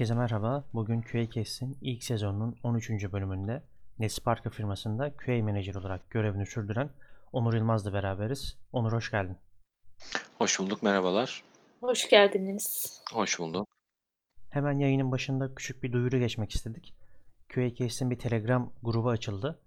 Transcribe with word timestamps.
Herkese 0.00 0.14
merhaba. 0.14 0.64
Bugün 0.74 1.02
QA 1.02 1.30
Case'in 1.30 1.78
ilk 1.80 2.04
sezonunun 2.04 2.56
13. 2.62 2.90
bölümünde 2.90 3.62
Nesparka 3.98 4.50
firmasında 4.50 5.16
QA 5.16 5.42
Manager 5.42 5.74
olarak 5.74 6.10
görevini 6.10 6.46
sürdüren 6.46 6.90
Onur 7.32 7.54
Yılmaz'la 7.54 7.92
beraberiz. 7.92 8.56
Onur 8.72 8.92
hoş 8.92 9.10
geldin. 9.10 9.36
Hoş 10.38 10.58
bulduk, 10.58 10.82
merhabalar. 10.82 11.42
Hoş 11.80 12.08
geldiniz. 12.08 13.00
Hoş 13.12 13.38
bulduk. 13.38 13.68
Hemen 14.50 14.78
yayının 14.78 15.12
başında 15.12 15.54
küçük 15.54 15.82
bir 15.82 15.92
duyuru 15.92 16.18
geçmek 16.18 16.54
istedik. 16.54 16.94
QA 17.54 17.74
Case'in 17.74 18.10
bir 18.10 18.18
Telegram 18.18 18.72
grubu 18.82 19.08
açıldı. 19.08 19.58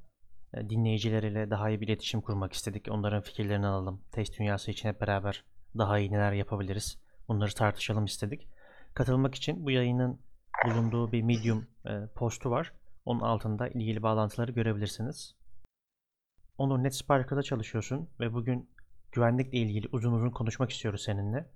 E, 0.54 0.70
Dinleyicileriyle 0.70 1.50
daha 1.50 1.70
iyi 1.70 1.82
bir 1.82 1.88
iletişim 1.88 2.22
kurmak 2.22 2.54
istedik. 2.54 2.88
Onların 2.92 3.22
fikirlerini 3.22 3.68
alalım. 3.68 4.02
Test 4.12 4.40
dünyası 4.40 4.72
için 4.72 4.90
hep 4.90 5.02
beraber 5.02 5.44
daha 5.78 6.00
iyi 6.00 6.12
neler 6.12 6.32
yapabiliriz. 6.32 6.98
Bunları 7.28 7.54
tartışalım 7.54 8.06
istedik. 8.06 8.48
Katılmak 8.94 9.36
için 9.36 9.66
bu 9.66 9.72
yayının 9.72 10.20
bulunduğu 10.66 11.12
bir 11.12 11.22
Medium 11.22 11.68
e, 11.86 12.08
postu 12.16 12.52
var. 12.52 12.74
Onun 13.06 13.20
altında 13.20 13.68
ilgili 13.68 14.04
bağlantıları 14.04 14.52
görebilirsiniz. 14.52 15.36
Onur 16.58 16.84
NetSpark'da 16.84 17.44
çalışıyorsun 17.44 18.10
ve 18.20 18.34
bugün 18.34 18.70
güvenlikle 19.12 19.58
ilgili 19.58 19.88
uzun 19.92 20.14
uzun 20.14 20.30
konuşmak 20.30 20.72
istiyoruz 20.72 21.04
seninle. 21.04 21.50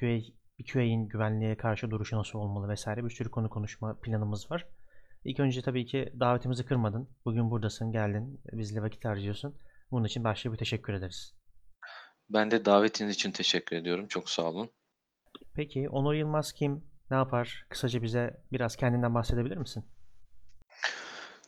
QA, 0.00 0.18
bir 0.58 0.72
QA'in 0.72 1.08
güvenliğe 1.08 1.56
karşı 1.56 1.90
duruşu 1.90 2.16
nasıl 2.16 2.38
olmalı 2.38 2.68
vesaire 2.68 3.04
bir 3.04 3.10
sürü 3.10 3.30
konu 3.30 3.50
konuşma 3.50 4.00
planımız 4.00 4.50
var. 4.50 4.66
İlk 5.24 5.40
önce 5.40 5.62
tabii 5.62 5.86
ki 5.86 6.12
davetimizi 6.20 6.66
kırmadın. 6.66 7.08
Bugün 7.24 7.50
buradasın, 7.50 7.92
geldin, 7.92 8.40
bizle 8.52 8.82
vakit 8.82 9.04
harcıyorsun. 9.04 9.54
Bunun 9.90 10.04
için 10.04 10.24
başta 10.24 10.52
bir 10.52 10.58
teşekkür 10.58 10.94
ederiz. 10.94 11.34
Ben 12.30 12.50
de 12.50 12.64
davetiniz 12.64 13.14
için 13.14 13.30
teşekkür 13.30 13.76
ediyorum. 13.76 14.06
Çok 14.06 14.30
sağ 14.30 14.42
olun. 14.42 14.70
Peki 15.56 15.88
Onur 15.88 16.14
Yılmaz 16.14 16.52
kim? 16.52 16.84
Ne 17.10 17.16
yapar? 17.16 17.66
Kısaca 17.68 18.02
bize 18.02 18.40
biraz 18.52 18.76
kendinden 18.76 19.14
bahsedebilir 19.14 19.56
misin? 19.56 19.84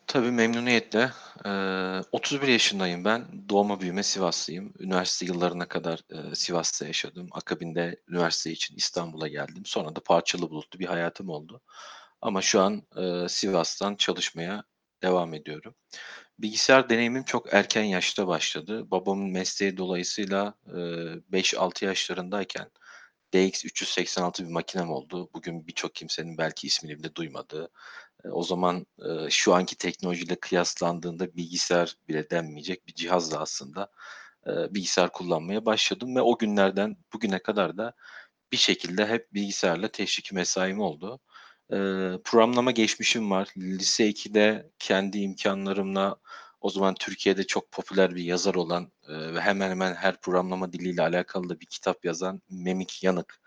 Tabii 0.06 0.30
memnuniyetle. 0.30 1.10
Ee, 1.46 2.00
31 2.12 2.48
yaşındayım 2.48 3.04
ben. 3.04 3.48
Doğma 3.48 3.80
büyüme 3.80 4.02
Sivaslıyım. 4.02 4.74
Üniversite 4.78 5.26
yıllarına 5.26 5.68
kadar 5.68 6.00
e, 6.10 6.34
Sivas'ta 6.34 6.86
yaşadım. 6.86 7.28
Akabinde 7.32 8.02
üniversite 8.08 8.50
için 8.50 8.76
İstanbul'a 8.76 9.28
geldim. 9.28 9.62
Sonra 9.64 9.96
da 9.96 10.00
parçalı 10.00 10.50
bulutlu 10.50 10.78
bir 10.78 10.86
hayatım 10.86 11.28
oldu. 11.28 11.60
Ama 12.22 12.42
şu 12.42 12.60
an 12.60 12.82
e, 12.96 13.28
Sivas'tan 13.28 13.94
çalışmaya 13.96 14.64
devam 15.02 15.34
ediyorum. 15.34 15.74
Bilgisayar 16.38 16.88
deneyimim 16.88 17.24
çok 17.24 17.54
erken 17.54 17.84
yaşta 17.84 18.26
başladı. 18.26 18.90
Babamın 18.90 19.30
mesleği 19.30 19.76
dolayısıyla 19.76 20.54
e, 20.66 20.72
5-6 20.72 21.84
yaşlarındayken 21.84 22.70
DX386 23.32 24.44
bir 24.44 24.50
makinem 24.50 24.90
oldu. 24.90 25.30
Bugün 25.34 25.66
birçok 25.66 25.94
kimsenin 25.94 26.38
belki 26.38 26.66
ismini 26.66 26.98
bile 26.98 27.14
duymadığı. 27.14 27.70
E, 28.24 28.28
o 28.28 28.42
zaman 28.42 28.86
e, 28.98 29.30
şu 29.30 29.54
anki 29.54 29.76
teknolojiyle 29.76 30.36
kıyaslandığında 30.40 31.36
bilgisayar 31.36 31.96
bile 32.08 32.30
denmeyecek 32.30 32.86
bir 32.86 32.94
cihazla 32.94 33.40
aslında 33.40 33.90
e, 34.46 34.50
bilgisayar 34.74 35.12
kullanmaya 35.12 35.66
başladım 35.66 36.16
ve 36.16 36.20
o 36.20 36.38
günlerden 36.38 36.96
bugüne 37.12 37.38
kadar 37.38 37.78
da 37.78 37.92
bir 38.52 38.56
şekilde 38.56 39.06
hep 39.06 39.34
bilgisayarla 39.34 39.88
teşviki 39.88 40.34
mesaim 40.34 40.80
oldu. 40.80 41.20
Programlama 42.24 42.70
geçmişim 42.70 43.30
var. 43.30 43.48
Lise 43.56 44.08
2'de 44.10 44.70
kendi 44.78 45.18
imkanlarımla 45.18 46.16
o 46.60 46.70
zaman 46.70 46.94
Türkiye'de 46.94 47.46
çok 47.46 47.72
popüler 47.72 48.14
bir 48.14 48.24
yazar 48.24 48.54
olan 48.54 48.92
e, 49.08 49.34
ve 49.34 49.40
hemen 49.40 49.70
hemen 49.70 49.94
her 49.94 50.20
programlama 50.20 50.72
diliyle 50.72 51.02
alakalı 51.02 51.48
da 51.48 51.60
bir 51.60 51.66
kitap 51.66 52.04
yazan 52.04 52.42
Memik 52.50 53.02
Yanık 53.02 53.40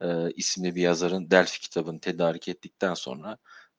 e, 0.00 0.30
isimli 0.30 0.74
bir 0.74 0.82
yazarın 0.82 1.30
Delphi 1.30 1.60
kitabını 1.60 2.00
tedarik 2.00 2.48
ettikten 2.48 2.94
sonra 2.94 3.38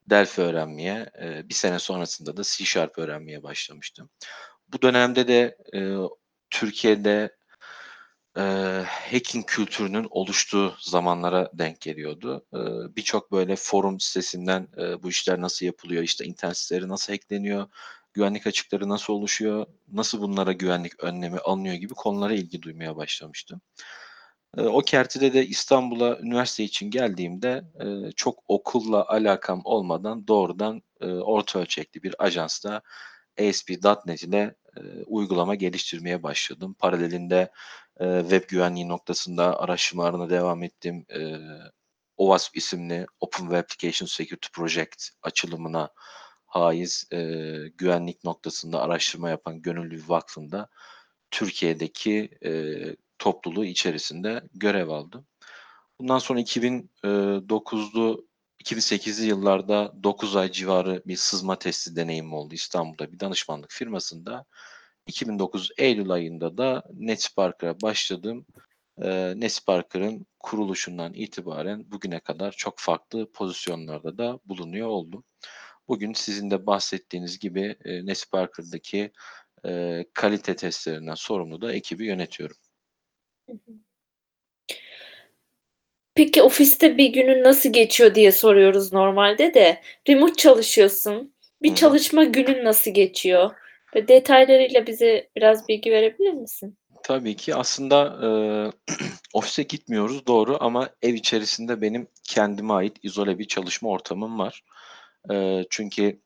Delphi 0.09 0.41
öğrenmeye, 0.41 1.11
e, 1.21 1.49
bir 1.49 1.53
sene 1.53 1.79
sonrasında 1.79 2.37
da 2.37 2.43
C 2.43 2.65
Sharp 2.65 2.97
öğrenmeye 2.97 3.43
başlamıştım. 3.43 4.09
Bu 4.67 4.81
dönemde 4.81 5.27
de 5.27 5.57
e, 5.73 5.79
Türkiye'de 6.49 7.37
e, 8.37 8.41
hacking 9.11 9.45
kültürünün 9.45 10.07
oluştuğu 10.09 10.75
zamanlara 10.79 11.51
denk 11.53 11.81
geliyordu. 11.81 12.45
E, 12.53 12.59
Birçok 12.95 13.31
böyle 13.31 13.55
forum 13.55 13.99
sitesinden 13.99 14.67
e, 14.77 15.03
bu 15.03 15.09
işler 15.09 15.41
nasıl 15.41 15.65
yapılıyor, 15.65 16.03
işte 16.03 16.25
internet 16.25 16.57
siteleri 16.57 16.89
nasıl 16.89 17.13
hackleniyor, 17.13 17.67
güvenlik 18.17 18.47
açıkları 18.47 18.89
nasıl 18.89 19.13
oluşuyor, 19.13 19.65
nasıl 19.91 20.21
bunlara 20.21 20.51
güvenlik 20.51 21.03
önlemi 21.03 21.37
alınıyor 21.39 21.75
gibi 21.75 21.93
konulara 21.93 22.33
ilgi 22.33 22.61
duymaya 22.61 22.95
başlamıştım. 22.95 23.61
E, 24.57 24.61
o 24.61 24.81
kertide 24.81 25.33
de 25.33 25.45
İstanbul'a 25.45 26.19
üniversite 26.19 26.63
için 26.63 26.91
geldiğimde 26.91 27.63
e, 27.79 28.11
çok 28.11 28.43
okulla 28.47 29.07
alakam 29.07 29.61
olmadan 29.63 30.27
doğrudan 30.27 30.81
e, 31.01 31.05
orta 31.05 31.59
ölçekli 31.59 32.03
bir 32.03 32.15
ajansta 32.19 32.81
ASP.NET 33.39 34.23
ile 34.23 34.55
e, 34.77 34.81
uygulama 35.05 35.55
geliştirmeye 35.55 36.23
başladım. 36.23 36.75
Paralelinde 36.79 37.51
web 37.99 38.49
güvenliği 38.49 38.87
noktasında 38.87 39.59
araştırmalarına 39.59 40.29
devam 40.29 40.63
ettim. 40.63 41.05
OWASP 42.17 42.57
isimli 42.57 43.05
Open 43.19 43.43
Web 43.43 43.57
Application 43.57 44.07
Security 44.07 44.47
Project 44.53 45.09
açılımına 45.21 45.89
haiz 46.47 47.07
e, 47.13 47.17
güvenlik 47.77 48.23
noktasında 48.23 48.81
araştırma 48.81 49.29
yapan 49.29 49.61
gönüllü 49.61 50.01
vakfında 50.07 50.69
Türkiye'deki 51.31 52.29
e, 52.45 52.81
topluluğu 53.19 53.65
içerisinde 53.65 54.43
görev 54.53 54.89
aldım. 54.89 55.25
Bundan 55.99 56.19
sonra 56.19 56.39
2009'lu 56.39 58.27
2008'li 58.63 59.25
yıllarda 59.25 59.93
9 60.03 60.35
ay 60.35 60.51
civarı 60.51 61.03
bir 61.05 61.15
sızma 61.15 61.59
testi 61.59 61.95
deneyimim 61.95 62.33
oldu 62.33 62.55
İstanbul'da 62.55 63.11
bir 63.11 63.19
danışmanlık 63.19 63.71
firmasında. 63.71 64.45
2009 65.07 65.71
Eylül 65.77 66.11
ayında 66.11 66.57
da 66.57 66.83
NetSparker'a 66.93 67.81
başladım. 67.81 68.45
E, 69.01 69.33
NetSparker'ın 69.37 70.25
kuruluşundan 70.39 71.13
itibaren 71.13 71.91
bugüne 71.91 72.19
kadar 72.19 72.51
çok 72.51 72.79
farklı 72.79 73.31
pozisyonlarda 73.31 74.17
da 74.17 74.39
bulunuyor 74.45 74.87
oldum. 74.87 75.23
Bugün 75.87 76.13
sizin 76.13 76.51
de 76.51 76.65
bahsettiğiniz 76.65 77.39
gibi 77.39 77.75
e, 77.85 78.05
NetSparker'daki 78.05 79.11
e, 79.65 80.03
kalite 80.13 80.55
testlerinden 80.55 81.15
sorumlu 81.15 81.61
da 81.61 81.73
ekibi 81.73 82.05
yönetiyorum. 82.05 82.57
Peki 86.15 86.41
ofiste 86.41 86.97
bir 86.97 87.13
günün 87.13 87.43
nasıl 87.43 87.73
geçiyor 87.73 88.15
diye 88.15 88.31
soruyoruz 88.31 88.93
normalde 88.93 89.53
de. 89.53 89.81
Remote 90.09 90.35
çalışıyorsun. 90.35 91.33
Bir 91.61 91.71
hı. 91.71 91.75
çalışma 91.75 92.23
günün 92.23 92.65
nasıl 92.65 92.91
geçiyor? 92.91 93.51
Ve 93.95 94.07
detaylarıyla 94.07 94.87
bize 94.87 95.29
biraz 95.35 95.67
bilgi 95.67 95.91
verebilir 95.91 96.33
misin? 96.33 96.77
Tabii 97.03 97.35
ki 97.35 97.55
aslında 97.55 98.19
e, 98.23 98.29
ofise 99.33 99.63
gitmiyoruz 99.63 100.27
doğru 100.27 100.57
ama 100.59 100.89
ev 101.01 101.13
içerisinde 101.13 101.81
benim 101.81 102.07
kendime 102.23 102.73
ait 102.73 102.97
izole 103.03 103.39
bir 103.39 103.47
çalışma 103.47 103.89
ortamım 103.89 104.39
var. 104.39 104.63
E, 105.31 105.65
çünkü 105.69 106.21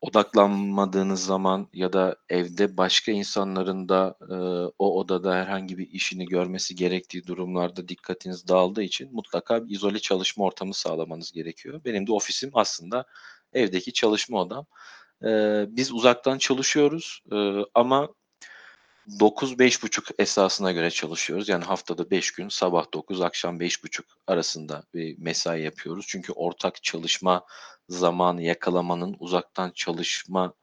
odaklanmadığınız 0.00 1.24
zaman 1.24 1.68
ya 1.72 1.92
da 1.92 2.16
evde 2.28 2.76
başka 2.76 3.12
insanların 3.12 3.88
da 3.88 4.16
e, 4.30 4.34
o 4.78 4.98
odada 5.00 5.34
herhangi 5.34 5.78
bir 5.78 5.90
işini 5.90 6.26
görmesi 6.26 6.74
gerektiği 6.74 7.26
durumlarda 7.26 7.88
dikkatiniz 7.88 8.48
dağıldığı 8.48 8.82
için 8.82 9.14
mutlaka 9.14 9.66
bir 9.66 9.74
izole 9.74 9.98
çalışma 9.98 10.44
ortamı 10.44 10.74
sağlamanız 10.74 11.32
gerekiyor. 11.32 11.80
Benim 11.84 12.06
de 12.06 12.12
ofisim 12.12 12.50
aslında 12.54 13.04
evdeki 13.52 13.92
çalışma 13.92 14.40
odam. 14.40 14.66
E, 15.24 15.28
biz 15.68 15.92
uzaktan 15.92 16.38
çalışıyoruz 16.38 17.22
e, 17.32 17.36
ama 17.74 18.08
9-5.30 19.08 20.12
esasına 20.18 20.72
göre 20.72 20.90
çalışıyoruz. 20.90 21.48
Yani 21.48 21.64
haftada 21.64 22.10
5 22.10 22.30
gün 22.30 22.48
sabah 22.48 22.92
9 22.94 23.20
akşam 23.20 23.60
5.30 23.60 24.02
arasında 24.26 24.84
bir 24.94 25.18
mesai 25.18 25.62
yapıyoruz. 25.62 26.06
Çünkü 26.08 26.32
ortak 26.32 26.82
çalışma 26.82 27.46
zamanı 27.88 28.42
yakalamanın 28.42 29.16
uzaktan 29.18 29.70
çalışma 29.70 30.54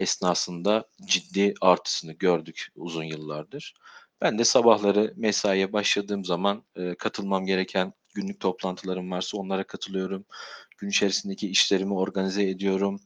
esnasında 0.00 0.84
ciddi 1.04 1.54
artısını 1.60 2.12
gördük 2.12 2.68
uzun 2.74 3.04
yıllardır. 3.04 3.74
Ben 4.20 4.38
de 4.38 4.44
sabahları 4.44 5.12
mesaiye 5.16 5.72
başladığım 5.72 6.24
zaman 6.24 6.64
e, 6.76 6.94
katılmam 6.94 7.46
gereken 7.46 7.92
günlük 8.14 8.40
toplantılarım 8.40 9.10
varsa 9.10 9.38
onlara 9.38 9.64
katılıyorum. 9.64 10.24
Gün 10.78 10.88
içerisindeki 10.88 11.48
işlerimi 11.50 11.94
organize 11.94 12.48
ediyorum 12.48 13.00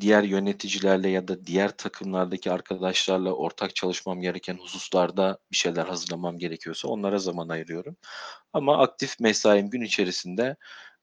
diğer 0.00 0.22
yöneticilerle 0.22 1.08
ya 1.08 1.28
da 1.28 1.46
diğer 1.46 1.76
takımlardaki 1.76 2.50
arkadaşlarla 2.52 3.32
ortak 3.32 3.74
çalışmam 3.76 4.20
gereken 4.20 4.56
hususlarda 4.58 5.38
bir 5.52 5.56
şeyler 5.56 5.86
hazırlamam 5.86 6.38
gerekiyorsa 6.38 6.88
onlara 6.88 7.18
zaman 7.18 7.48
ayırıyorum. 7.48 7.96
Ama 8.52 8.78
aktif 8.82 9.20
mesaim 9.20 9.70
gün 9.70 9.80
içerisinde 9.80 10.56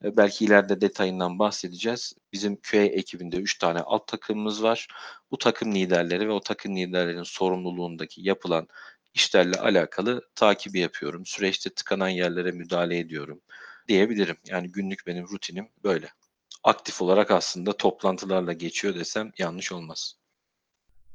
e, 0.04 0.18
belki 0.18 0.46
ileride 0.46 0.82
detayından 0.82 1.40
bahsedeceğiz. 1.40 2.14
Bizim 2.34 2.56
köy 2.64 2.86
ekibinde 2.86 3.38
3 3.38 3.58
tane 3.58 3.80
alt 3.80 4.08
takımımız 4.08 4.64
var. 4.64 4.88
Bu 5.32 5.38
takım 5.38 5.76
liderleri 5.76 6.28
ve 6.28 6.32
o 6.32 6.40
takım 6.42 6.78
liderlerinin 6.78 7.24
sorumluluğundaki 7.24 8.22
yapılan 8.28 8.68
işlerle 9.14 9.60
alakalı 9.60 10.22
takibi 10.36 10.80
yapıyorum. 10.80 11.26
Süreçte 11.26 11.70
tıkanan 11.70 12.10
yerlere 12.10 12.52
müdahale 12.52 12.98
ediyorum. 13.00 13.42
diyebilirim. 13.88 14.38
Yani 14.48 14.72
günlük 14.72 15.08
benim 15.08 15.28
rutinim 15.28 15.70
böyle. 15.84 16.10
Aktif 16.64 17.02
olarak 17.02 17.32
aslında 17.32 17.78
toplantılarla 17.78 18.54
geçiyor 18.54 18.96
desem 18.96 19.32
yanlış 19.38 19.72
olmaz. 19.72 20.16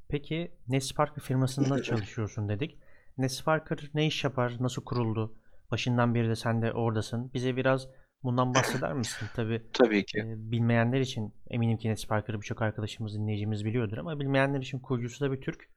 Peki 0.08 0.54
Nesparker 0.68 1.22
firmasında 1.22 1.82
çalışıyorsun 1.82 2.48
dedik. 2.48 2.78
Nesparker 3.18 3.90
ne 3.94 4.06
iş 4.06 4.24
yapar? 4.24 4.56
Nasıl 4.60 4.84
kuruldu? 4.84 5.34
Başından 5.70 6.14
beri 6.14 6.28
de 6.28 6.36
sen 6.36 6.62
de 6.62 6.72
oradasın. 6.72 7.32
Bize 7.34 7.56
biraz 7.56 7.88
bundan 8.22 8.54
bahseder 8.54 8.92
misin? 8.92 9.28
Tabii 9.36 9.62
Tabii 9.72 10.04
ki. 10.06 10.18
e, 10.18 10.24
bilmeyenler 10.50 11.00
için 11.00 11.34
eminim 11.50 11.78
ki 11.78 11.88
Nesparker'ı 11.88 12.40
birçok 12.40 12.62
arkadaşımız, 12.62 13.14
dinleyicimiz 13.14 13.64
biliyordur 13.64 13.98
ama 13.98 14.20
bilmeyenler 14.20 14.60
için 14.60 14.78
kurucusu 14.78 15.24
da 15.24 15.32
bir 15.32 15.40
Türk. 15.40 15.70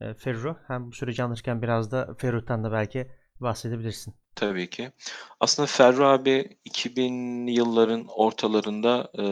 E, 0.00 0.14
Ferruh. 0.14 0.56
Hem 0.66 0.86
bu 0.86 0.92
süreci 0.92 1.22
anlatırken 1.22 1.62
biraz 1.62 1.92
da 1.92 2.14
Ferruh'tan 2.18 2.64
da 2.64 2.72
belki 2.72 3.10
bahsedebilirsin. 3.40 4.14
Tabii 4.36 4.70
ki. 4.70 4.92
Aslında 5.40 5.66
Ferru 5.66 6.06
abi 6.06 6.58
2000'li 6.64 7.50
yılların 7.50 8.06
ortalarında 8.08 9.10
e, 9.18 9.24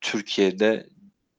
Türkiye'de 0.00 0.88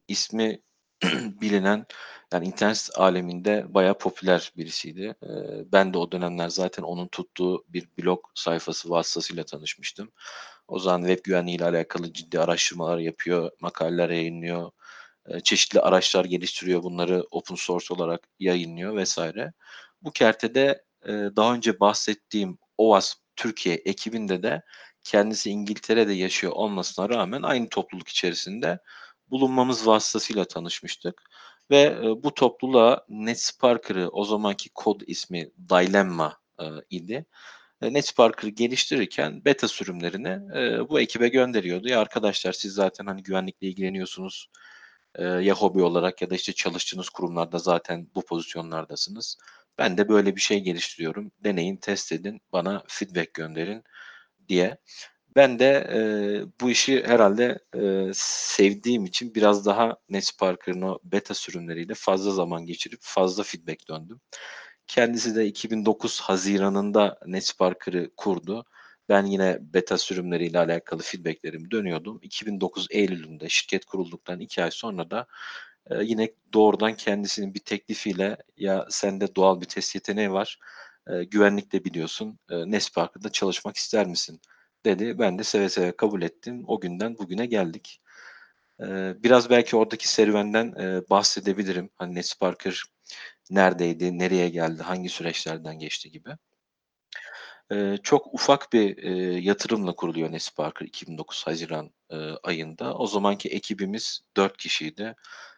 ismi 0.07 0.61
bilinen 1.41 1.85
yani 2.33 2.47
internet 2.47 2.89
aleminde 2.95 3.65
bayağı 3.73 3.97
popüler 3.97 4.51
birisiydi. 4.57 5.15
E, 5.23 5.29
ben 5.71 5.93
de 5.93 5.97
o 5.97 6.11
dönemler 6.11 6.49
zaten 6.49 6.83
onun 6.83 7.07
tuttuğu 7.07 7.65
bir 7.69 7.89
blog 7.99 8.19
sayfası 8.35 8.89
vasıtasıyla 8.89 9.43
tanışmıştım. 9.45 10.11
O 10.67 10.79
zaman 10.79 11.07
web 11.07 11.25
güvenliği 11.25 11.57
ile 11.57 11.65
alakalı 11.65 12.13
ciddi 12.13 12.39
araştırmalar 12.39 12.97
yapıyor, 12.97 13.51
makaleler 13.59 14.09
yayınlıyor, 14.09 14.71
e, 15.27 15.39
çeşitli 15.39 15.81
araçlar 15.81 16.25
geliştiriyor, 16.25 16.83
bunları 16.83 17.23
open 17.31 17.55
source 17.55 17.93
olarak 17.93 18.27
yayınlıyor 18.39 18.95
vesaire. 18.95 19.53
Bu 20.01 20.11
kertede 20.11 20.83
e, 21.05 21.11
daha 21.11 21.53
önce 21.53 21.79
bahsettiğim 21.79 22.57
OVAS 22.77 23.15
Türkiye 23.35 23.75
ekibinde 23.75 24.43
de 24.43 24.61
kendisi 25.03 25.49
İngiltere'de 25.49 26.13
yaşıyor 26.13 26.53
olmasına 26.53 27.09
rağmen 27.09 27.41
aynı 27.41 27.69
topluluk 27.69 28.07
içerisinde 28.07 28.79
bulunmamız 29.29 29.87
vasıtasıyla 29.87 30.45
tanışmıştık. 30.45 31.21
Ve 31.71 31.81
e, 31.81 32.23
bu 32.23 32.33
topluluğa 32.33 33.05
NetSparker'ı 33.09 34.09
o 34.09 34.23
zamanki 34.23 34.69
kod 34.69 35.01
ismi 35.07 35.51
Dilemma 35.69 36.37
e, 36.61 36.65
idi. 36.89 37.25
E, 37.81 37.93
NetSparker'ı 37.93 38.51
geliştirirken 38.51 39.45
beta 39.45 39.67
sürümlerini 39.67 40.59
e, 40.59 40.89
bu 40.89 40.99
ekibe 40.99 41.27
gönderiyordu. 41.27 41.87
Ya 41.89 41.99
arkadaşlar 42.01 42.51
siz 42.53 42.73
zaten 42.73 43.05
hani 43.05 43.23
güvenlikle 43.23 43.67
ilgileniyorsunuz. 43.67 44.49
E, 45.15 45.23
ya 45.23 45.55
hobi 45.55 45.83
olarak 45.83 46.21
ya 46.21 46.29
da 46.29 46.35
işte 46.35 46.53
çalıştığınız 46.53 47.09
kurumlarda 47.09 47.59
zaten 47.59 48.07
bu 48.15 48.25
pozisyonlardasınız. 48.25 49.37
Ben 49.77 49.97
de 49.97 50.09
böyle 50.09 50.35
bir 50.35 50.41
şey 50.41 50.59
geliştiriyorum. 50.59 51.31
Deneyin, 51.43 51.77
test 51.77 52.11
edin, 52.11 52.41
bana 52.53 52.83
feedback 52.87 53.33
gönderin 53.33 53.83
diye. 54.49 54.77
Ben 55.35 55.59
de 55.59 55.65
e, 55.93 55.99
bu 56.61 56.69
işi 56.69 57.03
herhalde 57.07 57.59
e, 57.75 58.11
sevdiğim 58.13 59.05
için 59.05 59.35
biraz 59.35 59.65
daha 59.65 59.97
NetSparker'ın 60.09 60.81
o 60.81 60.99
beta 61.03 61.33
sürümleriyle 61.33 61.93
fazla 61.93 62.31
zaman 62.31 62.65
geçirip 62.65 62.99
fazla 63.01 63.43
feedback 63.43 63.87
döndüm. 63.89 64.21
Kendisi 64.87 65.35
de 65.35 65.45
2009 65.45 66.21
Haziran'ında 66.21 67.19
NetSparker'ı 67.25 68.11
kurdu. 68.17 68.65
Ben 69.09 69.25
yine 69.25 69.57
beta 69.61 69.97
sürümleriyle 69.97 70.59
alakalı 70.59 71.01
feedbacklerimi 71.03 71.71
dönüyordum. 71.71 72.19
2009 72.21 72.87
Eylül'ünde 72.91 73.49
şirket 73.49 73.85
kurulduktan 73.85 74.39
iki 74.39 74.63
ay 74.63 74.71
sonra 74.71 75.11
da 75.11 75.27
e, 75.91 76.03
yine 76.03 76.29
doğrudan 76.53 76.95
kendisinin 76.95 77.53
bir 77.53 77.59
teklifiyle 77.59 78.37
ya 78.57 78.85
sende 78.89 79.35
doğal 79.35 79.61
bir 79.61 79.65
test 79.65 79.95
yeteneği 79.95 80.31
var, 80.31 80.59
e, 81.07 81.23
güvenlik 81.23 81.71
de 81.73 81.83
biliyorsun, 81.85 82.39
e, 82.49 82.71
NetSparker'da 82.71 83.31
çalışmak 83.31 83.75
ister 83.75 84.07
misin? 84.07 84.41
dedi. 84.87 85.19
Ben 85.19 85.39
de 85.39 85.43
seve 85.43 85.69
seve 85.69 85.91
kabul 85.97 86.21
ettim. 86.21 86.63
O 86.67 86.79
günden 86.79 87.17
bugüne 87.17 87.45
geldik. 87.45 88.01
E, 88.81 88.85
biraz 89.23 89.49
belki 89.49 89.77
oradaki 89.77 90.07
serüvenden 90.09 90.73
e, 90.79 91.09
bahsedebilirim. 91.09 91.89
Hani 91.95 92.15
NetSparker 92.15 92.83
neredeydi, 93.51 94.19
nereye 94.19 94.49
geldi, 94.49 94.83
hangi 94.83 95.09
süreçlerden 95.09 95.79
geçti 95.79 96.11
gibi. 96.11 96.29
E, 97.71 97.97
çok 98.03 98.33
ufak 98.33 98.73
bir 98.73 98.97
e, 99.03 99.39
yatırımla 99.39 99.95
kuruluyor 99.95 100.31
NetSparker 100.31 100.85
2009 100.85 101.47
Haziran 101.47 101.91
ayında. 102.43 102.95
O 102.97 103.07
zamanki 103.07 103.49
ekibimiz 103.49 104.21
4 104.37 104.57
kişiydi. 104.57 105.15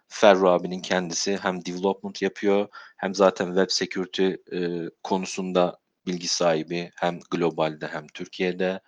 Ferru 0.10 0.50
abinin 0.50 0.82
kendisi 0.82 1.38
hem 1.42 1.66
development 1.66 2.22
yapıyor 2.22 2.68
hem 2.98 3.16
zaten 3.16 3.46
web 3.46 3.70
security 3.70 4.28
e, 4.58 4.90
konusunda 5.04 5.80
bilgi 6.06 6.28
sahibi 6.28 6.92
hem 6.96 7.20
globalde 7.32 7.88
hem 7.88 8.08
Türkiye'de. 8.08 8.80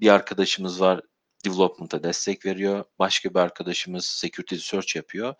Bir 0.00 0.08
arkadaşımız 0.08 0.80
var 0.80 1.00
development'a 1.44 2.02
destek 2.02 2.46
veriyor. 2.46 2.84
Başka 2.98 3.30
bir 3.30 3.38
arkadaşımız 3.38 4.04
security 4.04 4.54
research 4.54 4.96
yapıyor. 4.96 5.34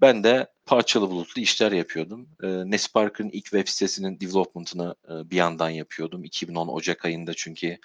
Ben 0.00 0.24
de 0.24 0.46
parçalı 0.66 1.10
bulutlu 1.10 1.42
işler 1.42 1.72
yapıyordum. 1.72 2.28
E, 2.42 2.46
Nespark'ın 2.48 3.28
ilk 3.28 3.44
web 3.44 3.68
sitesinin 3.68 4.20
development'ını 4.20 4.94
e, 5.04 5.30
bir 5.30 5.36
yandan 5.36 5.70
yapıyordum. 5.70 6.24
2010 6.24 6.68
Ocak 6.68 7.04
ayında 7.04 7.34
çünkü 7.34 7.78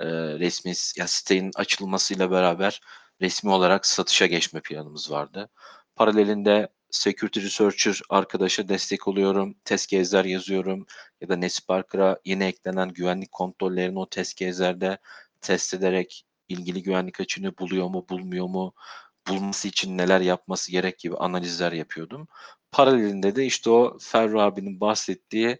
e, 0.00 0.06
resmi 0.38 0.72
ya 0.96 1.06
sitenin 1.06 1.50
açılmasıyla 1.54 2.30
beraber 2.30 2.80
resmi 3.20 3.50
olarak 3.50 3.86
satışa 3.86 4.26
geçme 4.26 4.60
planımız 4.60 5.10
vardı. 5.10 5.48
Paralelinde 5.98 6.68
security 6.90 7.40
researcher 7.40 8.00
arkadaşa 8.10 8.68
destek 8.68 9.08
oluyorum. 9.08 9.54
Test 9.64 9.90
case'ler 9.90 10.24
yazıyorum. 10.24 10.86
Ya 11.20 11.28
da 11.28 11.36
Nesparker'a 11.36 12.18
yeni 12.24 12.44
eklenen 12.44 12.88
güvenlik 12.88 13.32
kontrollerini 13.32 13.98
o 13.98 14.08
test 14.08 14.36
case'lerde 14.36 14.98
test 15.40 15.74
ederek 15.74 16.24
ilgili 16.48 16.82
güvenlik 16.82 17.20
açığını 17.20 17.58
buluyor 17.58 17.88
mu, 17.88 18.06
bulmuyor 18.10 18.46
mu, 18.46 18.74
bulması 19.28 19.68
için 19.68 19.98
neler 19.98 20.20
yapması 20.20 20.72
gerek 20.72 20.98
gibi 20.98 21.16
analizler 21.16 21.72
yapıyordum. 21.72 22.28
Paralelinde 22.72 23.36
de 23.36 23.46
işte 23.46 23.70
o 23.70 23.98
Ferru 24.00 24.40
abinin 24.40 24.80
bahsettiği 24.80 25.58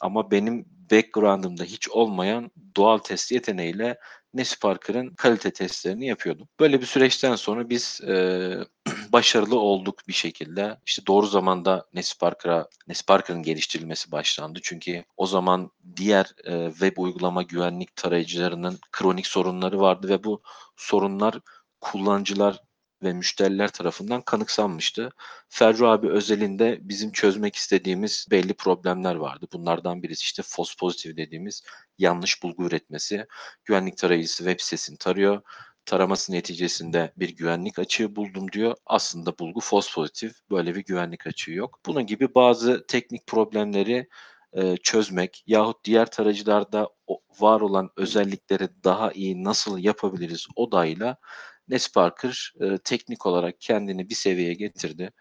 ama 0.00 0.30
benim 0.30 0.64
background'ımda 0.90 1.64
hiç 1.64 1.88
olmayan 1.88 2.50
doğal 2.76 2.98
test 2.98 3.32
yeteneğiyle 3.32 3.98
Nesparker'ın 4.34 5.14
kalite 5.14 5.52
testlerini 5.52 6.06
yapıyordum. 6.06 6.48
Böyle 6.60 6.80
bir 6.80 6.86
süreçten 6.86 7.36
sonra 7.36 7.70
biz 7.70 8.00
e, 8.00 8.54
başarılı 9.12 9.58
olduk 9.58 10.08
bir 10.08 10.12
şekilde. 10.12 10.78
İşte 10.86 11.06
doğru 11.06 11.26
zamanda 11.26 11.86
Nesparker'a 11.94 12.68
Nesparker'ın 12.88 13.42
geliştirilmesi 13.42 14.12
başlandı. 14.12 14.58
Çünkü 14.62 15.04
o 15.16 15.26
zaman 15.26 15.70
diğer 15.96 16.34
e, 16.44 16.70
web 16.70 16.96
uygulama 16.96 17.42
güvenlik 17.42 17.96
tarayıcılarının 17.96 18.78
kronik 18.92 19.26
sorunları 19.26 19.80
vardı 19.80 20.08
ve 20.08 20.24
bu 20.24 20.42
sorunlar 20.76 21.40
kullanıcılar 21.80 22.60
ve 23.02 23.12
müşteriler 23.12 23.68
tarafından 23.68 24.22
kanıksanmıştı. 24.22 25.10
Ferru 25.48 25.88
abi 25.88 26.08
özelinde 26.10 26.78
bizim 26.82 27.12
çözmek 27.12 27.56
istediğimiz 27.56 28.26
belli 28.30 28.54
problemler 28.54 29.14
vardı. 29.14 29.46
Bunlardan 29.52 30.02
birisi 30.02 30.22
işte 30.22 30.42
false 30.46 30.74
positive 30.78 31.16
dediğimiz 31.16 31.62
yanlış 31.98 32.42
bulgu 32.42 32.66
üretmesi. 32.66 33.26
Güvenlik 33.64 33.96
tarayıcısı 33.96 34.44
web 34.44 34.60
sitesini 34.60 34.98
tarıyor. 34.98 35.42
Taraması 35.86 36.32
neticesinde 36.32 37.12
bir 37.16 37.28
güvenlik 37.36 37.78
açığı 37.78 38.16
buldum 38.16 38.52
diyor. 38.52 38.74
Aslında 38.86 39.38
bulgu 39.38 39.60
false 39.60 39.92
positive. 39.94 40.32
Böyle 40.50 40.74
bir 40.74 40.84
güvenlik 40.84 41.26
açığı 41.26 41.52
yok. 41.52 41.80
Bunun 41.86 42.06
gibi 42.06 42.34
bazı 42.34 42.86
teknik 42.86 43.26
problemleri 43.26 44.08
e, 44.52 44.76
çözmek 44.76 45.44
yahut 45.46 45.84
diğer 45.84 46.10
tarayıcılarda 46.10 46.88
var 47.40 47.60
olan 47.60 47.90
özellikleri 47.96 48.68
daha 48.84 49.12
iyi 49.12 49.44
nasıl 49.44 49.78
yapabiliriz 49.78 50.46
odayla 50.56 51.16
Nesparker 51.70 52.52
e, 52.60 52.78
teknik 52.78 53.26
olarak 53.26 53.60
kendini 53.60 54.08
bir 54.10 54.14
seviyeye 54.14 54.54
getirdi, 54.54 55.12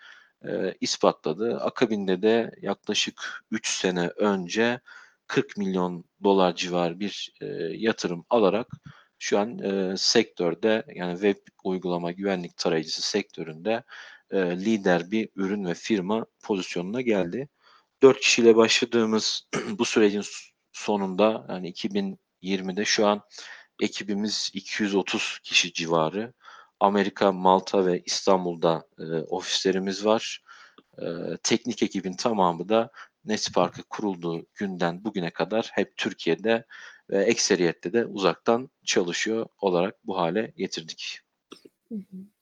e, 0.46 0.74
ispatladı. 0.82 1.60
Akabinde 1.60 2.22
de 2.22 2.52
yaklaşık 2.62 3.44
3 3.52 3.68
sene 3.70 4.08
önce 4.08 4.80
40 5.28 5.58
milyon 5.58 6.06
dolar 6.24 6.56
civar 6.56 7.00
bir 7.00 7.34
e, 7.42 7.46
yatırım 7.76 8.26
alarak 8.30 8.68
şu 9.20 9.40
an 9.40 9.60
e, 9.60 9.98
sektörde 9.98 10.84
yani 10.96 11.14
web 11.14 11.38
uygulama 11.64 12.12
güvenlik 12.12 12.58
tarayıcısı 12.58 13.02
sektöründe 13.02 13.84
e, 14.32 14.38
lider 14.38 15.12
bir 15.12 15.30
ürün 15.36 15.66
ve 15.66 15.74
firma 15.74 16.26
pozisyonuna 16.44 17.02
geldi. 17.02 17.50
4 18.02 18.20
kişiyle 18.20 18.56
başladığımız 18.56 19.48
bu 19.70 19.86
sürecin 19.86 20.24
sonunda 20.74 21.46
yani 21.50 21.72
2020'de 21.72 22.86
şu 22.86 23.08
an 23.08 23.22
ekibimiz 23.82 24.52
230 24.54 25.40
kişi 25.44 25.74
civarı. 25.74 26.34
Amerika, 26.80 27.32
Malta 27.32 27.86
ve 27.86 28.02
İstanbul'da 28.06 28.88
e, 29.00 29.04
ofislerimiz 29.04 30.06
var. 30.06 30.44
E, 30.98 31.06
teknik 31.44 31.84
ekibin 31.84 32.14
tamamı 32.14 32.70
da 32.70 32.92
Netspark'ı 33.26 33.84
kurulduğu 33.84 34.46
günden 34.56 35.04
bugüne 35.04 35.30
kadar 35.30 35.70
hep 35.74 35.98
Türkiye'de 35.98 36.66
ve 37.10 37.24
ekseriyette 37.24 37.94
de 37.94 38.06
uzaktan 38.06 38.70
çalışıyor 38.86 39.46
olarak 39.62 39.96
bu 40.08 40.18
hale 40.18 40.54
getirdik. 40.58 41.20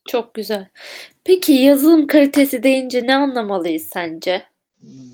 Çok 0.07 0.33
güzel. 0.33 0.67
Peki 1.23 1.53
yazılım 1.53 2.07
kalitesi 2.07 2.63
deyince 2.63 3.07
ne 3.07 3.15
anlamalıyız 3.15 3.83
sence? 3.83 4.43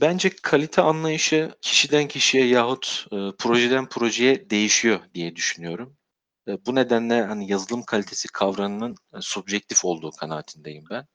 Bence 0.01 0.29
kalite 0.41 0.81
anlayışı 0.81 1.51
kişiden 1.61 2.07
kişiye 2.07 2.45
yahut 2.45 3.07
e, 3.11 3.17
projeden 3.37 3.89
projeye 3.89 4.49
değişiyor 4.49 4.99
diye 5.13 5.35
düşünüyorum. 5.35 5.97
E, 6.47 6.65
bu 6.65 6.75
nedenle 6.75 7.21
hani 7.23 7.51
yazılım 7.51 7.83
kalitesi 7.83 8.27
kavramının 8.27 8.95
e, 9.13 9.21
subjektif 9.21 9.85
olduğu 9.85 10.11
kanaatindeyim 10.11 10.85
ben. 10.89 11.07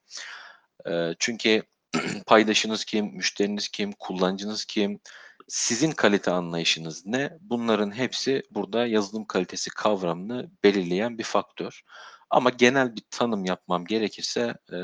E, 0.92 1.14
çünkü 1.18 1.62
paydaşınız 2.26 2.84
kim, 2.84 3.06
müşteriniz 3.06 3.68
kim, 3.68 3.92
kullanıcınız 3.92 4.64
kim, 4.64 5.00
sizin 5.48 5.90
kalite 5.90 6.30
anlayışınız 6.30 7.06
ne? 7.06 7.38
Bunların 7.40 7.90
hepsi 7.90 8.42
burada 8.50 8.86
yazılım 8.86 9.24
kalitesi 9.24 9.70
kavramını 9.70 10.50
belirleyen 10.64 11.18
bir 11.18 11.24
faktör. 11.24 11.82
Ama 12.30 12.50
genel 12.50 12.96
bir 12.96 13.02
tanım 13.10 13.44
yapmam 13.44 13.84
gerekirse 13.84 14.54
e, 14.72 14.76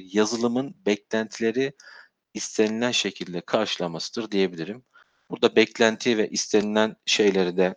yazılımın 0.00 0.74
beklentileri 0.86 1.72
istenilen 2.34 2.90
şekilde 2.90 3.40
karşılamasıdır 3.40 4.30
diyebilirim. 4.30 4.84
Burada 5.30 5.56
beklenti 5.56 6.18
ve 6.18 6.28
istenilen 6.28 6.96
şeyleri 7.06 7.56
de 7.56 7.74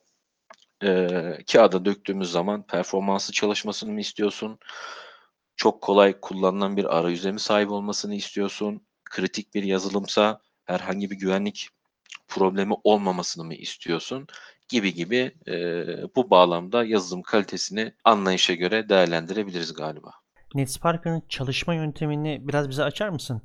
e, 0.84 1.08
kağıda 1.52 1.86
döktüğümüz 1.86 2.32
zaman 2.32 2.68
performanslı 2.68 3.34
çalışmasını 3.34 3.92
mı 3.92 4.00
istiyorsun? 4.00 4.60
Çok 5.56 5.82
kolay 5.82 6.20
kullanılan 6.20 6.78
bir 6.78 6.98
arayüze 6.98 7.32
mi 7.32 7.40
sahip 7.40 7.72
olmasını 7.72 8.16
istiyorsun? 8.16 8.82
Kritik 9.06 9.56
bir 9.56 9.64
yazılımsa 9.64 10.42
herhangi 10.66 11.12
bir 11.12 11.16
güvenlik 11.16 11.70
problemi 12.28 12.74
olmamasını 12.84 13.44
mı 13.44 13.54
istiyorsun? 13.54 14.28
Gibi 14.70 14.94
gibi 14.94 15.36
e, 15.48 15.56
bu 16.16 16.30
bağlamda 16.30 16.86
yazılım 16.86 17.22
kalitesini 17.22 17.94
anlayışa 18.04 18.54
göre 18.54 18.90
değerlendirebiliriz 18.90 19.74
galiba. 19.74 20.12
NetSparker'ın 20.56 21.24
çalışma 21.30 21.74
yöntemini 21.74 22.48
biraz 22.48 22.70
bize 22.70 22.84
açar 22.84 23.10
mısın? 23.10 23.42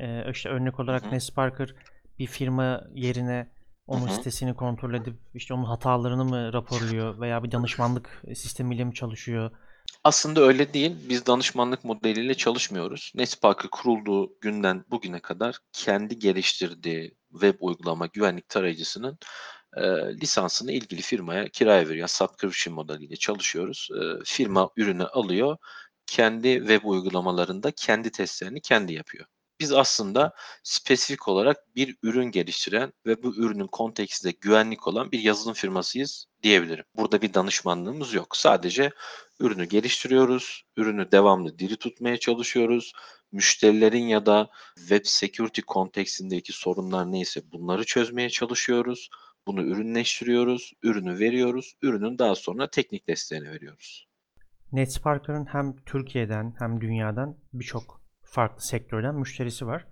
Ee, 0.00 0.30
işte 0.30 0.48
örnek 0.48 0.80
olarak 0.80 1.04
Hı. 1.04 1.10
NetSparker 1.10 1.74
bir 2.18 2.26
firma 2.26 2.84
yerine 2.94 3.48
onun 3.88 4.06
Hı 4.06 4.10
hı. 4.10 4.14
sitesini 4.14 4.54
kontrol 4.54 4.94
edip 4.94 5.14
işte 5.34 5.54
onun 5.54 5.64
hatalarını 5.64 6.24
mı 6.24 6.52
raporluyor 6.52 7.20
veya 7.20 7.44
bir 7.44 7.52
danışmanlık 7.52 8.22
sistemiyle 8.34 8.84
mi 8.84 8.94
çalışıyor? 8.94 9.50
Aslında 10.04 10.40
öyle 10.40 10.74
değil. 10.74 10.96
Biz 11.08 11.26
danışmanlık 11.26 11.84
modeliyle 11.84 12.34
çalışmıyoruz. 12.34 13.12
NetSpark'ı 13.14 13.70
kurulduğu 13.70 14.32
günden 14.40 14.84
bugüne 14.90 15.20
kadar 15.20 15.58
kendi 15.72 16.18
geliştirdiği 16.18 17.16
web 17.32 17.54
uygulama 17.60 18.06
güvenlik 18.06 18.48
tarayıcısının 18.48 19.18
e, 19.76 19.82
lisansını 20.20 20.72
ilgili 20.72 21.02
firmaya 21.02 21.48
kiraya 21.48 21.88
veriyor. 21.88 22.08
Subscription 22.08 22.74
modeliyle 22.74 23.16
çalışıyoruz. 23.16 23.88
E, 24.00 24.24
firma 24.24 24.70
ürünü 24.76 25.04
alıyor. 25.04 25.56
Kendi 26.06 26.58
web 26.58 26.84
uygulamalarında 26.84 27.70
kendi 27.70 28.10
testlerini 28.10 28.60
kendi 28.60 28.92
yapıyor. 28.92 29.26
Biz 29.60 29.72
aslında 29.72 30.32
spesifik 30.62 31.28
olarak 31.28 31.76
bir 31.76 31.96
ürün 32.02 32.24
geliştiren 32.30 32.92
ve 33.06 33.22
bu 33.22 33.36
ürünün 33.36 33.66
kontekstinde 33.66 34.34
güvenlik 34.40 34.86
olan 34.86 35.12
bir 35.12 35.20
yazılım 35.20 35.54
firmasıyız 35.54 36.26
diyebilirim. 36.42 36.84
Burada 36.96 37.22
bir 37.22 37.34
danışmanlığımız 37.34 38.14
yok. 38.14 38.36
Sadece 38.36 38.90
ürünü 39.40 39.64
geliştiriyoruz, 39.64 40.62
ürünü 40.76 41.12
devamlı 41.12 41.58
diri 41.58 41.76
tutmaya 41.76 42.16
çalışıyoruz. 42.16 42.92
Müşterilerin 43.32 44.06
ya 44.06 44.26
da 44.26 44.50
web 44.76 45.04
security 45.04 45.60
kontekstindeki 45.60 46.52
sorunlar 46.52 47.12
neyse 47.12 47.40
bunları 47.52 47.84
çözmeye 47.84 48.30
çalışıyoruz. 48.30 49.10
Bunu 49.46 49.62
ürünleştiriyoruz, 49.62 50.72
ürünü 50.82 51.18
veriyoruz, 51.18 51.74
ürünün 51.82 52.18
daha 52.18 52.34
sonra 52.34 52.70
teknik 52.70 53.08
desteğini 53.08 53.50
veriyoruz. 53.50 54.08
NetSparker'ın 54.72 55.46
hem 55.46 55.76
Türkiye'den 55.76 56.54
hem 56.58 56.80
dünyadan 56.80 57.36
birçok 57.52 57.97
farklı 58.30 58.62
sektörden 58.62 59.14
müşterisi 59.14 59.66
var. 59.66 59.86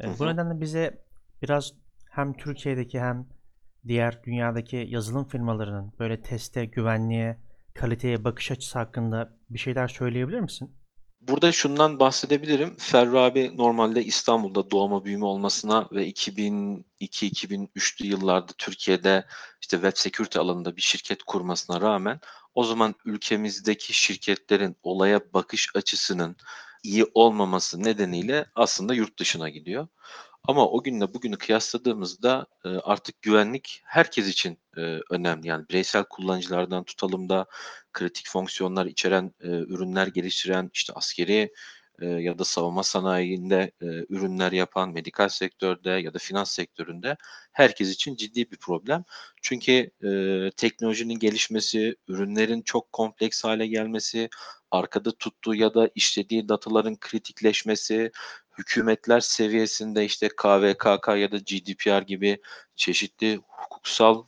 Ee, 0.00 0.06
Hı 0.06 0.18
Bu 0.18 0.26
nedenle 0.26 0.60
bize 0.60 1.04
biraz 1.42 1.72
hem 2.10 2.32
Türkiye'deki 2.32 3.00
hem 3.00 3.26
diğer 3.88 4.24
dünyadaki 4.24 4.86
yazılım 4.90 5.28
firmalarının 5.28 5.92
böyle 5.98 6.22
teste, 6.22 6.64
güvenliğe, 6.64 7.38
kaliteye 7.74 8.24
bakış 8.24 8.50
açısı 8.50 8.78
hakkında 8.78 9.36
bir 9.50 9.58
şeyler 9.58 9.88
söyleyebilir 9.88 10.40
misin? 10.40 10.74
Burada 11.20 11.52
şundan 11.52 11.98
bahsedebilirim. 11.98 12.76
Ferru 12.78 13.18
abi 13.18 13.56
normalde 13.56 14.04
İstanbul'da 14.04 14.70
doğma 14.70 15.04
büyüme 15.04 15.24
olmasına 15.24 15.88
ve 15.92 16.10
2002-2003'lü 16.10 18.06
yıllarda 18.06 18.52
Türkiye'de 18.58 19.26
işte 19.60 19.76
web 19.76 19.92
security 19.94 20.38
alanında 20.38 20.76
bir 20.76 20.82
şirket 20.82 21.22
kurmasına 21.22 21.80
rağmen 21.80 22.20
o 22.54 22.64
zaman 22.64 22.94
ülkemizdeki 23.04 23.92
şirketlerin 23.92 24.76
olaya 24.82 25.20
bakış 25.34 25.70
açısının 25.74 26.36
iyi 26.82 27.06
olmaması 27.14 27.82
nedeniyle 27.84 28.46
aslında 28.54 28.94
yurt 28.94 29.18
dışına 29.18 29.48
gidiyor. 29.48 29.88
Ama 30.44 30.68
o 30.68 30.82
günle 30.82 31.14
bugünü 31.14 31.38
kıyasladığımızda 31.38 32.46
e, 32.64 32.68
artık 32.68 33.22
güvenlik 33.22 33.82
herkes 33.84 34.28
için 34.28 34.58
e, 34.76 34.80
önemli. 35.10 35.48
Yani 35.48 35.68
bireysel 35.68 36.04
kullanıcılardan 36.04 36.84
tutalım 36.84 37.28
da 37.28 37.46
kritik 37.92 38.28
fonksiyonlar 38.28 38.86
içeren 38.86 39.34
e, 39.40 39.48
ürünler 39.48 40.06
geliştiren 40.06 40.70
işte 40.74 40.92
askeri 40.92 41.52
e, 42.00 42.06
ya 42.06 42.38
da 42.38 42.44
savunma 42.44 42.82
sanayinde 42.82 43.72
e, 43.82 43.86
ürünler 43.86 44.52
yapan 44.52 44.90
medikal 44.90 45.28
sektörde 45.28 45.90
ya 45.90 46.14
da 46.14 46.18
finans 46.18 46.50
sektöründe 46.50 47.16
herkes 47.52 47.90
için 47.90 48.16
ciddi 48.16 48.50
bir 48.50 48.56
problem. 48.56 49.04
Çünkü 49.42 49.90
e, 50.04 50.10
teknolojinin 50.56 51.18
gelişmesi, 51.18 51.96
ürünlerin 52.08 52.62
çok 52.62 52.92
kompleks 52.92 53.44
hale 53.44 53.66
gelmesi, 53.66 54.28
arkada 54.70 55.12
tuttuğu 55.12 55.54
ya 55.54 55.74
da 55.74 55.90
işlediği 55.94 56.48
dataların 56.48 56.96
kritikleşmesi, 56.96 58.10
hükümetler 58.58 59.20
seviyesinde 59.20 60.04
işte 60.04 60.28
KVKK 60.28 61.08
ya 61.08 61.32
da 61.32 61.36
GDPR 61.36 62.02
gibi 62.02 62.40
çeşitli 62.76 63.40
hukuksal 63.48 64.24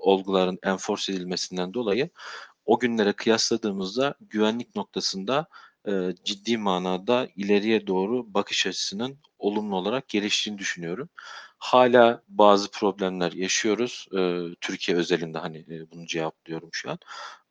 olguların 0.00 0.58
enforce 0.62 1.12
edilmesinden 1.12 1.74
dolayı 1.74 2.10
o 2.66 2.78
günlere 2.78 3.12
kıyasladığımızda 3.12 4.14
güvenlik 4.20 4.76
noktasında 4.76 5.46
e, 5.88 5.92
ciddi 6.24 6.58
manada 6.58 7.28
ileriye 7.36 7.86
doğru 7.86 8.34
bakış 8.34 8.66
açısının 8.66 9.18
olumlu 9.38 9.76
olarak 9.76 10.08
geliştiğini 10.08 10.58
düşünüyorum. 10.58 11.08
Hala 11.58 12.22
bazı 12.28 12.70
problemler 12.70 13.32
yaşıyoruz. 13.32 14.06
E, 14.18 14.40
Türkiye 14.60 14.98
özelinde 14.98 15.38
hani 15.38 15.58
e, 15.58 15.90
bunu 15.90 16.06
cevaplıyorum 16.06 16.68
şu 16.72 16.90
an. 16.90 16.98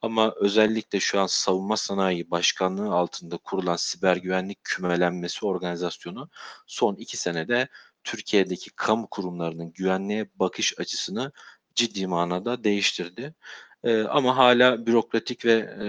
Ama 0.01 0.33
özellikle 0.39 0.99
şu 0.99 1.19
an 1.19 1.27
savunma 1.27 1.77
sanayi 1.77 2.31
başkanlığı 2.31 2.93
altında 2.93 3.37
kurulan 3.37 3.75
siber 3.75 4.17
güvenlik 4.17 4.63
kümelenmesi 4.63 5.45
organizasyonu 5.45 6.29
son 6.67 6.95
iki 6.95 7.17
senede 7.17 7.67
Türkiye'deki 8.03 8.69
kamu 8.75 9.07
kurumlarının 9.07 9.71
güvenliğe 9.73 10.29
bakış 10.35 10.79
açısını 10.79 11.31
ciddi 11.75 12.07
manada 12.07 12.63
değiştirdi. 12.63 13.35
Ee, 13.83 14.01
ama 14.03 14.37
hala 14.37 14.85
bürokratik 14.85 15.45
ve 15.45 15.53
e, 15.83 15.87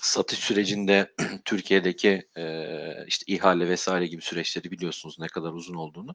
satış 0.00 0.38
sürecinde 0.38 1.12
Türkiye'deki 1.44 2.22
e, 2.36 2.44
işte 3.06 3.32
ihale 3.32 3.68
vesaire 3.68 4.06
gibi 4.06 4.22
süreçleri 4.22 4.70
biliyorsunuz 4.70 5.16
ne 5.18 5.26
kadar 5.26 5.52
uzun 5.52 5.74
olduğunu. 5.74 6.14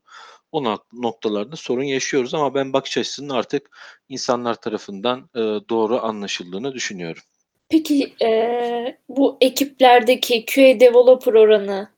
O 0.51 0.63
nok- 0.63 0.85
noktalarda 0.93 1.55
sorun 1.55 1.83
yaşıyoruz 1.83 2.33
ama 2.33 2.53
ben 2.53 2.73
bakış 2.73 2.97
açısının 2.97 3.29
artık 3.29 3.77
insanlar 4.09 4.55
tarafından 4.55 5.29
e, 5.35 5.39
doğru 5.69 5.99
anlaşıldığını 6.01 6.73
düşünüyorum. 6.73 7.23
Peki 7.69 8.13
eee, 8.21 8.97
bu 9.09 9.37
ekiplerdeki 9.41 10.45
QA 10.45 10.79
developer 10.79 11.33
oranı 11.33 11.89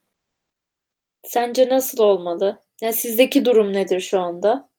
sence 1.23 1.69
nasıl 1.69 2.03
olmalı? 2.03 2.61
Yani 2.81 2.93
sizdeki 2.93 3.45
durum 3.45 3.73
nedir 3.73 3.99
şu 3.99 4.19
anda? 4.19 4.69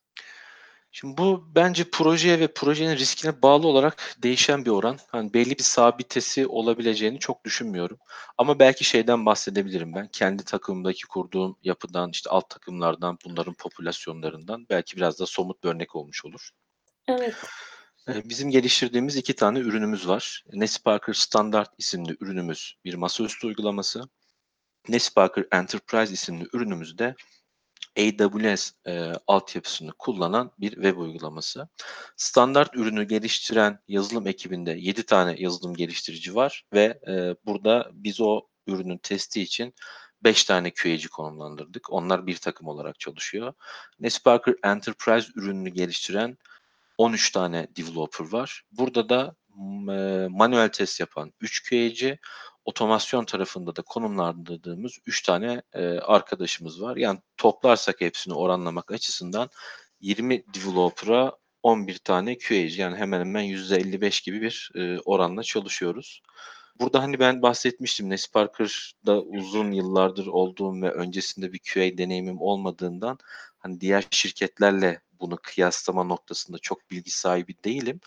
Şimdi 0.96 1.16
bu 1.16 1.54
bence 1.54 1.90
projeye 1.90 2.40
ve 2.40 2.46
projenin 2.46 2.96
riskine 2.96 3.42
bağlı 3.42 3.66
olarak 3.66 4.16
değişen 4.22 4.64
bir 4.64 4.70
oran. 4.70 4.98
Hani 5.08 5.34
belli 5.34 5.58
bir 5.58 5.62
sabitesi 5.62 6.46
olabileceğini 6.46 7.18
çok 7.18 7.44
düşünmüyorum. 7.44 7.98
Ama 8.38 8.58
belki 8.58 8.84
şeyden 8.84 9.26
bahsedebilirim 9.26 9.94
ben. 9.94 10.08
Kendi 10.08 10.44
takımımdaki 10.44 11.06
kurduğum 11.06 11.56
yapıdan, 11.62 12.10
işte 12.10 12.30
alt 12.30 12.50
takımlardan, 12.50 13.18
bunların 13.24 13.54
popülasyonlarından 13.54 14.66
belki 14.70 14.96
biraz 14.96 15.20
da 15.20 15.26
somut 15.26 15.64
bir 15.64 15.68
örnek 15.68 15.96
olmuş 15.96 16.24
olur. 16.24 16.50
Evet. 17.08 17.34
Ee, 18.08 18.28
Bizim 18.28 18.50
geliştirdiğimiz 18.50 19.16
iki 19.16 19.34
tane 19.34 19.58
ürünümüz 19.58 20.08
var. 20.08 20.44
NetSparker 20.52 21.12
Standard 21.12 21.68
isimli 21.78 22.16
ürünümüz 22.20 22.74
bir 22.84 22.94
masaüstü 22.94 23.46
uygulaması. 23.46 24.08
NetSparker 24.88 25.44
Enterprise 25.52 26.12
isimli 26.12 26.46
ürünümüz 26.52 26.98
de 26.98 27.14
AWS 27.98 28.72
e, 28.86 29.12
altyapısını 29.26 29.92
kullanan 29.92 30.52
bir 30.58 30.70
web 30.70 30.98
uygulaması. 30.98 31.68
Standart 32.16 32.76
ürünü 32.76 33.04
geliştiren 33.04 33.78
yazılım 33.88 34.26
ekibinde 34.26 34.70
7 34.70 35.06
tane 35.06 35.34
yazılım 35.38 35.74
geliştirici 35.74 36.34
var 36.34 36.64
ve 36.72 37.00
e, 37.08 37.36
burada 37.46 37.90
biz 37.92 38.20
o 38.20 38.42
ürünün 38.66 38.98
testi 38.98 39.42
için 39.42 39.74
5 40.24 40.44
tane 40.44 40.70
QA'ci 40.70 41.08
konumlandırdık. 41.08 41.92
Onlar 41.92 42.26
bir 42.26 42.36
takım 42.36 42.68
olarak 42.68 43.00
çalışıyor. 43.00 43.52
NetSparker 44.00 44.54
Enterprise 44.62 45.28
ürününü 45.34 45.70
geliştiren 45.70 46.38
13 46.98 47.30
tane 47.32 47.68
developer 47.76 48.32
var. 48.32 48.62
Burada 48.72 49.08
da 49.08 49.34
e, 49.92 50.28
manuel 50.30 50.68
test 50.68 51.00
yapan 51.00 51.32
3 51.40 51.70
QA'ci, 51.70 52.18
otomasyon 52.64 53.24
tarafında 53.24 53.76
da 53.76 53.82
konumlandırdığımız 53.82 54.98
3 55.06 55.22
tane 55.22 55.62
e, 55.72 55.86
arkadaşımız 55.86 56.82
var. 56.82 56.96
Yani 56.96 57.20
toplarsak 57.36 58.00
hepsini 58.00 58.34
oranlamak 58.34 58.92
açısından 58.92 59.50
20 60.00 60.44
developer'a 60.54 61.32
11 61.62 61.98
tane 61.98 62.38
QA'cı 62.38 62.80
yani 62.80 62.96
hemen 62.96 63.20
hemen 63.20 63.44
%55 63.44 64.24
gibi 64.24 64.42
bir 64.42 64.70
e, 64.74 64.98
oranla 65.00 65.42
çalışıyoruz. 65.42 66.22
Burada 66.80 67.02
hani 67.02 67.18
ben 67.18 67.42
bahsetmiştim 67.42 68.10
Ness 68.10 68.30
Parker'da 68.30 69.20
uzun 69.20 69.72
yıllardır 69.72 70.26
olduğum 70.26 70.82
ve 70.82 70.90
öncesinde 70.90 71.52
bir 71.52 71.60
QA 71.74 71.98
deneyimim 71.98 72.40
olmadığından 72.40 73.18
hani 73.58 73.80
diğer 73.80 74.04
şirketlerle 74.10 75.00
bunu 75.20 75.38
kıyaslama 75.42 76.04
noktasında 76.04 76.58
çok 76.58 76.90
bilgi 76.90 77.10
sahibi 77.10 77.54
değilim. 77.64 78.00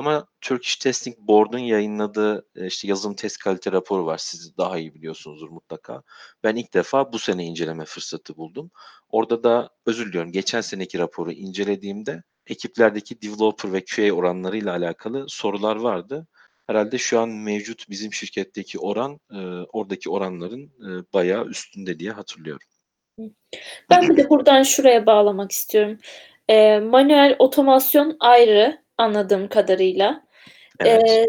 Ama 0.00 0.26
Turkish 0.40 0.76
Testing 0.76 1.16
Board'un 1.18 1.58
yayınladığı 1.58 2.46
e, 2.56 2.66
işte 2.66 2.88
yazılım 2.88 3.14
test 3.14 3.38
kalite 3.38 3.72
raporu 3.72 4.06
var. 4.06 4.18
Siz 4.18 4.56
daha 4.56 4.78
iyi 4.78 4.94
biliyorsunuzdur 4.94 5.48
mutlaka. 5.48 6.02
Ben 6.44 6.56
ilk 6.56 6.74
defa 6.74 7.12
bu 7.12 7.18
sene 7.18 7.44
inceleme 7.44 7.84
fırsatı 7.84 8.36
buldum. 8.36 8.70
Orada 9.08 9.44
da 9.44 9.70
özür 9.86 10.08
diliyorum. 10.08 10.32
Geçen 10.32 10.60
seneki 10.60 10.98
raporu 10.98 11.32
incelediğimde 11.32 12.22
ekiplerdeki 12.46 13.22
developer 13.22 13.72
ve 13.72 13.84
QA 13.84 14.12
oranlarıyla 14.12 14.72
alakalı 14.72 15.24
sorular 15.28 15.76
vardı. 15.76 16.26
Herhalde 16.66 16.98
şu 16.98 17.20
an 17.20 17.28
mevcut 17.28 17.90
bizim 17.90 18.12
şirketteki 18.14 18.78
oran 18.78 19.20
e, 19.32 19.38
oradaki 19.72 20.10
oranların 20.10 20.62
e, 20.62 20.88
bayağı 21.12 21.46
üstünde 21.46 21.98
diye 21.98 22.10
hatırlıyorum. 22.10 22.68
Ben 23.90 24.08
bir 24.08 24.16
de 24.16 24.30
buradan 24.30 24.62
şuraya 24.62 25.06
bağlamak 25.06 25.52
istiyorum. 25.52 25.98
E, 26.48 26.78
manuel 26.78 27.36
otomasyon 27.38 28.16
ayrı 28.20 28.80
anladığım 29.00 29.48
kadarıyla. 29.48 30.22
Evet. 30.80 31.08
E, 31.08 31.26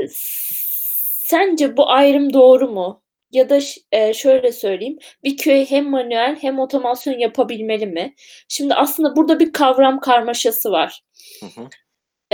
sence 1.26 1.78
bu 1.78 1.90
ayrım 1.90 2.34
doğru 2.34 2.70
mu? 2.70 3.04
Ya 3.32 3.50
da 3.50 3.60
e, 3.92 4.14
şöyle 4.14 4.52
söyleyeyim, 4.52 4.98
bir 5.24 5.38
köy 5.38 5.66
hem 5.66 5.90
manuel 5.90 6.38
hem 6.42 6.60
otomasyon 6.60 7.20
yapabilmeli 7.20 7.88
mi? 7.88 8.14
Şimdi 8.48 8.74
aslında 8.74 9.16
burada 9.16 9.40
bir 9.40 9.54
kavram 9.54 10.00
karmaşası 10.00 10.72
var. 10.72 11.02
Hı 11.40 11.46
hı. 11.46 11.68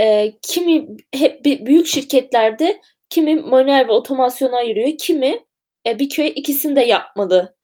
E, 0.00 0.32
kimi 0.42 0.86
hep 1.14 1.44
büyük 1.44 1.86
şirketlerde 1.86 2.80
kimi 3.10 3.34
manuel 3.34 3.88
ve 3.88 3.92
otomasyona 3.92 4.56
ayırıyor, 4.56 4.98
kimi 4.98 5.44
e, 5.86 5.98
bir 5.98 6.08
köy 6.08 6.32
ikisini 6.34 6.76
de 6.76 6.80
yapmalı 6.80 7.56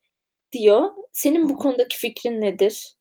diyor. 0.52 0.90
Senin 1.12 1.48
bu 1.48 1.56
konudaki 1.56 1.98
fikrin 1.98 2.40
nedir? 2.40 2.94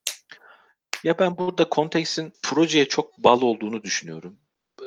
Ya 1.04 1.20
ben 1.20 1.38
burada 1.38 1.70
konteksin 1.70 2.34
projeye 2.44 2.86
çok 2.86 3.18
bağlı 3.18 3.46
olduğunu 3.46 3.84
düşünüyorum. 3.84 4.40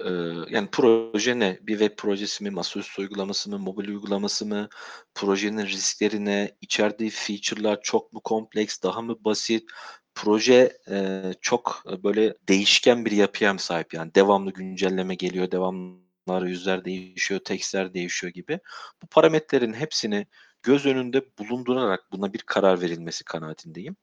Ee, 0.04 0.10
yani 0.54 0.68
proje 0.72 1.38
ne? 1.38 1.58
Bir 1.62 1.78
web 1.78 1.96
projesi 1.96 2.44
mi, 2.44 2.50
masaüstü 2.50 3.02
uygulaması 3.02 3.50
mı, 3.50 3.58
mobil 3.58 3.88
uygulaması 3.88 4.46
mı? 4.46 4.68
Projenin 5.14 5.66
risklerine, 5.66 6.56
içerdiği 6.60 7.10
feature'lar 7.10 7.80
çok 7.82 8.12
mu 8.12 8.20
kompleks, 8.20 8.82
daha 8.82 9.02
mı 9.02 9.24
basit? 9.24 9.70
Proje 10.14 10.78
e, 10.90 11.22
çok 11.40 11.82
e, 11.92 12.02
böyle 12.02 12.34
değişken 12.48 13.04
bir 13.04 13.10
yapıya 13.10 13.52
mı 13.52 13.58
sahip? 13.58 13.94
Yani 13.94 14.14
devamlı 14.14 14.52
güncelleme 14.52 15.14
geliyor, 15.14 15.50
devamlı 15.50 16.06
arayüzler 16.28 16.84
değişiyor, 16.84 17.40
tekstler 17.40 17.94
değişiyor 17.94 18.32
gibi. 18.32 18.60
Bu 19.02 19.06
parametrelerin 19.06 19.72
hepsini 19.72 20.26
göz 20.62 20.86
önünde 20.86 21.24
bulundurarak 21.38 22.12
buna 22.12 22.32
bir 22.32 22.38
karar 22.38 22.80
verilmesi 22.80 23.24
kanaatindeyim. 23.24 23.96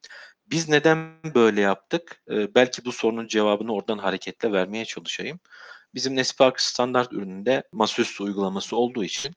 Biz 0.48 0.70
neden 0.70 1.24
böyle 1.36 1.62
yaptık? 1.62 2.24
Ee, 2.32 2.56
belki 2.56 2.86
bu 2.86 2.92
sorunun 2.92 3.28
cevabını 3.28 3.74
oradan 3.74 3.98
hareketle 3.98 4.52
vermeye 4.52 4.86
çalışayım. 4.86 5.40
Bizim 5.96 6.16
Nespark 6.16 6.62
standart 6.62 7.14
ürününde 7.14 7.64
masaüstü 7.72 8.24
uygulaması 8.24 8.78
olduğu 8.78 9.04
için 9.04 9.36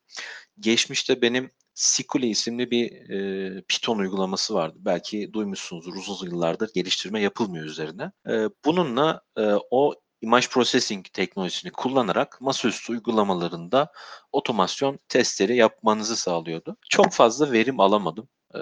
geçmişte 0.61 1.23
benim 1.23 1.51
Sikuli 1.75 2.27
isimli 2.29 2.71
bir 2.71 3.11
e, 3.11 3.63
Python 3.69 3.99
uygulaması 3.99 4.55
vardı. 4.55 4.79
Belki 4.81 5.33
duymuşsunuzdur 5.33 5.95
uzun 5.95 6.31
yıllardır 6.31 6.71
geliştirme 6.75 7.21
yapılmıyor 7.21 7.67
üzerine. 7.67 8.13
E, 8.29 8.49
bununla 8.65 9.21
e, 9.39 9.43
o 9.71 9.95
image 10.21 10.47
processing 10.51 11.07
teknolojisini 11.13 11.73
kullanarak 11.73 12.41
masaüstü 12.41 12.93
uygulamalarında 12.93 13.93
otomasyon 14.33 14.99
testleri 15.09 15.57
yapmanızı 15.57 16.17
sağlıyordu. 16.17 16.77
Çok 16.91 17.13
fazla 17.13 17.53
verim 17.53 17.81
alamadım. 17.81 18.29
Ee, 18.55 18.59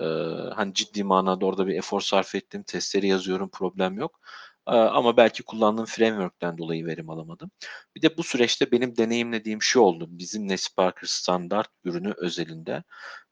hani 0.54 0.74
ciddi 0.74 1.04
manada 1.04 1.46
orada 1.46 1.66
bir 1.66 1.74
efor 1.74 2.00
sarf 2.00 2.34
ettim. 2.34 2.62
Testleri 2.62 3.08
yazıyorum 3.08 3.50
problem 3.50 3.98
yok. 3.98 4.20
Ama 4.66 5.16
belki 5.16 5.42
kullandığım 5.42 5.86
framework'ten 5.86 6.58
dolayı 6.58 6.86
verim 6.86 7.10
alamadım. 7.10 7.50
Bir 7.96 8.02
de 8.02 8.16
bu 8.16 8.22
süreçte 8.22 8.70
benim 8.72 8.96
deneyimlediğim 8.96 9.62
şu 9.62 9.80
oldu. 9.80 10.06
Bizim 10.10 10.48
Nesparker 10.48 11.06
standart 11.06 11.70
ürünü 11.84 12.14
özelinde 12.16 12.82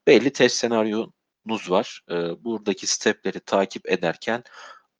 belli 0.06 0.32
test 0.32 0.56
senaryonuz 0.56 1.70
var. 1.70 2.02
Buradaki 2.38 2.86
stepleri 2.86 3.40
takip 3.40 3.90
ederken 3.90 4.44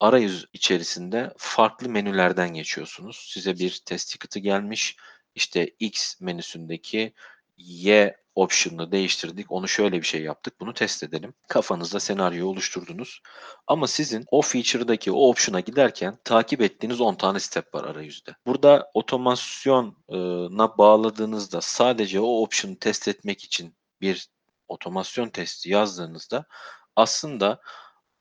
arayüz 0.00 0.46
içerisinde 0.52 1.34
farklı 1.38 1.88
menülerden 1.88 2.54
geçiyorsunuz. 2.54 3.26
Size 3.30 3.58
bir 3.58 3.82
test 3.86 4.10
ticket'ı 4.10 4.38
gelmiş. 4.38 4.96
İşte 5.34 5.70
X 5.78 6.20
menüsündeki 6.20 7.12
Y 7.56 8.21
option'ını 8.34 8.92
değiştirdik. 8.92 9.52
Onu 9.52 9.68
şöyle 9.68 9.96
bir 9.96 10.06
şey 10.06 10.22
yaptık. 10.22 10.60
Bunu 10.60 10.74
test 10.74 11.02
edelim. 11.02 11.34
Kafanızda 11.48 12.00
senaryo 12.00 12.48
oluşturdunuz. 12.48 13.20
Ama 13.66 13.86
sizin 13.86 14.24
o 14.30 14.42
feature'daki 14.42 15.12
o 15.12 15.28
option'a 15.28 15.60
giderken 15.60 16.18
takip 16.24 16.60
ettiğiniz 16.60 17.00
10 17.00 17.14
tane 17.14 17.40
step 17.40 17.74
var 17.74 17.84
arayüzde. 17.84 18.34
Burada 18.46 18.90
otomasyona 18.94 20.78
bağladığınızda 20.78 21.60
sadece 21.60 22.20
o 22.20 22.42
option'ı 22.42 22.76
test 22.76 23.08
etmek 23.08 23.44
için 23.44 23.74
bir 24.00 24.28
otomasyon 24.68 25.28
testi 25.28 25.70
yazdığınızda 25.70 26.44
aslında 26.96 27.60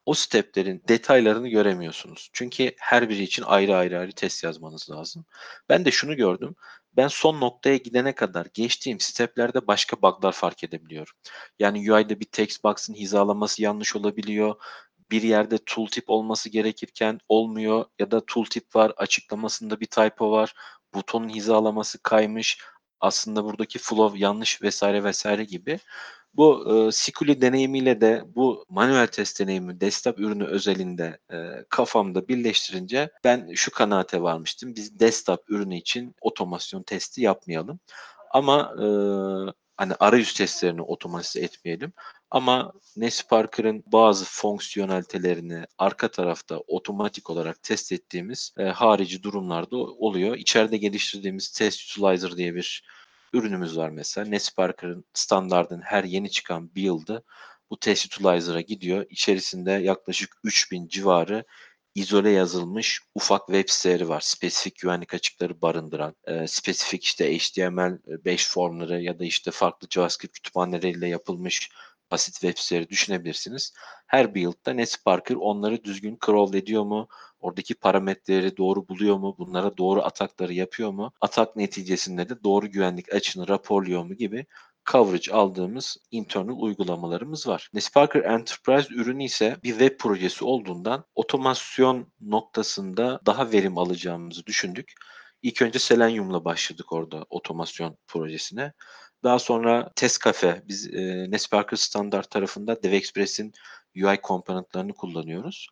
o 0.05 0.13
steplerin 0.13 0.83
detaylarını 0.87 1.47
göremiyorsunuz. 1.47 2.29
Çünkü 2.33 2.71
her 2.77 3.09
biri 3.09 3.23
için 3.23 3.43
ayrı 3.43 3.75
ayrı 3.75 3.99
ayrı 3.99 4.11
test 4.11 4.43
yazmanız 4.43 4.89
lazım. 4.89 5.25
Ben 5.69 5.85
de 5.85 5.91
şunu 5.91 6.15
gördüm. 6.15 6.55
Ben 6.97 7.07
son 7.07 7.41
noktaya 7.41 7.77
gidene 7.77 8.15
kadar 8.15 8.47
geçtiğim 8.53 8.99
steplerde 8.99 9.67
başka 9.67 10.01
bug'lar 10.01 10.31
fark 10.31 10.63
edebiliyorum. 10.63 11.13
Yani 11.59 11.93
UI'de 11.93 12.19
bir 12.19 12.25
text 12.25 12.63
box'ın 12.63 12.93
hizalaması 12.93 13.63
yanlış 13.63 13.95
olabiliyor. 13.95 14.55
Bir 15.11 15.21
yerde 15.21 15.57
tooltip 15.65 16.09
olması 16.09 16.49
gerekirken 16.49 17.19
olmuyor 17.29 17.85
ya 17.99 18.11
da 18.11 18.25
tooltip 18.25 18.75
var 18.75 18.93
açıklamasında 18.97 19.79
bir 19.79 19.85
typo 19.85 20.31
var. 20.31 20.53
Butonun 20.93 21.29
hizalaması 21.29 22.03
kaymış. 22.03 22.59
Aslında 22.99 23.43
buradaki 23.45 23.79
flow 23.79 24.19
yanlış 24.19 24.61
vesaire 24.61 25.03
vesaire 25.03 25.43
gibi. 25.43 25.79
Bu 26.33 26.73
e, 26.87 26.91
Sikuli 26.91 27.41
deneyimiyle 27.41 28.01
de 28.01 28.23
bu 28.35 28.65
manuel 28.69 29.07
test 29.07 29.39
deneyimi 29.39 29.81
desktop 29.81 30.19
ürünü 30.19 30.45
özelinde 30.45 31.19
e, 31.33 31.65
kafamda 31.69 32.27
birleştirince 32.27 33.09
ben 33.23 33.53
şu 33.55 33.71
kanaate 33.71 34.21
varmıştım. 34.21 34.75
Biz 34.75 34.99
desktop 34.99 35.49
ürünü 35.49 35.75
için 35.77 36.15
otomasyon 36.21 36.83
testi 36.83 37.21
yapmayalım. 37.21 37.79
Ama 38.31 38.73
e, 38.77 38.85
hani 39.77 39.93
arayüz 39.99 40.33
testlerini 40.33 40.81
otomatize 40.81 41.39
etmeyelim. 41.39 41.93
Ama 42.31 42.73
Nesparker'ın 42.97 43.83
bazı 43.87 44.25
fonksiyonelitelerini 44.25 45.65
arka 45.77 46.07
tarafta 46.11 46.57
otomatik 46.57 47.29
olarak 47.29 47.63
test 47.63 47.91
ettiğimiz 47.91 48.53
e, 48.57 48.63
harici 48.63 49.23
durumlarda 49.23 49.77
oluyor. 49.77 50.35
İçeride 50.37 50.77
geliştirdiğimiz 50.77 51.51
Test 51.51 51.81
Utilizer 51.81 52.37
diye 52.37 52.55
bir 52.55 52.83
ürünümüz 53.33 53.77
var 53.77 53.89
mesela. 53.89 54.27
Nesparker'ın 54.27 55.05
standardın 55.13 55.81
her 55.81 56.03
yeni 56.03 56.31
çıkan 56.31 56.75
build'ı 56.75 57.23
bu 57.69 57.79
test 57.79 58.05
utilizer'a 58.05 58.61
gidiyor. 58.61 59.05
İçerisinde 59.09 59.71
yaklaşık 59.71 60.35
3000 60.43 60.87
civarı 60.87 61.45
izole 61.95 62.29
yazılmış 62.29 63.01
ufak 63.15 63.47
web 63.47 63.69
siteleri 63.69 64.09
var. 64.09 64.21
Spesifik 64.21 64.79
güvenlik 64.79 65.13
açıkları 65.13 65.61
barındıran, 65.61 66.15
e, 66.23 66.47
spesifik 66.47 67.03
işte 67.03 67.37
HTML5 67.37 68.49
formları 68.49 69.01
ya 69.01 69.19
da 69.19 69.25
işte 69.25 69.51
farklı 69.51 69.87
JavaScript 69.89 70.33
kütüphaneleriyle 70.33 71.07
yapılmış 71.07 71.71
basit 72.11 72.33
web 72.33 72.57
siteleri 72.57 72.89
düşünebilirsiniz. 72.89 73.73
Her 74.07 74.35
build'da 74.35 74.73
Nesparker 74.73 75.35
onları 75.35 75.83
düzgün 75.83 76.17
crawl 76.25 76.55
ediyor 76.55 76.83
mu? 76.83 77.07
Oradaki 77.39 77.75
parametreleri 77.75 78.57
doğru 78.57 78.87
buluyor 78.87 79.17
mu? 79.17 79.35
Bunlara 79.37 79.77
doğru 79.77 80.01
atakları 80.01 80.53
yapıyor 80.53 80.91
mu? 80.91 81.11
Atak 81.21 81.55
neticesinde 81.55 82.29
de 82.29 82.43
doğru 82.43 82.67
güvenlik 82.67 83.13
açığını 83.13 83.47
raporluyor 83.47 84.03
mu 84.03 84.13
gibi 84.13 84.45
coverage 84.91 85.31
aldığımız 85.31 85.97
internal 86.11 86.57
uygulamalarımız 86.57 87.47
var. 87.47 87.69
Nesparker 87.73 88.23
Enterprise 88.23 88.93
ürünü 88.93 89.23
ise 89.23 89.57
bir 89.63 89.69
web 89.69 89.97
projesi 89.97 90.45
olduğundan 90.45 91.05
otomasyon 91.15 92.13
noktasında 92.21 93.19
daha 93.25 93.51
verim 93.51 93.77
alacağımızı 93.77 94.45
düşündük. 94.45 94.93
İlk 95.41 95.61
önce 95.61 95.79
Selenium'la 95.79 96.45
başladık 96.45 96.93
orada 96.93 97.25
otomasyon 97.29 97.97
projesine. 98.07 98.73
Daha 99.23 99.39
sonra 99.39 99.91
Test 99.95 100.23
Cafe, 100.23 100.63
biz 100.67 100.93
e, 100.93 101.31
Nesparker 101.31 101.77
standart 101.77 102.31
tarafında 102.31 102.83
DevExpress'in 102.83 103.53
UI 103.95 104.21
komponentlerini 104.21 104.93
kullanıyoruz. 104.93 105.67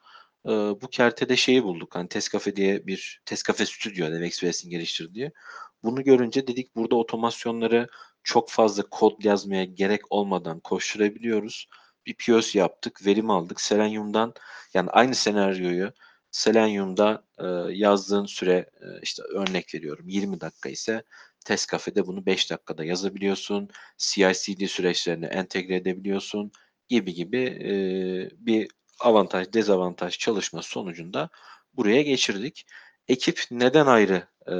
E, 0.45 0.49
bu 0.49 0.87
kertede 0.91 1.35
şeyi 1.35 1.63
bulduk. 1.63 1.95
Hani 1.95 2.09
Test 2.09 2.31
Cafe 2.31 2.55
diye 2.55 2.87
bir 2.87 3.21
Test 3.25 3.47
Cafe 3.47 3.65
Studio 3.65 4.11
DevExpress'in 4.11 4.69
geliştirdiği. 4.69 5.31
Bunu 5.83 6.03
görünce 6.03 6.47
dedik 6.47 6.75
burada 6.75 6.95
otomasyonları 6.95 7.87
çok 8.23 8.49
fazla 8.49 8.83
kod 8.83 9.23
yazmaya 9.23 9.63
gerek 9.63 10.01
olmadan 10.11 10.59
koşturabiliyoruz. 10.59 11.67
Bir 12.05 12.15
POC 12.25 12.59
yaptık, 12.59 13.05
verim 13.05 13.29
aldık. 13.29 13.61
Selenium'dan 13.61 14.33
yani 14.73 14.89
aynı 14.89 15.15
senaryoyu 15.15 15.93
Selenium'da 16.31 17.23
e, 17.39 17.45
yazdığın 17.73 18.25
süre 18.25 18.69
e, 18.81 18.85
işte 19.01 19.23
örnek 19.23 19.75
veriyorum 19.75 20.05
20 20.07 20.41
dakika 20.41 20.69
ise 20.69 21.03
test 21.45 21.67
kafede 21.67 22.07
bunu 22.07 22.25
5 22.25 22.51
dakikada 22.51 22.83
yazabiliyorsun. 22.83 23.69
CI/CD 23.97 24.67
süreçlerini 24.67 25.25
entegre 25.25 25.75
edebiliyorsun 25.75 26.51
gibi 26.87 27.13
gibi 27.13 27.37
e, 27.39 27.71
bir 28.45 28.67
avantaj 28.99 29.53
dezavantaj 29.53 30.17
çalışması 30.17 30.69
sonucunda 30.69 31.29
buraya 31.73 32.01
geçirdik. 32.01 32.65
Ekip 33.07 33.41
neden 33.51 33.85
ayrı 33.85 34.27
e, 34.47 34.55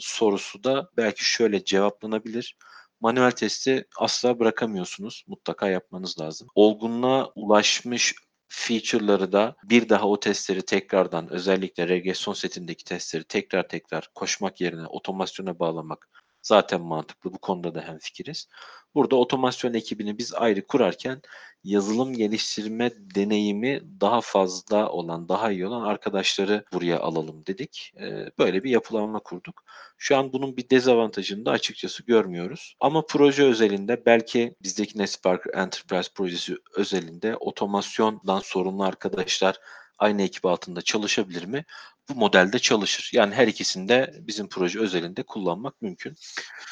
sorusu 0.00 0.64
da 0.64 0.90
belki 0.96 1.24
şöyle 1.24 1.64
cevaplanabilir. 1.64 2.56
Manuel 3.00 3.30
testi 3.30 3.84
asla 3.98 4.38
bırakamıyorsunuz. 4.38 5.24
Mutlaka 5.26 5.68
yapmanız 5.68 6.20
lazım. 6.20 6.48
Olgunluğa 6.54 7.32
ulaşmış 7.34 8.14
feature'ları 8.48 9.32
da 9.32 9.56
bir 9.64 9.88
daha 9.88 10.08
o 10.08 10.20
testleri 10.20 10.62
tekrardan 10.62 11.32
özellikle 11.32 11.88
regresyon 11.88 12.34
setindeki 12.34 12.84
testleri 12.84 13.24
tekrar 13.24 13.68
tekrar 13.68 14.08
koşmak 14.14 14.60
yerine 14.60 14.86
otomasyona 14.86 15.58
bağlamak 15.58 16.08
zaten 16.42 16.80
mantıklı. 16.80 17.32
Bu 17.32 17.38
konuda 17.38 17.74
da 17.74 17.82
hemfikiriz. 17.82 18.48
Burada 18.94 19.16
otomasyon 19.16 19.74
ekibini 19.74 20.18
biz 20.18 20.34
ayrı 20.34 20.66
kurarken 20.66 21.22
yazılım 21.64 22.12
geliştirme 22.12 22.90
deneyimi 22.96 23.80
daha 24.00 24.20
fazla 24.20 24.88
olan, 24.88 25.28
daha 25.28 25.50
iyi 25.50 25.66
olan 25.66 25.82
arkadaşları 25.82 26.64
buraya 26.72 27.00
alalım 27.00 27.46
dedik. 27.46 27.92
Ee, 28.00 28.30
böyle 28.38 28.64
bir 28.64 28.70
yapılanma 28.70 29.20
kurduk. 29.20 29.64
Şu 29.98 30.16
an 30.16 30.32
bunun 30.32 30.56
bir 30.56 30.70
dezavantajını 30.70 31.46
da 31.46 31.50
açıkçası 31.50 32.02
görmüyoruz. 32.02 32.74
Ama 32.80 33.06
proje 33.06 33.44
özelinde 33.44 34.06
belki 34.06 34.54
bizdeki 34.62 34.98
NetSpark 34.98 35.46
Enterprise 35.54 36.10
projesi 36.14 36.56
özelinde 36.76 37.36
otomasyondan 37.36 38.40
sorumlu 38.40 38.84
arkadaşlar 38.84 39.56
aynı 39.98 40.22
ekip 40.22 40.46
altında 40.46 40.82
çalışabilir 40.82 41.44
mi? 41.44 41.64
Bu 42.10 42.18
modelde 42.18 42.58
çalışır. 42.58 43.10
Yani 43.14 43.34
her 43.34 43.46
ikisini 43.46 43.88
de 43.88 44.10
bizim 44.20 44.48
proje 44.48 44.80
özelinde 44.80 45.22
kullanmak 45.22 45.82
mümkün. 45.82 46.16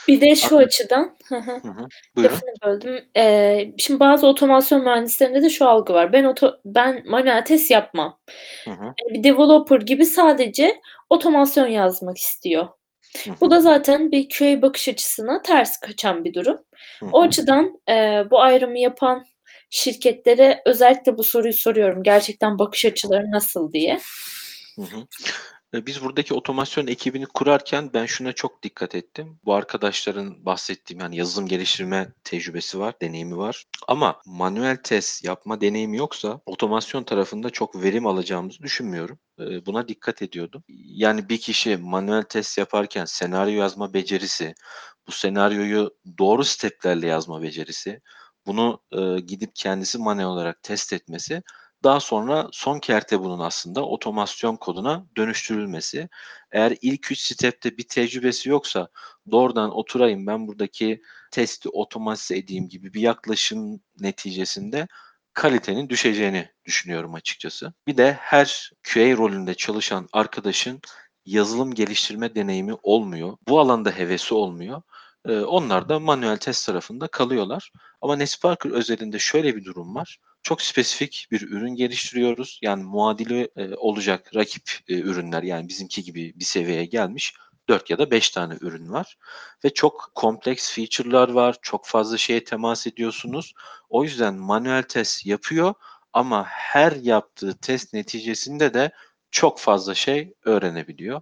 Bir 0.09 0.20
de 0.20 0.37
şu 0.37 0.46
Aklım- 0.46 0.59
açıdan 0.59 1.16
hı 1.29 1.37
hı. 1.37 1.51
Hı 1.51 1.68
hı. 1.68 1.88
Buyurun. 2.16 2.35
Lafını 2.35 2.51
böldüm. 2.64 3.05
Ee, 3.16 3.72
şimdi 3.79 4.01
bazı 4.01 4.27
otomasyon 4.27 4.85
mühendislerinde 4.85 5.42
de 5.42 5.51
şu 5.51 5.68
algı 5.68 5.92
var. 5.94 6.12
Ben 6.12 6.24
oto, 6.24 6.57
ben 6.64 7.03
manuel 7.07 7.44
test 7.44 7.70
yapmam. 7.70 8.18
Hı 8.64 8.70
hı. 8.70 8.85
Yani 8.85 8.94
bir 9.14 9.24
developer 9.24 9.81
gibi 9.81 10.07
sadece 10.07 10.81
otomasyon 11.11 11.66
yazmak 11.66 12.18
istiyor. 12.18 12.68
Hı 13.24 13.31
hı. 13.31 13.35
Bu 13.40 13.51
da 13.51 13.61
zaten 13.61 14.12
bir 14.12 14.29
QA 14.38 14.62
bakış 14.62 14.88
açısına 14.88 15.42
ters 15.42 15.77
kaçan 15.81 16.24
bir 16.24 16.35
durum. 16.35 16.59
Hı 17.01 17.07
hı. 17.07 17.11
O 17.12 17.22
açıdan 17.22 17.81
e, 17.88 18.24
bu 18.31 18.40
ayrımı 18.40 18.79
yapan 18.79 19.24
şirketlere 19.70 20.62
özellikle 20.66 21.18
bu 21.18 21.24
soruyu 21.24 21.53
soruyorum. 21.53 22.03
Gerçekten 22.03 22.59
bakış 22.59 22.85
açıları 22.85 23.31
nasıl 23.31 23.72
diye. 23.72 24.01
Hı 24.79 24.83
hı. 24.83 25.07
Biz 25.87 26.03
buradaki 26.03 26.35
otomasyon 26.35 26.87
ekibini 26.87 27.27
kurarken 27.27 27.91
ben 27.95 28.07
şuna 28.07 28.33
çok 28.33 28.62
dikkat 28.62 28.95
ettim. 28.95 29.41
Bu 29.45 29.55
arkadaşların 29.55 30.47
bahsettiğim 30.47 31.01
yani 31.01 31.17
yazılım 31.17 31.49
geliştirme 31.49 32.12
tecrübesi 32.25 32.79
var, 32.79 32.95
deneyimi 33.03 33.37
var. 33.37 33.64
Ama 33.88 34.21
manuel 34.27 34.77
test 34.83 35.25
yapma 35.25 35.61
deneyimi 35.61 35.97
yoksa 35.97 36.41
otomasyon 36.47 37.05
tarafında 37.05 37.51
çok 37.51 37.83
verim 37.83 38.07
alacağımızı 38.07 38.62
düşünmüyorum. 38.62 39.19
E, 39.41 39.67
Buna 39.67 39.88
dikkat 39.88 40.23
ediyordum. 40.23 40.64
Yani 40.85 41.29
bir 41.29 41.38
kişi 41.41 41.77
manuel 41.77 42.23
test 42.23 42.59
yaparken 42.59 43.05
senaryo 43.05 43.55
yazma 43.61 43.95
becerisi, 43.95 44.55
bu 45.07 45.12
senaryoyu 45.12 45.91
doğru 46.19 46.45
steplerle 46.45 47.07
yazma 47.07 47.43
becerisi, 47.43 48.01
bunu 48.47 48.83
e, 48.93 49.21
gidip 49.21 49.51
kendisi 49.55 49.99
manuel 49.99 50.27
olarak 50.27 50.62
test 50.62 50.93
etmesi 50.93 51.43
daha 51.85 52.01
sonra 52.01 52.49
son 52.53 52.79
kerte 52.79 53.21
bunun 53.21 53.38
aslında 53.38 53.87
otomasyon 53.87 54.57
koduna 54.57 55.07
dönüştürülmesi. 55.17 56.09
Eğer 56.53 56.77
ilk 56.81 57.12
üç 57.12 57.21
stepte 57.21 57.77
bir 57.79 57.88
tecrübesi 57.88 58.49
yoksa 58.49 58.88
doğrudan 59.31 59.77
oturayım 59.77 60.27
ben 60.27 60.49
buradaki 60.49 61.03
testi 61.31 61.69
otomatize 61.69 62.37
edeyim 62.37 62.69
gibi 62.69 62.95
bir 62.95 63.01
yaklaşım 63.01 63.81
neticesinde 64.01 64.88
kalitenin 65.33 65.88
düşeceğini 65.88 66.49
düşünüyorum 66.64 67.14
açıkçası. 67.14 67.73
Bir 67.87 67.97
de 67.97 68.12
her 68.12 68.71
QA 68.93 69.17
rolünde 69.17 69.55
çalışan 69.55 70.09
arkadaşın 70.12 70.81
yazılım 71.27 71.75
geliştirme 71.75 72.35
deneyimi 72.35 72.75
olmuyor. 72.83 73.37
Bu 73.49 73.61
alanda 73.61 73.91
hevesi 73.91 74.35
olmuyor. 74.35 74.83
Onlar 75.29 75.88
da 75.88 76.01
manuel 76.01 76.37
test 76.37 76.67
tarafında 76.67 77.07
kalıyorlar. 77.09 77.73
Ama 78.01 78.17
Nesparker 78.17 78.71
özelinde 78.71 79.19
şöyle 79.19 79.57
bir 79.57 79.64
durum 79.64 79.95
var 79.95 80.19
çok 80.42 80.62
spesifik 80.62 81.29
bir 81.31 81.42
ürün 81.42 81.74
geliştiriyoruz. 81.74 82.59
Yani 82.62 82.83
muadili 82.85 83.48
e, 83.57 83.74
olacak 83.74 84.31
rakip 84.35 84.70
e, 84.88 84.94
ürünler 84.94 85.42
yani 85.42 85.68
bizimki 85.68 86.03
gibi 86.03 86.33
bir 86.37 86.44
seviyeye 86.44 86.85
gelmiş 86.85 87.35
4 87.68 87.90
ya 87.90 87.98
da 87.98 88.11
5 88.11 88.31
tane 88.31 88.55
ürün 88.61 88.92
var. 88.92 89.18
Ve 89.64 89.74
çok 89.74 90.11
kompleks 90.14 90.74
feature'lar 90.74 91.29
var. 91.29 91.57
Çok 91.62 91.87
fazla 91.87 92.18
şeye 92.18 92.44
temas 92.44 92.87
ediyorsunuz. 92.87 93.55
O 93.88 94.05
yüzden 94.05 94.35
manuel 94.35 94.83
test 94.83 95.27
yapıyor 95.27 95.74
ama 96.12 96.44
her 96.44 96.92
yaptığı 96.92 97.59
test 97.59 97.94
neticesinde 97.94 98.74
de 98.74 98.90
çok 99.31 99.59
fazla 99.59 99.94
şey 99.94 100.35
öğrenebiliyor. 100.44 101.20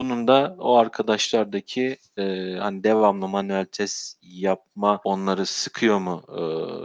Bunun 0.00 0.28
da 0.28 0.56
o 0.58 0.76
arkadaşlardaki 0.76 1.98
e, 2.16 2.54
hani 2.58 2.84
devamlı 2.84 3.28
manuel 3.28 3.66
test 3.72 4.18
yapma 4.22 5.00
onları 5.04 5.46
sıkıyor 5.46 5.98
mu, 5.98 6.22
e, 6.38 6.42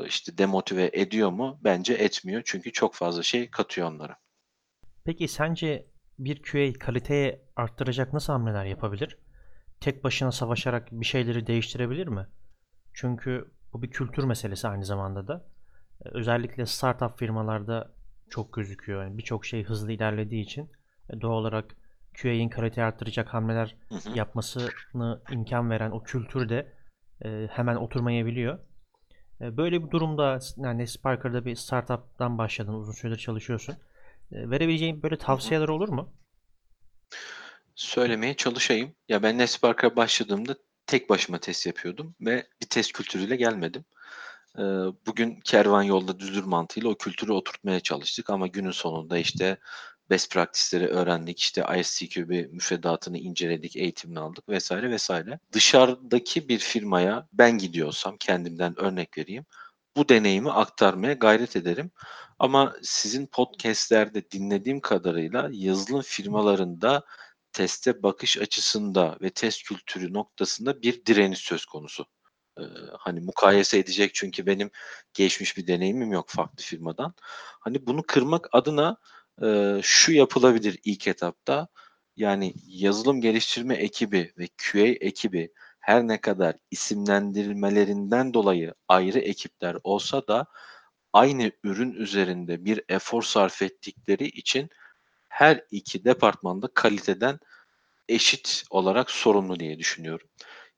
işte 0.08 0.38
demotive 0.38 0.90
ediyor 0.94 1.30
mu? 1.32 1.60
Bence 1.64 1.94
etmiyor. 1.94 2.42
Çünkü 2.46 2.72
çok 2.72 2.96
fazla 2.96 3.24
şey 3.24 3.50
katıyor 3.52 3.88
onlara. 3.92 4.18
Peki 5.06 5.28
sence 5.28 5.88
bir 6.20 6.42
QA 6.44 6.80
kaliteyi 6.80 7.40
arttıracak 7.56 8.14
nasıl 8.14 8.34
hamleler 8.34 8.66
yapabilir? 8.66 9.18
Tek 9.80 10.04
başına 10.04 10.32
savaşarak 10.32 10.88
bir 10.92 11.06
şeyleri 11.06 11.48
değiştirebilir 11.48 12.08
mi? 12.08 12.28
Çünkü 12.94 13.52
bu 13.74 13.82
bir 13.82 13.92
kültür 13.92 14.24
meselesi 14.24 14.68
aynı 14.68 14.86
zamanda 14.86 15.28
da. 15.28 15.46
Ee, 16.06 16.10
Özellikle 16.10 16.66
startup 16.66 17.20
firmalarda 17.20 17.92
çok 18.30 18.54
gözüküyor. 18.54 19.04
Yani 19.04 19.18
birçok 19.18 19.46
şey 19.46 19.64
hızlı 19.64 19.92
ilerlediği 19.92 20.44
için 20.44 20.72
e, 21.10 21.22
doğal 21.22 21.34
olarak 21.38 21.76
QA'in 22.22 22.50
kaliteyi 22.50 22.86
arttıracak 22.86 23.34
hamleler 23.34 23.76
Hı 23.90 23.96
hı. 23.96 24.18
yapmasını 24.18 25.22
imkan 25.30 25.70
veren 25.70 25.92
o 25.92 26.04
kültür 26.04 26.50
de 26.50 26.74
e, 27.26 27.48
hemen 27.52 27.76
oturmayabiliyor. 27.76 28.60
E, 29.42 29.58
Böyle 29.58 29.84
bir 29.86 29.92
durumda 29.92 30.40
yani 30.58 30.88
Sparker'da 30.88 31.46
bir 31.46 31.56
startup'tan 31.56 32.38
başladın, 32.38 32.74
uzun 32.74 32.94
süredir 32.94 33.18
çalışıyorsun. 33.20 33.76
E, 34.32 34.50
Verebileceğin 34.50 35.04
böyle 35.04 35.18
tavsiyeler 35.18 35.68
olur 35.68 35.90
mu? 35.90 36.14
Söylemeye 37.76 38.34
çalışayım. 38.34 38.96
Ya 39.10 39.24
ben 39.24 39.38
Nespark'a 39.38 39.96
başladığımda 39.96 40.56
tek 40.88 41.10
başıma 41.10 41.38
test 41.38 41.66
yapıyordum 41.66 42.16
ve 42.22 42.48
bir 42.62 42.68
test 42.68 42.92
kültürüyle 42.94 43.36
gelmedim. 43.36 43.86
Ee, 44.58 44.62
Bugün 45.08 45.40
kervan 45.46 45.84
yolda 45.84 46.20
düzdür 46.20 46.44
mantığıyla 46.44 46.90
o 46.90 46.96
kültürü 46.96 47.32
oturtmaya 47.32 47.80
çalıştık 47.80 48.30
ama 48.30 48.48
günün 48.48 48.72
sonunda 48.72 49.18
işte 49.18 49.58
best 50.14 50.32
practice'leri 50.32 50.88
öğrendik. 50.88 51.40
İşte 51.40 51.66
ISTQB 51.80 52.54
müfredatını 52.54 53.18
inceledik, 53.18 53.76
eğitimini 53.76 54.20
aldık 54.20 54.50
vesaire 54.50 54.92
vesaire. 54.92 55.40
Dışarıdaki 55.52 56.50
bir 56.50 56.60
firmaya 56.60 57.28
ben 57.34 57.58
gidiyorsam 57.58 58.18
kendimden 58.18 58.80
örnek 58.80 59.18
vereyim. 59.18 59.46
Bu 59.98 60.10
deneyimi 60.10 60.52
aktarmaya 60.52 61.14
gayret 61.14 61.56
ederim. 61.56 61.92
Ama 62.40 62.76
sizin 62.82 63.26
podcastlerde 63.26 64.32
dinlediğim 64.32 64.80
kadarıyla 64.80 65.50
yazılım 65.52 66.02
firmalarında 66.02 67.06
teste 67.54 68.04
bakış 68.04 68.38
açısında 68.38 69.18
ve 69.22 69.30
test 69.30 69.64
kültürü 69.64 70.14
noktasında 70.14 70.82
bir 70.82 71.06
direniş 71.06 71.40
söz 71.40 71.66
konusu. 71.66 72.06
Ee, 72.60 72.64
hani 73.00 73.20
mukayese 73.20 73.78
edecek 73.80 74.14
çünkü 74.14 74.46
benim 74.46 74.72
geçmiş 75.14 75.58
bir 75.58 75.68
deneyimim 75.68 76.12
yok 76.12 76.30
farklı 76.30 76.64
firmadan. 76.64 77.14
Hani 77.60 77.88
bunu 77.88 78.04
kırmak 78.08 78.48
adına 78.52 78.98
e, 79.42 79.80
şu 79.84 80.12
yapılabilir 80.12 80.80
ilk 80.84 81.08
etapta. 81.08 81.68
Yani 82.16 82.54
yazılım 82.68 83.22
geliştirme 83.22 83.76
ekibi 83.76 84.34
ve 84.38 84.48
QA 84.58 84.88
ekibi 84.88 85.52
her 85.80 86.08
ne 86.08 86.22
kadar 86.22 86.56
isimlendirmelerinden 86.72 88.34
dolayı 88.34 88.74
ayrı 88.88 89.20
ekipler 89.20 89.78
olsa 89.84 90.28
da 90.28 90.46
aynı 91.14 91.52
ürün 91.64 91.94
üzerinde 91.94 92.66
bir 92.66 92.82
efor 92.90 93.22
sarf 93.22 93.62
ettikleri 93.62 94.26
için 94.26 94.70
her 95.30 95.62
iki 95.72 96.06
departmanda 96.06 96.68
kaliteden 96.74 97.40
eşit 98.10 98.64
olarak 98.70 99.12
sorumlu 99.12 99.60
diye 99.60 99.80
düşünüyorum. 99.80 100.28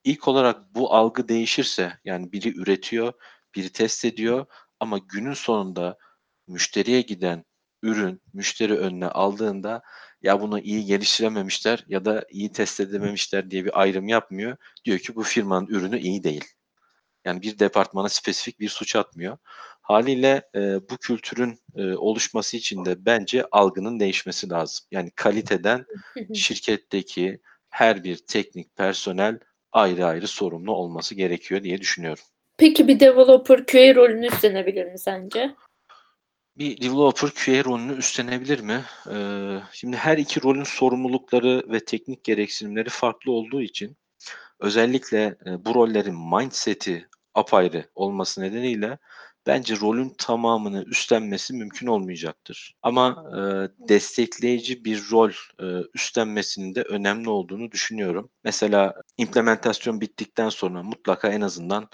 İlk 0.03 0.27
olarak 0.27 0.75
bu 0.75 0.93
algı 0.93 1.27
değişirse 1.27 1.99
yani 2.05 2.31
biri 2.31 2.57
üretiyor, 2.57 3.13
biri 3.55 3.69
test 3.69 4.05
ediyor 4.05 4.45
ama 4.79 4.97
günün 4.97 5.33
sonunda 5.33 5.97
müşteriye 6.47 7.01
giden 7.01 7.45
ürün 7.83 8.21
müşteri 8.33 8.77
önüne 8.77 9.07
aldığında 9.07 9.81
ya 10.21 10.41
bunu 10.41 10.59
iyi 10.59 10.85
geliştirememişler 10.85 11.85
ya 11.87 12.05
da 12.05 12.25
iyi 12.29 12.51
test 12.51 12.79
edememişler 12.79 13.51
diye 13.51 13.65
bir 13.65 13.81
ayrım 13.81 14.07
yapmıyor. 14.07 14.57
Diyor 14.85 14.99
ki 14.99 15.15
bu 15.15 15.23
firmanın 15.23 15.67
ürünü 15.67 15.99
iyi 15.99 16.23
değil. 16.23 16.45
Yani 17.25 17.41
bir 17.41 17.59
departmana 17.59 18.09
spesifik 18.09 18.59
bir 18.59 18.69
suç 18.69 18.95
atmıyor. 18.95 19.37
Haliyle 19.81 20.49
e, 20.55 20.59
bu 20.89 20.97
kültürün 20.97 21.59
e, 21.75 21.93
oluşması 21.93 22.57
için 22.57 22.85
de 22.85 23.05
bence 23.05 23.45
algının 23.51 23.99
değişmesi 23.99 24.49
lazım. 24.49 24.85
Yani 24.91 25.11
kaliteden 25.11 25.85
şirketteki 26.33 27.41
her 27.69 28.03
bir 28.03 28.17
teknik 28.17 28.75
personel 28.75 29.39
ayrı 29.71 30.05
ayrı 30.05 30.27
sorumlu 30.27 30.71
olması 30.71 31.15
gerekiyor 31.15 31.63
diye 31.63 31.81
düşünüyorum. 31.81 32.23
Peki 32.57 32.87
bir 32.87 32.99
developer 32.99 33.65
QA 33.65 33.95
rolünü 33.95 34.27
üstlenebilir 34.27 34.85
mi 34.85 34.99
sence? 34.99 35.55
Bir 36.57 36.81
developer 36.81 37.29
QA 37.29 37.63
rolünü 37.63 37.97
üstlenebilir 37.97 38.59
mi? 38.59 38.83
Ee, 39.11 39.59
şimdi 39.71 39.97
her 39.97 40.17
iki 40.17 40.43
rolün 40.43 40.63
sorumlulukları 40.63 41.63
ve 41.71 41.85
teknik 41.85 42.23
gereksinimleri 42.23 42.89
farklı 42.89 43.31
olduğu 43.31 43.61
için 43.61 43.97
özellikle 44.59 45.37
e, 45.45 45.65
bu 45.65 45.75
rollerin 45.75 46.15
mindset'i 46.15 47.07
apayrı 47.33 47.89
olması 47.95 48.41
nedeniyle 48.41 48.97
bence 49.47 49.75
rolün 49.79 50.15
tamamını 50.17 50.83
üstlenmesi 50.83 51.53
mümkün 51.53 51.87
olmayacaktır. 51.87 52.75
Ama 52.81 53.25
e, 53.31 53.39
destekleyici 53.89 54.85
bir 54.85 55.03
rol 55.11 55.31
e, 55.59 55.65
üstlenmesinin 55.93 56.75
de 56.75 56.81
önemli 56.81 57.29
olduğunu 57.29 57.71
düşünüyorum. 57.71 58.29
Mesela 58.43 58.93
implementasyon 59.17 60.01
bittikten 60.01 60.49
sonra 60.49 60.83
mutlaka 60.83 61.29
en 61.29 61.41
azından 61.41 61.89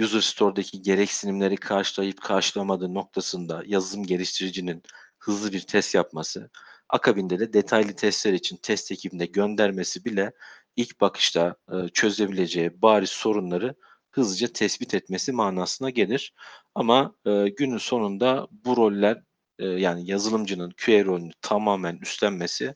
User 0.00 0.20
Store'daki 0.20 0.82
gereksinimleri 0.82 1.56
karşılayıp 1.56 2.20
karşılamadığı 2.20 2.94
noktasında 2.94 3.62
yazılım 3.66 4.06
geliştiricinin 4.06 4.82
hızlı 5.18 5.52
bir 5.52 5.60
test 5.60 5.94
yapması, 5.94 6.50
akabinde 6.88 7.38
de 7.38 7.52
detaylı 7.52 7.92
testler 7.92 8.32
için 8.32 8.56
test 8.56 8.92
ekibine 8.92 9.26
göndermesi 9.26 10.04
bile 10.04 10.32
ilk 10.76 11.00
bakışta 11.00 11.56
e, 11.72 11.88
çözebileceği 11.88 12.82
bariz 12.82 13.10
sorunları 13.10 13.74
hızlıca 14.10 14.48
tespit 14.48 14.94
etmesi 14.94 15.32
manasına 15.32 15.90
gelir. 15.90 16.34
Ama 16.74 17.14
e, 17.26 17.48
günün 17.48 17.78
sonunda 17.78 18.48
bu 18.50 18.76
roller 18.76 19.22
e, 19.58 19.66
yani 19.66 20.10
yazılımcının 20.10 20.74
QA 20.84 21.04
rolünü 21.04 21.32
tamamen 21.42 21.98
üstlenmesi 22.02 22.74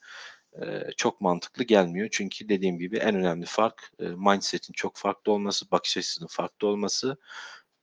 çok 0.97 1.21
mantıklı 1.21 1.65
gelmiyor. 1.65 2.09
Çünkü 2.13 2.49
dediğim 2.49 2.79
gibi 2.79 2.97
en 2.97 3.15
önemli 3.15 3.47
fark 3.47 3.93
mindset'in 3.99 4.73
çok 4.73 4.97
farklı 4.97 5.33
olması, 5.33 5.71
bakış 5.71 5.97
açısının 5.97 6.29
farklı 6.29 6.69
olması. 6.69 7.17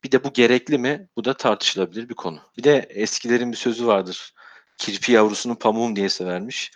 Bir 0.03 0.12
de 0.12 0.23
bu 0.23 0.34
gerekli 0.34 0.77
mi? 0.77 1.10
Bu 1.15 1.25
da 1.25 1.34
tartışılabilir 1.34 2.10
bir 2.10 2.15
konu. 2.15 2.39
Bir 2.57 2.63
de 2.63 2.88
eskilerin 2.89 3.51
bir 3.51 3.57
sözü 3.57 3.88
vardır. 3.88 4.34
Kirpi 4.77 5.12
yavrusunu 5.12 5.60
pamuğum 5.60 5.95
diye 5.95 6.10
severmiş. 6.10 6.71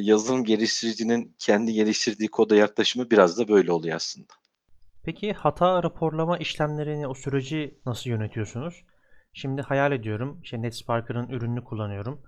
Yazılım 0.00 0.44
geliştiricinin 0.44 1.36
kendi 1.38 1.72
geliştirdiği 1.72 2.28
koda 2.28 2.56
yaklaşımı 2.56 3.10
biraz 3.10 3.38
da 3.38 3.48
böyle 3.48 3.72
oluyor 3.72 3.96
aslında. 3.96 4.32
Peki 5.04 5.32
hata 5.32 5.82
raporlama 5.82 6.38
işlemlerini, 6.38 7.06
o 7.06 7.14
süreci 7.14 7.78
nasıl 7.86 8.10
yönetiyorsunuz? 8.10 8.84
Şimdi 9.32 9.62
hayal 9.62 9.92
ediyorum, 9.92 10.40
işte 10.42 10.62
NetSparker'ın 10.62 11.28
ürününü 11.28 11.64
kullanıyorum. 11.64 12.22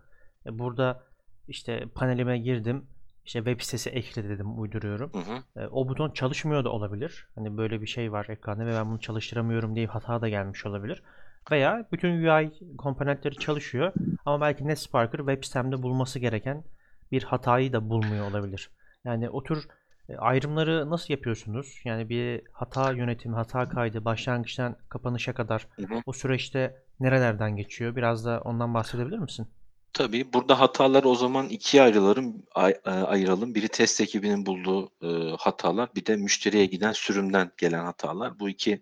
E, 0.46 0.58
Burada 0.58 1.02
işte 1.48 1.84
panelime 1.94 2.38
girdim, 2.38 2.86
işte 3.24 3.38
web 3.38 3.60
sitesi 3.60 3.90
ekle 3.90 4.28
dedim, 4.28 4.60
uyduruyorum. 4.60 5.12
Hı 5.12 5.18
hı. 5.18 5.62
E, 5.62 5.66
O 5.66 5.88
buton 5.88 6.10
çalışmıyor 6.10 6.64
da 6.64 6.68
olabilir. 6.70 7.26
Hani 7.34 7.56
böyle 7.56 7.80
bir 7.80 7.86
şey 7.86 8.12
var 8.12 8.26
ekranda 8.28 8.66
ve 8.66 8.72
ben 8.72 8.90
bunu 8.90 9.00
çalıştıramıyorum 9.00 9.76
diye 9.76 9.86
hata 9.86 10.20
da 10.20 10.28
gelmiş 10.28 10.66
olabilir. 10.66 11.02
Veya 11.50 11.88
bütün 11.92 12.24
UI 12.24 12.52
komponentleri 12.78 13.34
çalışıyor 13.34 13.92
ama 14.26 14.40
belki 14.40 14.68
NetSparker 14.68 15.18
web 15.18 15.44
sitemde 15.44 15.82
bulması 15.82 16.18
gereken 16.18 16.64
bir 17.12 17.22
hatayı 17.22 17.72
da 17.72 17.88
bulmuyor 17.90 18.30
olabilir. 18.30 18.70
Yani 19.04 19.30
o 19.30 19.42
tür 19.42 19.68
e, 20.08 20.16
ayrımları 20.16 20.90
nasıl 20.90 21.14
yapıyorsunuz? 21.14 21.80
Yani 21.84 22.08
bir 22.08 22.42
hata 22.52 22.92
yönetimi, 22.92 23.34
hata 23.34 23.68
kaydı 23.68 24.04
başlangıçtan 24.04 24.76
kapanışa 24.88 25.34
kadar 25.34 25.66
Hı 25.76 25.82
hı. 25.82 26.02
o 26.06 26.12
süreçte 26.12 26.82
nerelerden 27.00 27.56
geçiyor? 27.56 27.96
Biraz 27.96 28.24
da 28.24 28.40
ondan 28.44 28.74
bahsedebilir 28.74 29.18
misin? 29.18 29.48
Tabii 29.92 30.32
burada 30.32 30.60
hatalar 30.60 31.04
o 31.04 31.14
zaman 31.14 31.48
ikiye 31.48 31.82
ayrılalım, 31.82 32.42
ay- 32.54 32.80
e, 32.84 32.90
ayıralım. 32.90 33.54
Biri 33.54 33.68
test 33.68 34.00
ekibinin 34.00 34.46
bulduğu 34.46 34.90
e, 35.02 35.36
hatalar, 35.36 35.94
bir 35.94 36.06
de 36.06 36.16
müşteriye 36.16 36.66
giden 36.66 36.92
sürümden 36.92 37.50
gelen 37.56 37.84
hatalar. 37.84 38.38
Bu 38.40 38.48
iki 38.48 38.80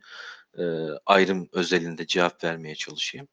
e, 0.58 0.62
ayrım 1.06 1.48
özelinde 1.52 2.06
cevap 2.06 2.44
vermeye 2.44 2.74
çalışayım. 2.74 3.28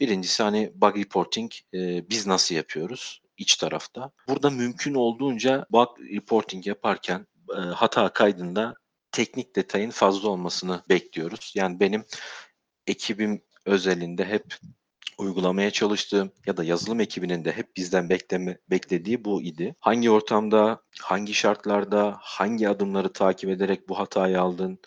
Birincisi 0.00 0.42
hani 0.42 0.72
bug 0.74 0.96
reporting 0.96 1.52
e, 1.74 2.08
biz 2.10 2.26
nasıl 2.26 2.54
yapıyoruz 2.54 3.22
iç 3.38 3.56
tarafta. 3.56 4.10
Burada 4.28 4.50
mümkün 4.50 4.94
olduğunca 4.94 5.66
bug 5.70 5.88
reporting 6.00 6.66
yaparken 6.66 7.26
e, 7.56 7.60
hata 7.60 8.12
kaydında 8.12 8.74
teknik 9.12 9.56
detayın 9.56 9.90
fazla 9.90 10.28
olmasını 10.28 10.82
bekliyoruz. 10.88 11.52
Yani 11.56 11.80
benim 11.80 12.04
ekibim 12.86 13.42
özelinde 13.66 14.24
hep 14.24 14.54
uygulamaya 15.18 15.70
çalıştığım 15.70 16.32
ya 16.46 16.56
da 16.56 16.64
yazılım 16.64 17.00
ekibinin 17.00 17.44
de 17.44 17.52
hep 17.52 17.76
bizden 17.76 18.08
bekleme, 18.08 18.58
beklediği 18.70 19.24
bu 19.24 19.42
idi. 19.42 19.74
Hangi 19.80 20.10
ortamda, 20.10 20.82
hangi 21.02 21.34
şartlarda, 21.34 22.16
hangi 22.20 22.68
adımları 22.68 23.12
takip 23.12 23.50
ederek 23.50 23.88
bu 23.88 23.98
hatayı 23.98 24.40
aldın? 24.40 24.78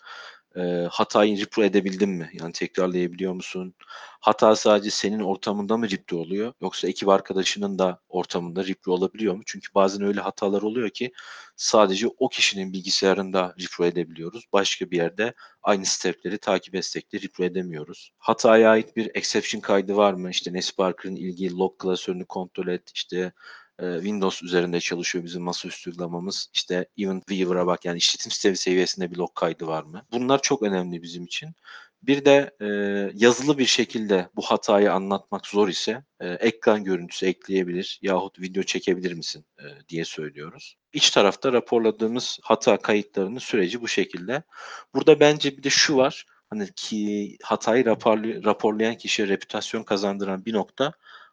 Ee, 0.56 0.86
hatayı 0.90 1.40
repro 1.40 1.64
edebildin 1.64 2.10
mi? 2.10 2.30
Yani 2.40 2.52
tekrarlayabiliyor 2.52 3.32
musun? 3.32 3.74
Hata 4.20 4.56
sadece 4.56 4.90
senin 4.90 5.20
ortamında 5.20 5.76
mı 5.76 5.90
repro 5.90 6.16
oluyor? 6.16 6.52
Yoksa 6.60 6.88
ekip 6.88 7.08
arkadaşının 7.08 7.78
da 7.78 8.00
ortamında 8.08 8.66
repro 8.66 8.92
olabiliyor 8.92 9.34
mu? 9.34 9.42
Çünkü 9.46 9.74
bazen 9.74 10.02
öyle 10.02 10.20
hatalar 10.20 10.62
oluyor 10.62 10.90
ki 10.90 11.12
sadece 11.56 12.06
o 12.18 12.28
kişinin 12.28 12.72
bilgisayarında 12.72 13.54
repro 13.60 13.84
edebiliyoruz. 13.84 14.44
Başka 14.52 14.90
bir 14.90 14.96
yerde 14.96 15.34
aynı 15.62 15.84
stepleri 15.86 16.38
takip 16.38 16.74
etsek 16.74 17.12
de 17.12 17.20
repro 17.20 17.44
edemiyoruz. 17.44 18.10
Hataya 18.18 18.70
ait 18.70 18.96
bir 18.96 19.10
exception 19.14 19.60
kaydı 19.60 19.96
var 19.96 20.12
mı? 20.12 20.30
İşte 20.30 20.52
NetSparker'ın 20.52 21.16
ilgili 21.16 21.56
log 21.56 21.78
klasörünü 21.78 22.24
kontrol 22.24 22.68
et. 22.68 22.90
İşte 22.94 23.32
e, 23.82 23.94
Windows 23.94 24.42
üzerinde 24.42 24.80
çalışıyor 24.80 25.24
bizim 25.24 25.42
masaüstü 25.42 25.90
uygulamamız. 25.90 26.48
İşte 26.54 26.86
Event 26.98 27.28
Weaver'a 27.28 27.66
bak 27.66 27.84
yani 27.84 27.98
işletim 27.98 28.30
sistemi 28.30 28.56
seviyesinde 28.56 29.10
bir 29.10 29.16
log 29.16 29.34
kaydı 29.34 29.66
var 29.66 29.82
mı? 29.82 30.02
Bunlar 30.12 30.42
çok 30.42 30.62
önemli 30.62 31.02
bizim 31.02 31.24
için. 31.24 31.54
Bir 32.02 32.24
de 32.24 32.50
e, 32.60 32.66
yazılı 33.14 33.58
bir 33.58 33.66
şekilde 33.66 34.28
bu 34.36 34.42
hatayı 34.42 34.92
anlatmak 34.92 35.46
zor 35.46 35.68
ise 35.68 36.04
e, 36.20 36.28
ekran 36.28 36.84
görüntüsü 36.84 37.26
ekleyebilir 37.26 37.98
yahut 38.02 38.40
video 38.40 38.62
çekebilir 38.62 39.12
misin 39.12 39.44
e, 39.58 39.64
diye 39.88 40.04
söylüyoruz. 40.04 40.76
İç 40.92 41.10
tarafta 41.10 41.52
raporladığımız 41.52 42.38
hata 42.42 42.76
kayıtlarının 42.76 43.38
süreci 43.38 43.80
bu 43.80 43.88
şekilde. 43.88 44.42
Burada 44.94 45.20
bence 45.20 45.56
bir 45.56 45.62
de 45.62 45.70
şu 45.70 45.96
var. 45.96 46.26
Hani 46.50 46.68
ki 46.76 47.36
hatayı 47.42 47.84
raporlayan 48.44 48.94
kişiye 48.94 49.28
reputasyon 49.28 49.82
kazandıran 49.82 50.44
bir 50.44 50.52
nokta 50.52 50.92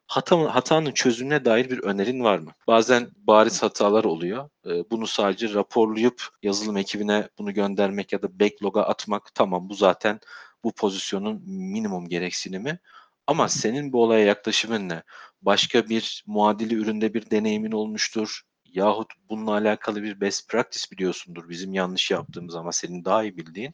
hata, 0.10 0.56
hatanın 0.56 0.92
çözümüne 0.92 1.46
dair 1.46 1.70
bir 1.70 1.80
önerin 1.80 2.24
var 2.24 2.40
mı? 2.40 2.52
Bazen 2.68 3.10
bariz 3.16 3.64
hatalar 3.64 4.04
oluyor. 4.04 4.50
Ee, 4.66 4.70
bunu 4.92 5.08
sadece 5.08 5.54
raporlayıp 5.54 6.24
yazılım 6.44 6.78
ekibine 6.78 7.30
bunu 7.38 7.54
göndermek 7.54 8.14
ya 8.14 8.22
da 8.22 8.40
backlog'a 8.40 8.84
atmak 8.84 9.36
tamam 9.36 9.70
bu 9.70 9.74
zaten 9.76 10.20
bu 10.64 10.72
pozisyonun 10.72 11.42
minimum 11.50 12.10
gereksinimi. 12.10 12.80
Ama 13.28 13.50
senin 13.50 13.94
bu 13.94 14.04
olaya 14.04 14.26
yaklaşımın 14.26 14.90
ne? 14.90 15.04
Başka 15.42 15.90
bir 15.90 16.24
muadili 16.28 16.76
üründe 16.76 17.14
bir 17.14 17.32
deneyimin 17.32 17.72
olmuştur. 17.72 18.42
Yahut 18.66 19.08
bununla 19.30 19.52
alakalı 19.52 20.04
bir 20.04 20.22
best 20.22 20.50
practice 20.50 20.86
biliyorsundur. 20.92 21.50
Bizim 21.50 21.74
yanlış 21.74 22.12
yaptığımız 22.12 22.56
ama 22.56 22.72
senin 22.72 23.06
daha 23.06 23.24
iyi 23.24 23.38
bildiğin. 23.38 23.74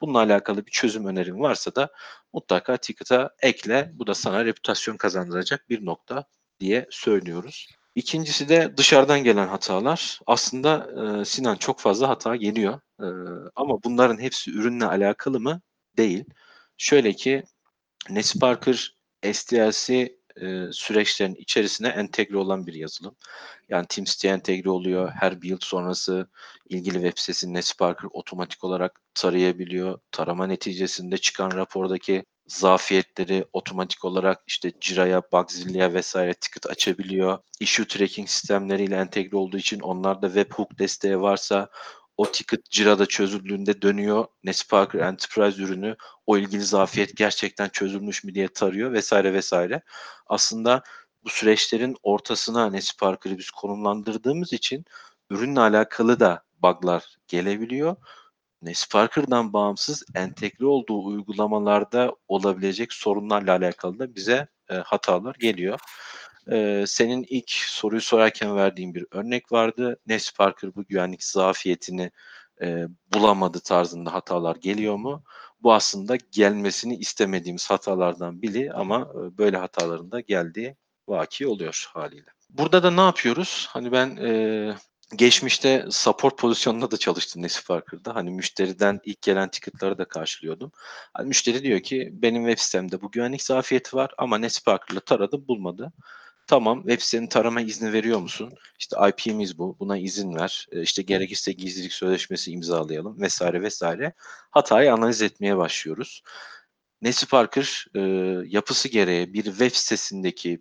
Bununla 0.00 0.18
alakalı 0.18 0.66
bir 0.66 0.70
çözüm 0.70 1.06
önerin 1.06 1.40
varsa 1.40 1.74
da 1.74 1.92
mutlaka 2.32 2.76
ticket'a 2.76 3.30
ekle. 3.42 3.90
Bu 3.94 4.06
da 4.06 4.14
sana 4.14 4.44
reputasyon 4.44 4.96
kazandıracak 4.96 5.68
bir 5.70 5.86
nokta 5.86 6.24
diye 6.60 6.86
söylüyoruz. 6.90 7.68
İkincisi 7.94 8.48
de 8.48 8.76
dışarıdan 8.76 9.24
gelen 9.24 9.48
hatalar. 9.48 10.20
Aslında 10.26 10.90
e, 11.20 11.24
Sinan 11.24 11.56
çok 11.56 11.80
fazla 11.80 12.08
hata 12.08 12.36
geliyor. 12.36 12.80
E, 13.00 13.06
ama 13.56 13.82
bunların 13.82 14.18
hepsi 14.18 14.50
ürünle 14.50 14.84
alakalı 14.84 15.40
mı? 15.40 15.60
Değil. 15.96 16.24
Şöyle 16.76 17.12
ki 17.12 17.44
NetSparker 18.10 18.96
SDLC 19.32 20.19
e, 20.40 20.72
süreçlerin 20.72 21.34
içerisine 21.34 21.88
entegre 21.88 22.36
olan 22.36 22.66
bir 22.66 22.74
yazılım. 22.74 23.16
Yani 23.68 23.86
Teams'te 23.88 24.28
entegre 24.28 24.70
oluyor. 24.70 25.12
Her 25.20 25.42
build 25.42 25.60
sonrası 25.64 26.28
ilgili 26.68 26.94
web 26.94 27.12
sitesini 27.16 27.54
NetSparker 27.54 28.08
otomatik 28.12 28.64
olarak 28.64 29.00
tarayabiliyor. 29.14 29.98
Tarama 30.12 30.46
neticesinde 30.46 31.18
çıkan 31.18 31.50
rapordaki 31.50 32.24
zafiyetleri 32.46 33.44
otomatik 33.52 34.04
olarak 34.04 34.42
işte 34.46 34.72
Jira'ya, 34.80 35.22
Bugzilla'ya 35.32 35.94
vesaire 35.94 36.34
ticket 36.34 36.66
açabiliyor. 36.66 37.38
Issue 37.60 37.86
tracking 37.86 38.28
sistemleriyle 38.28 38.96
entegre 38.96 39.36
olduğu 39.36 39.56
için 39.56 39.80
onlarda 39.80 40.26
webhook 40.26 40.78
desteği 40.78 41.20
varsa 41.20 41.68
o 42.20 42.32
ticket 42.32 42.70
Jira'da 42.70 43.06
çözüldüğünde 43.06 43.82
dönüyor. 43.82 44.26
NetSparker 44.44 45.00
Enterprise 45.00 45.62
ürünü 45.62 45.96
o 46.26 46.38
ilgili 46.38 46.62
zafiyet 46.62 47.16
gerçekten 47.16 47.68
çözülmüş 47.68 48.24
mü 48.24 48.34
diye 48.34 48.48
tarıyor 48.48 48.92
vesaire 48.92 49.32
vesaire. 49.32 49.82
Aslında 50.26 50.82
bu 51.24 51.28
süreçlerin 51.28 51.96
ortasına 52.02 52.70
NetSparker'ı 52.70 53.38
biz 53.38 53.50
konumlandırdığımız 53.50 54.52
için 54.52 54.84
ürünle 55.30 55.60
alakalı 55.60 56.20
da 56.20 56.42
bug'lar 56.62 57.16
gelebiliyor. 57.28 57.96
Nesparker'dan 58.62 59.52
bağımsız 59.52 60.04
entegre 60.14 60.66
olduğu 60.66 61.04
uygulamalarda 61.04 62.16
olabilecek 62.28 62.92
sorunlarla 62.92 63.52
alakalı 63.52 63.98
da 63.98 64.14
bize 64.14 64.48
e, 64.70 64.74
hatalar 64.74 65.34
geliyor. 65.34 65.78
E, 66.50 66.84
senin 66.86 67.26
ilk 67.28 67.50
soruyu 67.50 68.00
sorarken 68.00 68.56
verdiğin 68.56 68.94
bir 68.94 69.06
örnek 69.10 69.52
vardı. 69.52 69.98
Nesparker 70.06 70.74
bu 70.74 70.84
güvenlik 70.84 71.24
zafiyetini 71.24 72.10
e, 72.62 72.86
bulamadı 73.14 73.60
tarzında 73.60 74.14
hatalar 74.14 74.56
geliyor 74.56 74.96
mu? 74.96 75.24
Bu 75.62 75.72
aslında 75.72 76.16
gelmesini 76.32 76.96
istemediğimiz 76.96 77.70
hatalardan 77.70 78.42
biri 78.42 78.72
ama 78.72 79.12
böyle 79.14 79.56
hataların 79.56 80.12
da 80.12 80.20
geldiği 80.20 80.76
vaki 81.08 81.46
oluyor 81.46 81.90
haliyle. 81.94 82.30
Burada 82.50 82.82
da 82.82 82.90
ne 82.90 83.00
yapıyoruz? 83.00 83.66
Hani 83.70 83.92
ben 83.92 84.16
e, 84.16 84.74
geçmişte 85.16 85.86
support 85.90 86.38
pozisyonunda 86.38 86.90
da 86.90 86.96
çalıştım 86.96 87.42
Nesparker'da. 87.42 88.14
Hani 88.14 88.30
müşteriden 88.30 89.00
ilk 89.04 89.22
gelen 89.22 89.50
ticket'ları 89.50 89.98
da 89.98 90.04
karşılıyordum. 90.04 90.72
Hani 91.14 91.28
müşteri 91.28 91.62
diyor 91.62 91.80
ki 91.80 92.10
benim 92.12 92.46
web 92.46 92.64
sitemde 92.64 93.02
bu 93.02 93.10
güvenlik 93.10 93.42
zafiyeti 93.42 93.96
var 93.96 94.10
ama 94.18 94.38
Nesparker'la 94.38 95.00
taradım 95.00 95.48
bulmadı. 95.48 95.92
Tamam 96.50 96.78
web 96.82 97.00
sitenin 97.00 97.26
tarama 97.26 97.60
izni 97.60 97.92
veriyor 97.92 98.18
musun? 98.20 98.52
İşte 98.78 98.96
IP'miz 99.08 99.58
bu. 99.58 99.76
Buna 99.80 99.98
izin 99.98 100.34
ver. 100.34 100.66
E, 100.72 100.82
İşte 100.82 101.02
gerekirse 101.02 101.52
gizlilik 101.52 101.92
sözleşmesi 101.92 102.52
imzalayalım 102.52 103.20
vesaire 103.20 103.62
vesaire. 103.62 104.12
Hatayı 104.50 104.92
analiz 104.92 105.22
etmeye 105.22 105.56
başlıyoruz. 105.56 106.22
Nesparker 107.02 107.86
e, 107.96 108.00
yapısı 108.46 108.88
gereği 108.88 109.32
bir 109.34 109.44
web 109.44 109.70
sitesindeki 109.74 110.60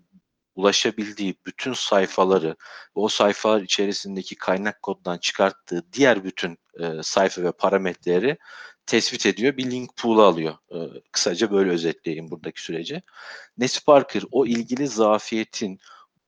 ulaşabildiği 0.60 1.36
bütün 1.45 1.74
sayfaları 1.74 2.50
ve 2.50 3.00
o 3.00 3.08
sayfalar 3.08 3.62
içerisindeki 3.62 4.36
kaynak 4.36 4.82
koddan 4.82 5.17
çıkarttığı 5.17 5.84
diğer 5.93 6.24
bütün 6.24 6.58
e, 6.80 7.04
sayfa 7.04 7.43
ve 7.43 7.52
parametreleri 7.52 8.38
tespit 8.86 9.26
ediyor. 9.26 9.58
Bir 9.58 9.72
link 9.72 9.98
pool'u 9.98 10.24
alıyor. 10.24 10.56
E, 10.72 10.78
kısaca 11.12 11.52
böyle 11.52 11.72
özetleyeyim 11.72 12.32
buradaki 12.32 12.62
süreci. 12.62 13.02
Nesparker 13.58 14.24
o 14.32 14.45
ilgili 14.45 14.88
zafiyetin 14.88 15.80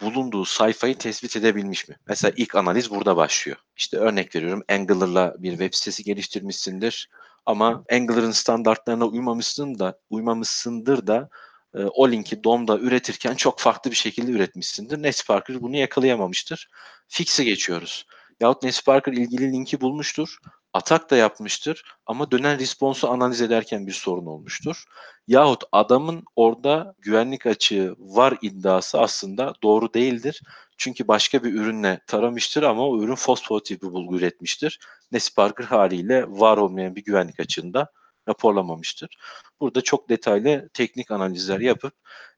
bulunduğu 0.01 0.45
sayfayı 0.45 0.97
tespit 0.97 1.35
edebilmiş 1.35 1.87
mi? 1.89 1.95
Mesela 2.07 2.33
ilk 2.37 2.55
analiz 2.55 2.91
burada 2.91 3.17
başlıyor. 3.17 3.57
İşte 3.77 3.97
örnek 3.97 4.35
veriyorum 4.35 4.63
Angular'la 4.69 5.35
bir 5.39 5.51
web 5.51 5.73
sitesi 5.73 6.03
geliştirmişsindir 6.03 7.09
ama 7.45 7.83
Angular'ın 7.91 8.31
standartlarına 8.31 9.05
uymamışsın 9.05 9.79
da 9.79 9.99
uymamışsındır 10.09 11.07
da 11.07 11.29
e, 11.75 11.83
o 11.83 12.11
linki 12.11 12.43
DOM'da 12.43 12.77
üretirken 12.79 13.35
çok 13.35 13.59
farklı 13.59 13.91
bir 13.91 13.95
şekilde 13.95 14.31
üretmişsindir. 14.31 15.03
Nesparker 15.03 15.61
bunu 15.61 15.77
yakalayamamıştır. 15.77 16.69
Fix'e 17.07 17.43
geçiyoruz. 17.43 18.05
Yahut 18.39 18.63
Nesparker 18.63 19.13
ilgili 19.13 19.51
linki 19.51 19.81
bulmuştur. 19.81 20.37
Atak 20.73 21.11
da 21.11 21.15
yapmıştır 21.15 21.83
ama 22.05 22.31
dönen 22.31 22.59
responsu 22.59 23.09
analiz 23.09 23.41
ederken 23.41 23.87
bir 23.87 23.91
sorun 23.91 24.25
olmuştur. 24.25 24.83
Yahut 25.27 25.63
adamın 25.71 26.23
orada 26.35 26.95
güvenlik 26.99 27.45
açığı 27.45 27.95
var 27.99 28.37
iddiası 28.41 28.99
aslında 28.99 29.53
doğru 29.63 29.93
değildir. 29.93 30.41
Çünkü 30.77 31.07
başka 31.07 31.43
bir 31.43 31.53
ürünle 31.53 32.01
taramıştır 32.07 32.63
ama 32.63 32.87
o 32.87 33.01
ürün 33.01 33.15
pozitif 33.47 33.81
bir 33.81 33.91
bulgu 33.91 34.17
üretmiştir. 34.17 34.79
Nesparker 35.11 35.63
haliyle 35.65 36.25
var 36.27 36.57
olmayan 36.57 36.95
bir 36.95 37.03
güvenlik 37.03 37.39
açığında 37.39 37.91
raporlamamıştır. 38.31 39.17
Burada 39.59 39.81
çok 39.81 40.09
detaylı 40.09 40.69
teknik 40.73 41.11
analizler 41.11 41.59
yapıp 41.59 41.93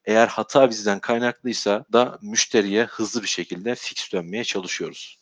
eğer 0.05 0.27
hata 0.27 0.69
bizden 0.69 0.99
kaynaklıysa 0.99 1.85
da 1.93 2.19
müşteriye 2.21 2.83
hızlı 2.83 3.21
bir 3.21 3.27
şekilde 3.27 3.75
fix 3.75 4.13
dönmeye 4.13 4.43
çalışıyoruz. 4.43 5.19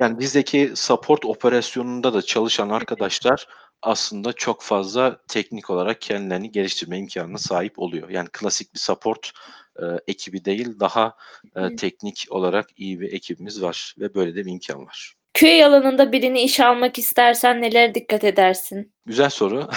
Yani 0.00 0.18
bizdeki 0.18 0.72
support 0.74 1.24
operasyonunda 1.24 2.14
da 2.14 2.22
çalışan 2.22 2.68
arkadaşlar 2.68 3.46
aslında 3.82 4.32
çok 4.32 4.62
fazla 4.62 5.18
teknik 5.28 5.70
olarak 5.70 6.00
kendilerini 6.00 6.52
geliştirme 6.52 6.98
imkanına 6.98 7.38
sahip 7.38 7.78
oluyor. 7.78 8.08
Yani 8.08 8.28
klasik 8.32 8.74
bir 8.74 8.78
support 8.78 9.32
e, 9.76 9.84
ekibi 10.06 10.44
değil, 10.44 10.80
daha 10.80 11.16
e, 11.56 11.76
teknik 11.76 12.26
olarak 12.30 12.68
iyi 12.76 13.00
bir 13.00 13.12
ekibimiz 13.12 13.62
var 13.62 13.94
ve 13.98 14.14
böyle 14.14 14.34
de 14.34 14.46
bir 14.46 14.52
imkan 14.52 14.86
var. 14.86 15.14
QA 15.40 15.66
alanında 15.66 16.12
birini 16.12 16.40
işe 16.42 16.64
almak 16.64 16.98
istersen 16.98 17.62
nelere 17.62 17.94
dikkat 17.94 18.24
edersin? 18.24 18.94
Güzel 19.06 19.30
soru. 19.30 19.68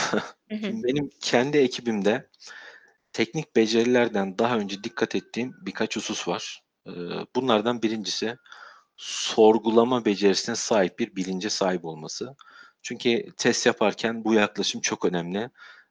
Hı 0.49 0.55
hı. 0.55 0.59
Şimdi 0.59 0.87
benim 0.87 1.09
kendi 1.21 1.57
ekibimde 1.57 2.29
teknik 3.13 3.55
becerilerden 3.55 4.37
daha 4.37 4.57
önce 4.57 4.83
dikkat 4.83 5.15
ettiğim 5.15 5.53
birkaç 5.61 5.95
husus 5.95 6.27
var. 6.27 6.61
Ee, 6.87 6.91
Bunlardan 7.35 7.81
birincisi 7.81 8.35
sorgulama 8.97 10.05
becerisine 10.05 10.55
sahip 10.55 10.99
bir 10.99 11.15
bilince 11.15 11.49
sahip 11.49 11.85
olması. 11.85 12.35
Çünkü 12.81 13.25
test 13.37 13.65
yaparken 13.65 14.23
bu 14.23 14.33
yaklaşım 14.33 14.81
çok 14.81 15.05
önemli. 15.05 15.49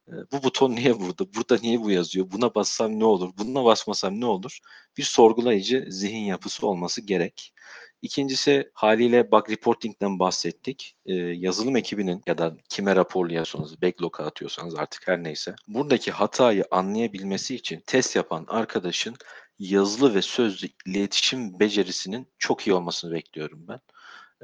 Ee, 0.08 0.12
Bu 0.32 0.42
buton 0.42 0.70
niye 0.76 1.00
burada? 1.00 1.34
Burada 1.34 1.58
niye 1.62 1.80
bu 1.80 1.90
yazıyor? 1.90 2.30
Buna 2.30 2.54
bassam 2.54 2.98
ne 2.98 3.04
olur? 3.04 3.30
Buna 3.38 3.64
basmasam 3.64 4.20
ne 4.20 4.26
olur? 4.26 4.58
Bir 4.96 5.02
sorgulayıcı 5.02 5.86
zihin 5.88 6.24
yapısı 6.24 6.66
olması 6.66 7.00
gerek. 7.00 7.52
İkincisi 8.02 8.70
haliyle 8.74 9.30
bug 9.32 9.50
reporting'den 9.50 10.18
bahsettik. 10.18 10.96
Ee, 11.06 11.14
yazılım 11.14 11.76
ekibinin 11.76 12.22
ya 12.26 12.38
da 12.38 12.56
kime 12.68 12.96
raporluyorsanız, 12.96 13.82
backlog'a 13.82 14.24
atıyorsanız 14.24 14.74
artık 14.74 15.08
her 15.08 15.22
neyse. 15.22 15.54
Buradaki 15.68 16.10
hatayı 16.10 16.64
anlayabilmesi 16.70 17.54
için 17.54 17.82
test 17.86 18.16
yapan 18.16 18.44
arkadaşın 18.48 19.16
yazılı 19.58 20.14
ve 20.14 20.22
sözlü 20.22 20.68
iletişim 20.86 21.60
becerisinin 21.60 22.28
çok 22.38 22.66
iyi 22.66 22.74
olmasını 22.74 23.12
bekliyorum 23.12 23.66
ben. 23.68 23.80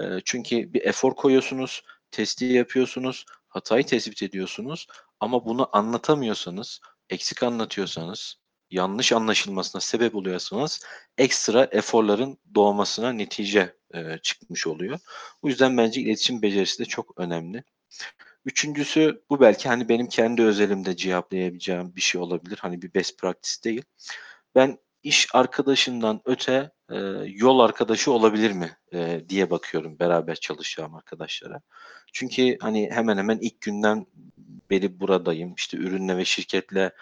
Ee, 0.04 0.20
çünkü 0.24 0.72
bir 0.72 0.82
efor 0.82 1.14
koyuyorsunuz, 1.14 1.82
testi 2.10 2.44
yapıyorsunuz, 2.44 3.24
hatayı 3.48 3.86
tespit 3.86 4.22
ediyorsunuz 4.22 4.86
ama 5.20 5.44
bunu 5.44 5.68
anlatamıyorsanız, 5.72 6.80
eksik 7.10 7.42
anlatıyorsanız, 7.42 8.36
yanlış 8.70 9.12
anlaşılmasına 9.12 9.80
sebep 9.80 10.14
oluyorsanız 10.14 10.80
ekstra 11.18 11.64
eforların 11.64 12.38
doğmasına 12.54 13.12
netice 13.12 13.74
e, 13.94 14.18
çıkmış 14.18 14.66
oluyor. 14.66 14.98
Bu 15.42 15.48
yüzden 15.48 15.78
bence 15.78 16.00
iletişim 16.00 16.42
becerisi 16.42 16.78
de 16.78 16.84
çok 16.84 17.20
önemli. 17.20 17.64
Üçüncüsü 18.44 19.22
bu 19.30 19.40
belki 19.40 19.68
hani 19.68 19.88
benim 19.88 20.08
kendi 20.08 20.42
özelimde 20.42 20.96
cevaplayabileceğim 20.96 21.96
bir 21.96 22.00
şey 22.00 22.20
olabilir. 22.20 22.58
Hani 22.60 22.82
bir 22.82 22.94
best 22.94 23.18
practice 23.18 23.62
değil. 23.64 23.82
Ben 24.54 24.78
iş 25.02 25.28
arkadaşından 25.34 26.20
öte 26.24 26.70
e, 26.90 26.96
yol 27.26 27.60
arkadaşı 27.60 28.12
olabilir 28.12 28.50
mi 28.50 28.76
e, 28.92 29.20
diye 29.28 29.50
bakıyorum 29.50 29.98
beraber 29.98 30.34
çalışacağım 30.34 30.94
arkadaşlara. 30.94 31.60
Çünkü 32.12 32.56
hani 32.60 32.90
hemen 32.90 33.16
hemen 33.16 33.38
ilk 33.38 33.60
günden 33.60 34.06
beri 34.70 35.00
buradayım. 35.00 35.54
İşte 35.54 35.76
ürünle 35.76 36.16
ve 36.16 36.24
şirketle 36.24 36.92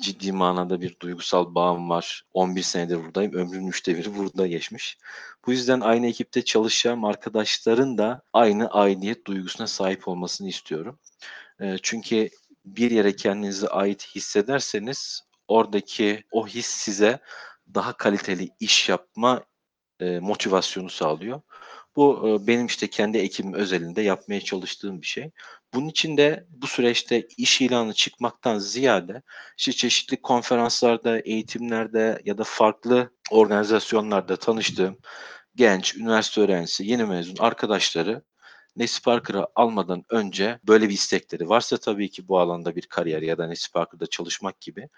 ciddi 0.00 0.32
manada 0.32 0.80
bir 0.80 0.96
duygusal 1.02 1.54
bağım 1.54 1.90
var. 1.90 2.22
11 2.32 2.62
senedir 2.62 3.04
buradayım. 3.04 3.34
Ömrümün 3.34 3.68
üçte 3.68 3.96
biri 3.96 4.16
burada 4.16 4.46
geçmiş. 4.46 4.98
Bu 5.46 5.52
yüzden 5.52 5.80
aynı 5.80 6.06
ekipte 6.06 6.44
çalışacağım 6.44 7.04
arkadaşların 7.04 7.98
da 7.98 8.22
aynı 8.32 8.68
aidiyet 8.68 9.26
duygusuna 9.26 9.66
sahip 9.66 10.08
olmasını 10.08 10.48
istiyorum. 10.48 10.98
E, 11.60 11.76
çünkü 11.82 12.30
bir 12.64 12.90
yere 12.90 13.16
kendinizi 13.16 13.68
ait 13.68 14.06
hissederseniz 14.14 15.22
oradaki 15.48 16.24
o 16.30 16.46
his 16.46 16.66
size 16.66 17.18
daha 17.74 17.92
kaliteli 17.92 18.50
iş 18.60 18.88
yapma 18.88 19.44
e, 20.00 20.18
motivasyonu 20.18 20.90
sağlıyor. 20.90 21.40
Bu 21.96 22.28
e, 22.28 22.46
benim 22.46 22.66
işte 22.66 22.86
kendi 22.88 23.18
ekibim 23.18 23.54
özelinde 23.54 24.02
yapmaya 24.02 24.40
çalıştığım 24.40 25.02
bir 25.02 25.06
şey. 25.06 25.30
Bunun 25.74 25.88
için 25.88 26.16
de 26.16 26.46
bu 26.50 26.66
süreçte 26.66 27.26
iş 27.36 27.60
ilanı 27.60 27.94
çıkmaktan 27.94 28.58
ziyade 28.58 29.22
işte 29.58 29.72
çeşitli 29.72 30.22
konferanslarda, 30.22 31.20
eğitimlerde 31.20 32.22
ya 32.24 32.38
da 32.38 32.44
farklı 32.44 33.10
organizasyonlarda 33.30 34.36
tanıştığım 34.36 34.98
genç, 35.54 35.96
üniversite 35.96 36.40
öğrencisi, 36.40 36.86
yeni 36.86 37.04
mezun 37.04 37.36
arkadaşları 37.38 38.22
Nesparker'ı 38.80 39.46
almadan 39.54 40.04
önce 40.10 40.58
böyle 40.68 40.88
bir 40.88 40.94
istekleri 40.94 41.48
varsa 41.48 41.76
tabii 41.76 42.10
ki 42.10 42.28
bu 42.28 42.38
alanda 42.38 42.76
bir 42.76 42.82
kariyer 42.82 43.22
ya 43.22 43.38
da 43.38 43.46
Nesparker'da 43.46 44.06
çalışmak 44.06 44.60
gibi 44.60 44.88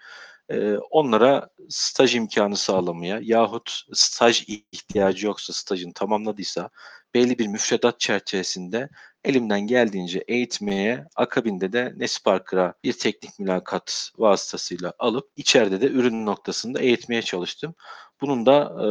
e, 0.49 0.77
onlara 0.77 1.49
staj 1.69 2.15
imkanı 2.15 2.57
sağlamaya 2.57 3.19
yahut 3.23 3.81
staj 3.93 4.43
ihtiyacı 4.71 5.25
yoksa 5.25 5.53
stajını 5.53 5.93
tamamladıysa 5.93 6.69
belli 7.13 7.39
bir 7.39 7.47
müfredat 7.47 7.99
çerçevesinde 7.99 8.89
elimden 9.23 9.61
geldiğince 9.67 10.23
eğitmeye 10.27 11.05
akabinde 11.15 11.73
de 11.73 11.93
Nesparker'a 11.97 12.73
bir 12.83 12.93
teknik 12.93 13.39
mülakat 13.39 14.11
vasıtasıyla 14.17 14.93
alıp 14.99 15.29
içeride 15.35 15.81
de 15.81 15.87
ürün 15.87 16.25
noktasında 16.25 16.79
eğitmeye 16.79 17.21
çalıştım. 17.21 17.75
Bunun 18.21 18.45
da 18.45 18.63
e, 18.63 18.87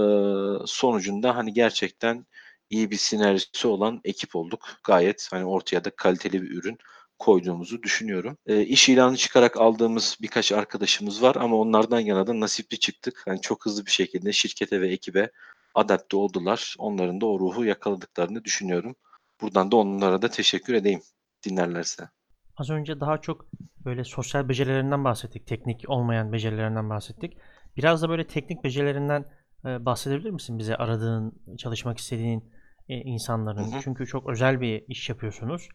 sonucunda 0.67 1.37
hani 1.37 1.53
gerçekten 1.53 2.27
iyi 2.73 2.91
bir 2.91 2.97
sinerjisi 2.97 3.69
olan 3.69 4.01
ekip 4.05 4.37
olduk. 4.37 4.61
Gayet 4.85 5.29
hani 5.31 5.45
ortaya 5.45 5.85
da 5.85 5.91
kaliteli 5.91 6.43
bir 6.43 6.51
ürün 6.51 6.79
koyduğumuzu 7.19 7.83
düşünüyorum. 7.83 8.37
E, 8.47 8.63
iş 8.63 8.89
ilanı 8.89 9.17
çıkarak 9.17 9.57
aldığımız 9.57 10.17
birkaç 10.23 10.53
arkadaşımız 10.53 11.23
var 11.23 11.37
ama 11.37 11.57
onlardan 11.57 12.01
yana 12.01 12.27
da 12.27 12.41
nasipli 12.41 12.79
çıktık. 12.79 13.25
Yani 13.27 13.41
çok 13.41 13.67
hızlı 13.67 13.87
bir 13.87 13.91
şekilde 13.91 14.33
şirkete 14.33 14.81
ve 14.81 14.89
ekibe 14.89 15.31
adapte 15.75 16.17
oldular. 16.17 16.75
Onların 16.79 17.21
da 17.21 17.27
o 17.27 17.41
ruhu 17.41 17.65
yakaladıklarını 17.65 18.45
düşünüyorum. 18.45 18.97
Buradan 19.41 19.71
da 19.71 19.77
onlara 19.77 20.23
da 20.23 20.29
teşekkür 20.29 20.75
edeyim. 20.75 21.01
dinlerlerse. 21.45 22.09
Az 22.57 22.71
önce 22.71 23.01
daha 23.01 23.21
çok 23.21 23.47
böyle 23.85 24.05
sosyal 24.05 24.49
becerilerinden 24.49 25.05
bahsettik. 25.05 25.47
Teknik 25.47 25.85
olmayan 25.89 26.33
becerilerinden 26.33 26.91
bahsettik. 26.91 27.37
Biraz 27.77 28.03
da 28.03 28.09
böyle 28.09 28.27
teknik 28.27 28.65
becerilerinden 28.65 29.25
e, 29.65 29.85
bahsedebilir 29.85 30.31
misin 30.31 30.59
bize 30.59 30.77
aradığın, 30.77 31.33
çalışmak 31.59 31.99
istediğin 31.99 32.53
e, 32.89 32.95
insanların? 32.95 33.73
Hı 33.73 33.77
hı. 33.77 33.81
Çünkü 33.83 34.07
çok 34.07 34.29
özel 34.31 34.61
bir 34.61 34.85
iş 34.89 35.09
yapıyorsunuz. 35.09 35.69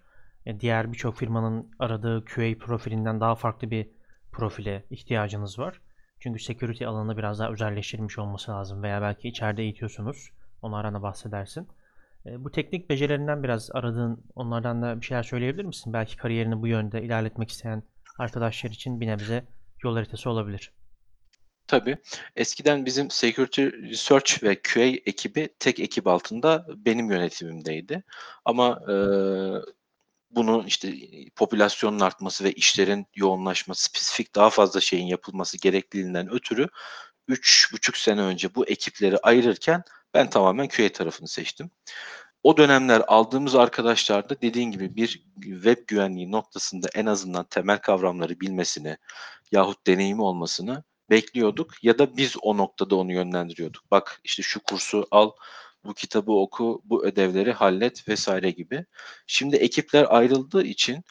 E, 0.46 0.60
diğer 0.60 0.92
birçok 0.92 1.16
firmanın 1.18 1.72
aradığı 1.80 2.26
QA 2.26 2.58
profilinden 2.60 3.20
daha 3.20 3.36
farklı 3.36 3.72
bir 3.72 3.88
profile 4.32 4.84
ihtiyacınız 4.90 5.60
var. 5.60 5.82
Çünkü 6.20 6.40
security 6.40 6.86
alanında 6.86 7.18
biraz 7.18 7.40
daha 7.40 7.52
özelleştirilmiş 7.52 8.20
olması 8.20 8.52
lazım 8.52 8.84
veya 8.84 9.02
belki 9.02 9.28
içeride 9.28 9.64
eğitiyorsunuz. 9.64 10.30
Onlardan 10.62 10.94
da 10.94 11.02
bahsedersin. 11.02 11.68
E, 12.26 12.44
Bu 12.44 12.52
teknik 12.52 12.90
becerilerinden 12.90 13.44
biraz 13.44 13.70
aradığın, 13.74 14.24
onlardan 14.36 14.82
da 14.82 15.02
bir 15.02 15.06
şeyler 15.06 15.24
söyleyebilir 15.24 15.66
misin? 15.66 15.94
Belki 15.94 16.18
kariyerini 16.18 16.62
bu 16.62 16.68
yönde 16.68 17.04
ilerletmek 17.04 17.50
isteyen 17.50 17.84
arkadaşlar 18.20 18.70
için 18.70 19.02
bir 19.02 19.08
nebze 19.08 19.44
yol 19.84 19.96
haritası 19.96 20.30
olabilir. 20.30 20.72
Tabii. 21.68 21.98
Eskiden 22.36 22.86
bizim 22.86 23.10
Security 23.12 23.62
Research 23.66 24.44
ve 24.44 24.62
QA 24.62 24.84
ekibi 24.84 25.50
tek 25.60 25.80
ekip 25.80 26.08
altında 26.08 26.66
benim 26.76 27.12
yönetimimdeydi. 27.12 28.04
Ama 28.46 28.80
e, 28.90 28.96
bunun 30.32 30.66
işte 30.66 30.94
popülasyonun 31.36 32.00
artması 32.00 32.44
ve 32.44 32.52
işlerin 32.52 33.08
yoğunlaşması, 33.16 33.84
spesifik 33.84 34.36
daha 34.36 34.50
fazla 34.50 34.82
şeyin 34.82 35.08
yapılması 35.08 35.58
gerekliliğinden 35.58 36.34
ötürü 36.34 36.68
3,5 37.30 37.98
sene 38.04 38.22
önce 38.22 38.56
bu 38.56 38.68
ekipleri 38.68 39.18
ayırırken 39.18 39.84
ben 40.14 40.30
tamamen 40.30 40.68
QA 40.68 40.90
tarafını 40.90 41.28
seçtim. 41.28 41.72
O 42.44 42.58
dönemler 42.58 43.04
aldığımız 43.08 43.56
arkadaşlar 43.56 44.30
da 44.30 44.42
dediğin 44.42 44.72
gibi 44.72 44.96
bir 44.96 45.24
web 45.44 45.78
güvenliği 45.88 46.32
noktasında 46.32 46.88
en 46.96 47.06
azından 47.06 47.46
temel 47.46 47.78
kavramları 47.78 48.40
bilmesini 48.40 48.98
yahut 49.52 49.88
deneyimi 49.88 50.22
olmasını 50.22 50.84
bekliyorduk 51.10 51.84
ya 51.84 52.00
da 52.00 52.18
biz 52.18 52.36
o 52.42 52.58
noktada 52.58 52.96
onu 52.96 53.14
yönlendiriyorduk. 53.14 53.92
Bak 53.92 54.22
işte 54.24 54.44
şu 54.44 54.60
kursu 54.64 55.08
al, 55.12 55.32
bu 55.84 55.94
kitabı 55.94 56.32
oku, 56.32 56.82
bu 56.86 57.06
ödevleri 57.06 57.52
hallet 57.52 58.08
vesaire 58.10 58.52
gibi. 58.52 58.86
Şimdi 59.28 59.56
ekipler 59.56 60.06
ayrıldığı 60.10 60.64
için 60.64 61.04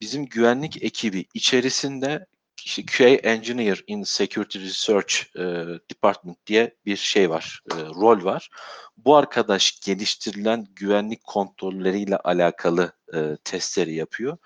bizim 0.00 0.26
güvenlik 0.26 0.82
ekibi 0.82 1.26
içerisinde 1.34 2.26
işte 2.64 2.82
QA 2.86 3.08
Engineer 3.08 3.84
in 3.86 4.02
Security 4.02 4.58
Research 4.58 5.14
e, 5.36 5.42
Department 5.90 6.46
diye 6.46 6.74
bir 6.86 6.96
şey 6.96 7.30
var, 7.30 7.62
e, 7.72 7.74
rol 7.74 8.24
var. 8.24 8.50
Bu 8.96 9.16
arkadaş 9.16 9.80
geliştirilen 9.80 10.66
güvenlik 10.76 11.24
kontrolleriyle 11.24 12.16
alakalı 12.16 12.92
e, 13.14 13.36
testleri 13.44 13.94
yapıyor. 13.94 14.38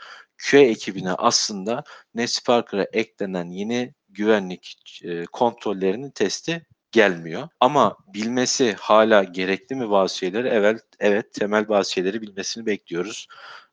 QA 0.50 0.60
ekibine 0.60 1.12
aslında 1.12 1.84
NetSparker'a 2.14 2.86
eklenen 2.92 3.50
yeni 3.50 3.94
güvenlik 4.08 5.00
e, 5.04 5.24
kontrollerinin 5.24 6.10
testi 6.10 6.66
gelmiyor. 6.92 7.48
Ama 7.60 7.96
bilmesi 8.14 8.72
hala 8.80 9.24
gerekli 9.24 9.76
mi 9.76 9.90
bazı 9.90 10.16
şeyleri? 10.16 10.48
Evet, 10.48 10.82
evet 10.98 11.32
temel 11.32 11.68
bazı 11.68 11.92
şeyleri 11.92 12.22
bilmesini 12.22 12.66
bekliyoruz. 12.66 13.26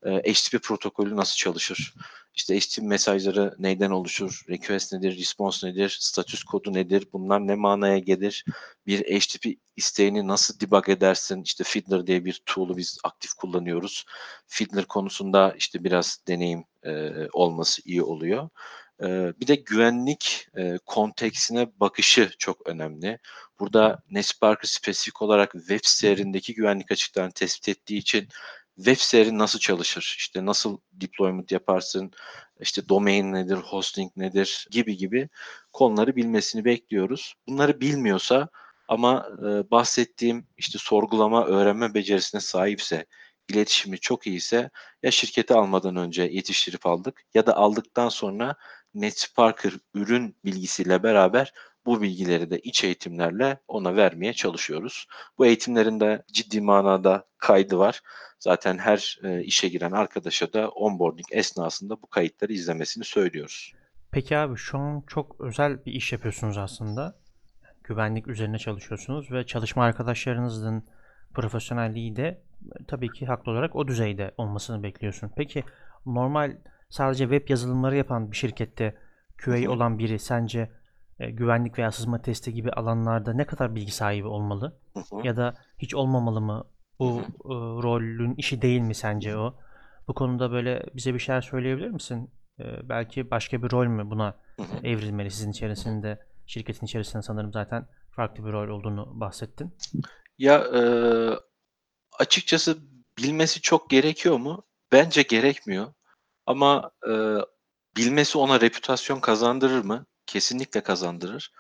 E, 0.06 0.34
HTTP 0.34 0.64
protokolü 0.64 1.16
nasıl 1.16 1.36
çalışır? 1.36 1.94
İşte 2.36 2.60
HTTP 2.60 2.82
mesajları 2.82 3.56
neyden 3.60 3.92
oluşur? 3.92 4.44
Request 4.50 4.94
nedir? 4.94 5.18
Response 5.18 5.68
nedir? 5.68 5.98
Status 6.02 6.44
kodu 6.44 6.74
nedir? 6.74 7.08
Bunlar 7.14 7.48
ne 7.48 7.56
manaya 7.56 8.00
gelir? 8.00 8.46
Bir 8.88 9.20
HTTP 9.20 9.60
isteğini 9.76 10.28
nasıl 10.28 10.60
debug 10.60 10.90
edersin? 10.90 11.44
İşte 11.44 11.64
Fiddler 11.64 12.08
diye 12.08 12.26
bir 12.26 12.42
tool'u 12.46 12.78
biz 12.78 13.00
aktif 13.04 13.34
kullanıyoruz. 13.34 14.06
Fiddler 14.48 14.86
konusunda 14.86 15.56
işte 15.58 15.84
biraz 15.84 16.20
deneyim 16.28 16.64
e, 16.84 17.12
olması 17.34 17.82
iyi 17.86 18.04
oluyor. 18.04 18.50
Ee, 19.02 19.34
Bir 19.42 19.48
de 19.48 19.56
güvenlik 19.56 20.48
e, 20.58 20.78
konteksine 20.86 21.68
bakışı 21.80 22.32
çok 22.40 22.68
önemli. 22.68 23.20
Burada 23.60 24.04
NetSparker 24.12 24.68
spesifik 24.68 25.22
olarak 25.22 25.52
web 25.52 25.80
sitelerindeki 25.84 26.54
güvenlik 26.54 26.92
açıklarını 26.92 27.32
tespit 27.32 27.70
ettiği 27.70 27.98
için 27.98 28.28
web 28.76 28.98
siteri 28.98 29.38
nasıl 29.38 29.60
çalışır? 29.60 30.16
İşte 30.18 30.46
nasıl 30.46 30.78
deployment 30.92 31.52
yaparsın? 31.52 32.12
İşte 32.60 32.90
domain 32.90 33.34
nedir, 33.34 33.56
hosting 33.58 34.12
nedir 34.18 34.68
gibi 34.72 34.98
gibi 34.98 35.30
konuları 35.74 36.16
bilmesini 36.16 36.66
bekliyoruz. 36.66 37.36
Bunları 37.48 37.82
bilmiyorsa 37.82 38.50
ama 38.88 39.30
e, 39.40 39.72
bahsettiğim 39.72 40.48
işte 40.58 40.78
sorgulama, 40.82 41.46
öğrenme 41.46 41.94
becerisine 41.94 42.42
sahipse, 42.42 43.06
iletişimi 43.50 44.00
çok 44.00 44.28
iyiyse 44.28 44.70
ya 45.04 45.12
şirketi 45.12 45.54
almadan 45.54 45.96
önce 45.96 46.24
yetiştirip 46.24 46.86
aldık 46.86 47.24
ya 47.34 47.46
da 47.46 47.56
aldıktan 47.58 48.10
sonra 48.10 48.56
NetSparker 48.96 49.74
ürün 49.94 50.36
bilgisiyle 50.46 51.04
beraber 51.04 51.54
bu 51.86 52.02
bilgileri 52.02 52.50
de 52.50 52.60
iç 52.60 52.84
eğitimlerle 52.84 53.58
ona 53.68 53.96
vermeye 53.96 54.34
çalışıyoruz. 54.34 55.08
Bu 55.38 55.46
eğitimlerin 55.46 56.00
de 56.00 56.24
ciddi 56.34 56.62
manada 56.62 57.28
kaydı 57.38 57.78
var. 57.78 58.02
Zaten 58.40 58.78
her 58.78 59.20
e, 59.24 59.44
işe 59.44 59.70
giren 59.70 59.92
arkadaşa 59.92 60.54
da 60.54 60.70
onboarding 60.70 61.28
esnasında 61.32 62.02
bu 62.02 62.08
kayıtları 62.08 62.54
izlemesini 62.54 63.04
söylüyoruz. 63.04 63.74
Peki 64.12 64.38
abi 64.38 64.58
şu 64.58 64.78
an 64.78 65.04
çok 65.08 65.42
özel 65.42 65.86
bir 65.86 65.92
iş 65.92 66.12
yapıyorsunuz 66.12 66.58
aslında. 66.58 67.16
Güvenlik 67.84 68.28
üzerine 68.28 68.58
çalışıyorsunuz 68.58 69.32
ve 69.32 69.46
çalışma 69.46 69.84
arkadaşlarınızın 69.84 70.84
profesyonelliği 71.34 72.16
de 72.16 72.42
tabii 72.88 73.12
ki 73.12 73.26
haklı 73.26 73.52
olarak 73.52 73.76
o 73.76 73.88
düzeyde 73.88 74.34
olmasını 74.38 74.84
bekliyorsun. 74.84 75.32
Peki 75.36 75.64
normal 76.06 76.58
sadece 76.90 77.24
web 77.24 77.50
yazılımları 77.50 77.96
yapan 77.96 78.32
bir 78.32 78.38
şirkette 78.38 78.98
QA 79.46 79.72
olan 79.72 80.00
biri 80.00 80.20
sence 80.20 80.72
e, 81.20 81.32
güvenlik 81.32 81.80
veya 81.80 81.92
sızma 81.92 82.22
testi 82.22 82.54
gibi 82.54 82.72
alanlarda 82.72 83.34
ne 83.34 83.46
kadar 83.46 83.76
bilgi 83.76 83.92
sahibi 83.92 84.28
olmalı? 84.28 84.80
Ya 85.24 85.38
da 85.38 85.56
hiç 85.78 85.96
olmamalı 85.96 86.42
mı? 86.42 86.64
Bu 87.00 87.22
e, 87.22 87.54
rolün 87.84 88.36
işi 88.36 88.62
değil 88.62 88.82
mi 88.82 88.96
sence 88.96 89.38
o? 89.38 89.56
Bu 90.08 90.14
konuda 90.14 90.52
böyle 90.52 90.84
bize 90.94 91.14
bir 91.14 91.20
şeyler 91.20 91.42
söyleyebilir 91.42 91.90
misin? 91.90 92.32
E, 92.60 92.90
belki 92.90 93.32
başka 93.32 93.64
bir 93.64 93.72
rol 93.72 93.88
mü 93.88 94.10
buna 94.10 94.36
evrilmeli 94.84 95.32
sizin 95.32 95.52
içerisinde, 95.52 96.20
şirketin 96.46 96.86
içerisinde 96.86 97.22
sanırım 97.22 97.54
zaten 97.54 97.88
farklı 98.12 98.46
bir 98.46 98.52
rol 98.52 98.70
olduğunu 98.70 99.20
bahsettin. 99.20 99.76
Ya 100.38 100.58
e, 100.58 100.82
açıkçası 102.20 102.78
bilmesi 103.18 103.62
çok 103.62 103.90
gerekiyor 103.90 104.38
mu? 104.38 104.64
Bence 104.92 105.22
gerekmiyor. 105.22 105.88
Ama 106.46 106.92
e, 107.10 107.14
bilmesi 107.98 108.38
ona 108.38 108.62
reputasyon 108.62 109.20
kazandırır 109.20 109.84
mı? 109.84 110.06
Kesinlikle 110.26 110.82
kazandırır. 110.84 111.52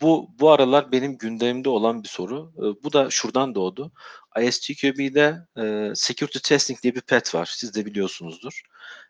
Bu 0.00 0.28
bu 0.38 0.50
aralar 0.50 0.92
benim 0.92 1.18
gündemimde 1.18 1.68
olan 1.68 2.02
bir 2.02 2.08
soru. 2.08 2.52
E, 2.58 2.84
bu 2.84 2.92
da 2.92 3.10
şuradan 3.10 3.54
doğdu. 3.54 3.92
ISTQB'de 4.42 5.46
e, 5.58 5.92
security 5.94 6.38
testing 6.38 6.82
diye 6.82 6.94
bir 6.94 7.00
pet 7.00 7.34
var. 7.34 7.50
Siz 7.52 7.74
de 7.74 7.86
biliyorsunuzdur. 7.86 8.62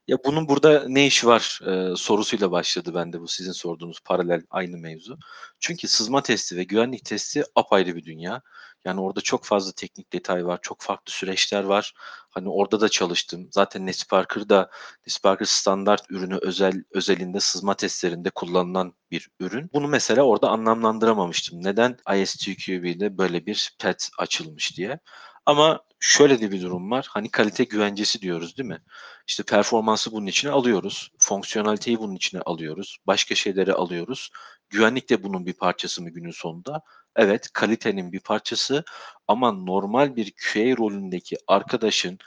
Ya 0.09 0.18
bunun 0.24 0.49
burada 0.49 0.85
ne 0.89 1.07
işi 1.07 1.27
var 1.27 1.61
e, 1.66 1.97
sorusuyla 1.97 2.51
başladı 2.51 2.95
bende 2.95 3.20
bu 3.20 3.29
sizin 3.29 3.53
sorduğunuz 3.53 4.01
paralel 4.01 4.43
aynı 4.51 4.79
mevzu. 4.79 5.18
Çünkü 5.61 5.89
sızma 5.89 6.22
testi 6.22 6.57
ve 6.57 6.64
güvenlik 6.64 7.05
testi 7.05 7.45
apayrı 7.55 7.97
bir 7.97 8.05
dünya. 8.05 8.43
Yani 8.87 9.01
orada 9.01 9.20
çok 9.20 9.45
fazla 9.45 9.72
teknik 9.72 10.12
detay 10.12 10.47
var, 10.47 10.59
çok 10.62 10.80
farklı 10.82 11.12
süreçler 11.12 11.64
var. 11.64 11.95
Hani 12.30 12.49
orada 12.49 12.80
da 12.80 12.89
çalıştım. 12.89 13.49
Zaten 13.51 13.87
NetSparker'da 13.87 14.70
NetSparker 15.07 15.47
standart 15.47 16.03
ürünü 16.11 16.39
özel 16.43 16.84
özelinde 16.91 17.41
sızma 17.41 17.74
testlerinde 17.74 18.30
kullanılan 18.30 18.95
bir 19.11 19.28
ürün. 19.41 19.70
Bunu 19.72 19.89
mesela 19.89 20.22
orada 20.22 20.49
anlamlandıramamıştım. 20.49 21.64
Neden 21.64 21.97
ISTQB'de 22.16 23.18
böyle 23.18 23.47
bir 23.47 23.76
pet 23.78 24.11
açılmış 24.18 24.76
diye. 24.76 24.99
Ama 25.47 25.80
şöyle 26.01 26.41
de 26.41 26.51
bir 26.51 26.62
durum 26.62 26.91
var. 26.91 27.07
Hani 27.11 27.30
kalite 27.30 27.64
güvencesi 27.64 28.22
diyoruz 28.22 28.57
değil 28.59 28.68
mi? 28.68 28.82
İşte 29.26 29.43
performansı 29.43 30.12
bunun 30.12 30.26
içine 30.26 30.51
alıyoruz. 30.51 31.11
Fonksiyoneliteyi 31.18 31.99
bunun 31.99 32.14
içine 32.14 32.41
alıyoruz. 32.41 32.99
Başka 33.07 33.34
şeyleri 33.34 33.72
alıyoruz. 33.72 34.30
Güvenlik 34.70 35.10
de 35.10 35.22
bunun 35.22 35.46
bir 35.46 35.52
parçası 35.52 36.02
mı 36.02 36.10
günün 36.10 36.30
sonunda? 36.30 36.82
Evet, 37.16 37.48
kalitenin 37.52 38.12
bir 38.12 38.20
parçası 38.20 38.84
ama 39.28 39.52
normal 39.52 40.16
bir 40.16 40.32
QA 40.32 40.76
rolündeki 40.76 41.36
arkadaşın 41.46 42.18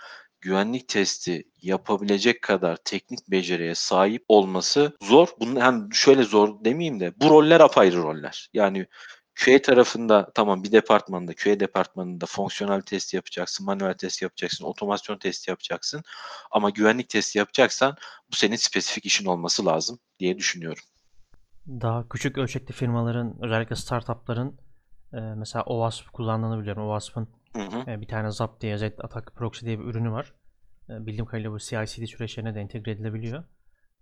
güvenlik 0.42 0.88
testi 0.88 1.44
yapabilecek 1.62 2.42
kadar 2.42 2.76
teknik 2.76 3.28
beceriye 3.32 3.76
sahip 3.76 4.26
olması 4.28 4.98
zor. 5.02 5.28
Bunun 5.40 5.62
hem 5.62 5.90
şöyle 5.94 6.24
zor 6.24 6.66
demeyeyim 6.66 7.00
de 7.00 7.14
bu 7.22 7.30
roller 7.30 7.60
apayrı 7.60 8.04
roller. 8.04 8.50
Yani 8.54 8.88
QA 9.46 9.62
tarafında 9.62 10.32
tamam 10.36 10.64
bir 10.64 10.72
departmanda, 10.72 11.34
QA 11.34 11.60
departmanında 11.60 12.26
fonksiyonel 12.26 12.82
test 12.82 13.14
yapacaksın, 13.14 13.66
manuel 13.66 13.94
test 13.94 14.22
yapacaksın, 14.22 14.66
otomasyon 14.66 15.18
testi 15.18 15.50
yapacaksın. 15.52 16.02
Ama 16.52 16.70
güvenlik 16.70 17.10
testi 17.10 17.38
yapacaksan 17.38 17.96
bu 18.32 18.36
senin 18.36 18.56
spesifik 18.56 19.06
işin 19.06 19.26
olması 19.26 19.66
lazım 19.66 20.00
diye 20.20 20.38
düşünüyorum. 20.38 20.84
Daha 21.70 22.10
küçük 22.10 22.38
ölçekli 22.38 22.74
firmaların, 22.74 23.36
özellikle 23.42 23.76
startupların 23.76 24.60
e, 25.14 25.20
mesela 25.20 25.64
OWASP 25.64 26.14
kullandığını 26.14 26.60
biliyorum. 26.62 26.84
OWASP'ın 26.84 27.28
e, 27.88 28.02
bir 28.02 28.08
tane 28.08 28.32
ZAP 28.32 28.62
diye, 28.62 28.78
Z 28.78 28.84
Attack 28.84 29.36
Proxy 29.36 29.66
diye 29.66 29.80
bir 29.80 29.84
ürünü 29.86 30.12
var. 30.12 30.34
E, 30.90 31.06
Bildiğim 31.06 31.26
kadarıyla 31.26 31.52
bu 31.52 31.60
CI/CD 31.60 32.06
süreçlerine 32.06 32.56
de 32.56 32.60
entegre 32.62 32.92
edilebiliyor. 32.92 33.44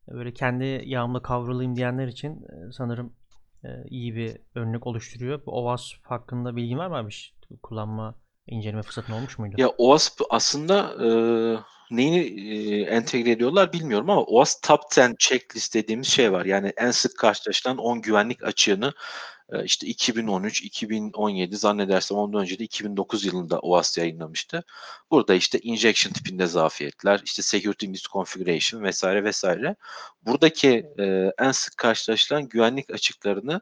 E, 0.10 0.14
Böyle 0.14 0.34
kendi 0.34 0.82
yağımla 0.86 1.22
kavrulayım 1.22 1.76
diyenler 1.76 2.08
için 2.08 2.32
e, 2.36 2.72
sanırım 2.72 3.14
e, 3.64 3.68
iyi 3.90 4.16
bir 4.16 4.38
örnek 4.56 4.88
oluşturuyor. 4.88 5.46
Bu 5.46 5.52
OWASP 5.52 6.06
hakkında 6.06 6.56
bilgin 6.56 6.78
var 6.78 6.88
mı 6.88 6.96
abi? 6.96 7.10
Kullanma, 7.64 8.16
inceleme 8.48 8.82
fırsatın 8.82 9.14
olmuş 9.14 9.40
muydu? 9.40 9.56
Ya 9.58 9.70
OWASP 9.70 10.22
aslında 10.30 11.06
e, 11.06 11.08
neyini 11.92 12.82
entegre 12.82 13.32
ediyorlar 13.32 13.74
bilmiyorum 13.74 14.10
ama 14.10 14.22
OWASP 14.22 14.64
Top 14.64 14.82
10 14.98 15.16
checklist 15.20 15.74
dediğimiz 15.76 16.08
şey 16.08 16.32
var. 16.32 16.46
Yani 16.46 16.74
en 16.78 16.92
sık 16.92 17.18
karşılaşılan 17.18 17.78
10 17.78 18.02
güvenlik 18.02 18.44
açığını 18.44 18.94
işte 19.64 19.88
2013, 19.88 20.62
2017 20.62 21.58
zannedersem 21.58 22.18
ondan 22.18 22.42
önce 22.42 22.60
de 22.60 22.64
2009 22.64 23.26
yılında 23.26 23.60
OWASP 23.60 23.98
yayınlamıştı. 23.98 24.64
Burada 25.12 25.34
işte 25.34 25.60
injection 25.60 26.14
tipinde 26.14 26.48
zafiyetler, 26.48 27.22
işte 27.26 27.42
security 27.42 27.88
misconfiguration 27.88 28.84
vesaire 28.84 29.24
vesaire. 29.24 29.76
Buradaki 30.22 30.86
en 31.40 31.52
sık 31.52 31.78
karşılaşılan 31.78 32.50
güvenlik 32.50 32.90
açıklarını 32.90 33.62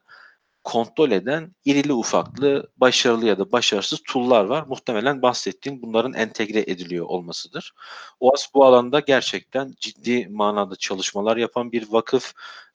kontrol 0.65 1.11
eden 1.11 1.55
irili 1.65 1.93
ufaklı, 1.93 2.69
başarılı 2.77 3.25
ya 3.25 3.39
da 3.39 3.51
başarısız 3.51 3.99
tool'lar 4.07 4.45
var. 4.45 4.65
Muhtemelen 4.67 5.21
bahsettiğim 5.21 5.81
bunların 5.81 6.13
entegre 6.13 6.59
ediliyor 6.59 7.05
olmasıdır. 7.05 7.73
OAS 8.19 8.53
bu 8.53 8.65
alanda 8.65 8.99
gerçekten 8.99 9.73
ciddi 9.79 10.27
manada 10.27 10.75
çalışmalar 10.75 11.37
yapan 11.37 11.71
bir 11.71 11.91
vakıf. 11.91 12.33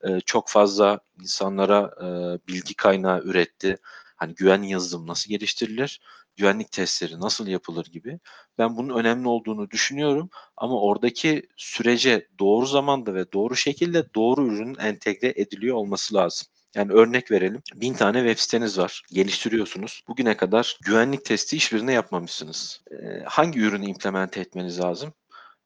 Ee, 0.09 0.21
çok 0.27 0.49
fazla 0.49 1.01
insanlara 1.21 1.91
e, 2.01 2.07
bilgi 2.49 2.75
kaynağı 2.75 3.21
üretti. 3.21 3.77
Hani 4.17 4.35
güven 4.35 4.63
yazılım 4.63 5.07
nasıl 5.07 5.31
geliştirilir, 5.31 6.01
güvenlik 6.37 6.73
testleri 6.73 7.21
nasıl 7.21 7.47
yapılır 7.47 7.87
gibi. 7.87 8.21
Ben 8.59 8.77
bunun 8.77 8.99
önemli 8.99 9.29
olduğunu 9.29 9.71
düşünüyorum 9.71 10.31
ama 10.57 10.81
oradaki 10.81 11.49
sürece 11.57 12.29
doğru 12.39 12.67
zamanda 12.67 13.15
ve 13.15 13.33
doğru 13.33 13.57
şekilde 13.57 14.15
doğru 14.15 14.47
ürünün 14.47 14.79
entegre 14.79 15.33
ediliyor 15.37 15.77
olması 15.77 16.15
lazım. 16.15 16.49
Yani 16.75 16.93
örnek 16.93 17.31
verelim. 17.31 17.63
Bin 17.75 17.95
tane 17.95 18.19
web 18.19 18.39
siteniz 18.39 18.79
var. 18.79 19.03
Geliştiriyorsunuz. 19.13 20.03
Bugüne 20.09 20.37
kadar 20.37 20.79
güvenlik 20.83 21.25
testi 21.25 21.57
hiçbirine 21.57 21.93
yapmamışsınız. 21.93 22.83
Ee, 22.91 23.23
hangi 23.27 23.61
ürünü 23.61 23.87
implemente 23.87 24.41
etmeniz 24.41 24.81
lazım? 24.81 25.13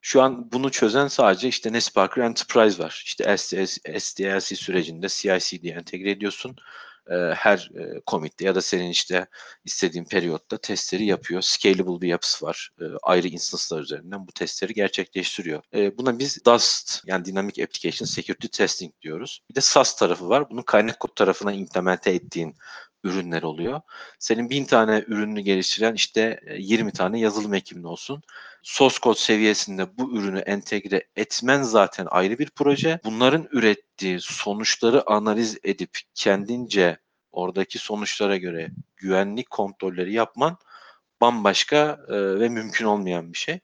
Şu 0.01 0.21
an 0.21 0.51
bunu 0.51 0.71
çözen 0.71 1.07
sadece 1.07 1.47
işte 1.47 1.73
NetSparker 1.73 2.21
Enterprise 2.23 2.83
var. 2.83 3.01
İşte 3.05 3.37
SDLC 3.99 4.55
sürecinde 4.55 5.07
CI/CD 5.09 5.63
entegre 5.63 6.11
ediyorsun. 6.11 6.55
Ee, 7.11 7.15
her 7.15 7.71
e, 7.75 8.01
commit'te 8.07 8.45
ya 8.45 8.55
da 8.55 8.61
senin 8.61 8.89
işte 8.89 9.27
istediğin 9.65 10.05
periyotta 10.05 10.57
testleri 10.57 11.05
yapıyor. 11.05 11.41
Scalable 11.41 12.01
bir 12.01 12.07
yapısı 12.07 12.45
var. 12.45 12.69
Ee, 12.81 12.83
ayrı 13.03 13.27
instance'lar 13.27 13.81
üzerinden 13.81 14.27
bu 14.27 14.31
testleri 14.31 14.73
gerçekleştiriyor. 14.73 15.63
Ee, 15.73 15.97
buna 15.97 16.19
biz 16.19 16.45
DAST 16.45 17.03
yani 17.05 17.25
Dynamic 17.25 17.63
Application 17.63 18.05
Security 18.05 18.47
Testing 18.47 18.93
diyoruz. 19.01 19.41
Bir 19.49 19.55
de 19.55 19.61
SAS 19.61 19.95
tarafı 19.95 20.29
var. 20.29 20.49
Bunun 20.49 20.61
kaynak 20.61 20.99
kod 20.99 21.15
tarafına 21.15 21.51
implemente 21.53 22.11
ettiğin 22.11 22.55
ürünler 23.05 23.43
oluyor. 23.43 23.81
Senin 24.19 24.49
bin 24.49 24.65
tane 24.65 25.03
ürününü 25.07 25.41
geliştiren 25.41 25.93
işte 25.93 26.39
20 26.57 26.91
tane 26.91 27.19
yazılım 27.19 27.53
ekibin 27.53 27.83
olsun. 27.83 28.23
Source 28.63 28.97
code 29.01 29.19
seviyesinde 29.19 29.97
bu 29.97 30.17
ürünü 30.17 30.39
entegre 30.39 31.03
etmen 31.15 31.61
zaten 31.63 32.07
ayrı 32.09 32.39
bir 32.39 32.49
proje. 32.49 32.99
Bunların 33.03 33.47
ürettiği 33.51 34.19
sonuçları 34.21 35.09
analiz 35.09 35.57
edip 35.63 35.99
kendince 36.13 36.97
oradaki 37.31 37.79
sonuçlara 37.79 38.37
göre 38.37 38.71
güvenlik 38.97 39.49
kontrolleri 39.49 40.13
yapman 40.13 40.57
bambaşka 41.21 41.99
e, 42.09 42.39
ve 42.39 42.49
mümkün 42.49 42.85
olmayan 42.85 43.33
bir 43.33 43.37
şey. 43.37 43.59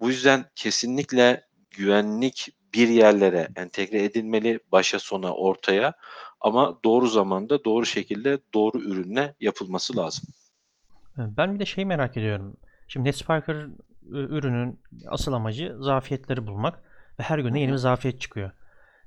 Bu 0.00 0.08
yüzden 0.08 0.44
kesinlikle 0.54 1.44
güvenlik 1.70 2.48
bir 2.74 2.88
yerlere 2.88 3.48
entegre 3.56 4.04
edilmeli 4.04 4.60
başa 4.72 4.98
sona 4.98 5.34
ortaya 5.34 5.94
ama 6.40 6.78
doğru 6.84 7.06
zamanda 7.06 7.64
doğru 7.64 7.86
şekilde 7.86 8.38
doğru 8.54 8.78
ürünle 8.78 9.34
yapılması 9.40 9.96
lazım. 9.96 10.24
Ben 11.16 11.54
bir 11.54 11.58
de 11.58 11.66
şey 11.66 11.84
merak 11.84 12.16
ediyorum. 12.16 12.56
Şimdi 12.88 13.08
NetSparker 13.08 13.66
ürünün 14.10 14.80
asıl 15.06 15.32
amacı 15.32 15.76
zafiyetleri 15.80 16.46
bulmak 16.46 16.82
ve 17.18 17.22
her 17.22 17.38
gün 17.38 17.54
de 17.54 17.58
yeni 17.58 17.72
bir 17.72 17.76
zafiyet 17.76 18.20
çıkıyor. 18.20 18.50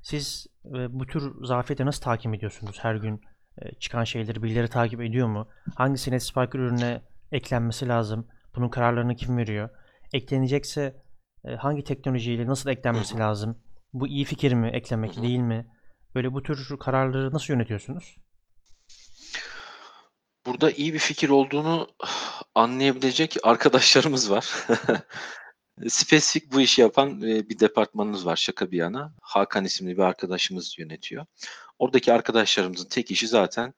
Siz 0.02 0.46
bu 0.88 1.06
tür 1.06 1.44
zafiyeti 1.44 1.86
nasıl 1.86 2.02
takip 2.02 2.34
ediyorsunuz? 2.34 2.78
Her 2.80 2.94
gün 2.94 3.20
çıkan 3.80 4.04
şeyleri 4.04 4.42
birileri 4.42 4.68
takip 4.68 5.00
ediyor 5.00 5.28
mu? 5.28 5.48
Hangisi 5.74 6.10
NetSparker 6.10 6.58
ürüne 6.58 7.02
eklenmesi 7.32 7.88
lazım? 7.88 8.26
Bunun 8.56 8.68
kararlarını 8.68 9.16
kim 9.16 9.36
veriyor? 9.36 9.68
Eklenecekse 10.12 11.02
hangi 11.58 11.84
teknolojiyle 11.84 12.46
nasıl 12.46 12.70
eklenmesi 12.70 13.18
lazım? 13.18 13.58
Bu 13.92 14.08
iyi 14.08 14.24
fikir 14.24 14.52
mi 14.52 14.68
eklemek 14.68 15.22
değil 15.22 15.38
mi? 15.38 15.66
Böyle 16.14 16.32
bu 16.32 16.42
tür 16.42 16.78
kararları 16.78 17.32
nasıl 17.32 17.52
yönetiyorsunuz? 17.52 18.16
Burada 20.46 20.70
iyi 20.70 20.94
bir 20.94 20.98
fikir 20.98 21.28
olduğunu 21.28 21.88
anlayabilecek 22.54 23.36
arkadaşlarımız 23.42 24.30
var. 24.30 24.54
Spesifik 25.88 26.52
bu 26.52 26.60
işi 26.60 26.80
yapan 26.80 27.22
bir 27.22 27.58
departmanımız 27.58 28.26
var 28.26 28.36
şaka 28.36 28.70
bir 28.70 28.76
yana. 28.76 29.14
Hakan 29.22 29.64
isimli 29.64 29.96
bir 29.96 30.02
arkadaşımız 30.02 30.78
yönetiyor. 30.78 31.26
Oradaki 31.78 32.12
arkadaşlarımızın 32.12 32.88
tek 32.88 33.10
işi 33.10 33.28
zaten 33.28 33.74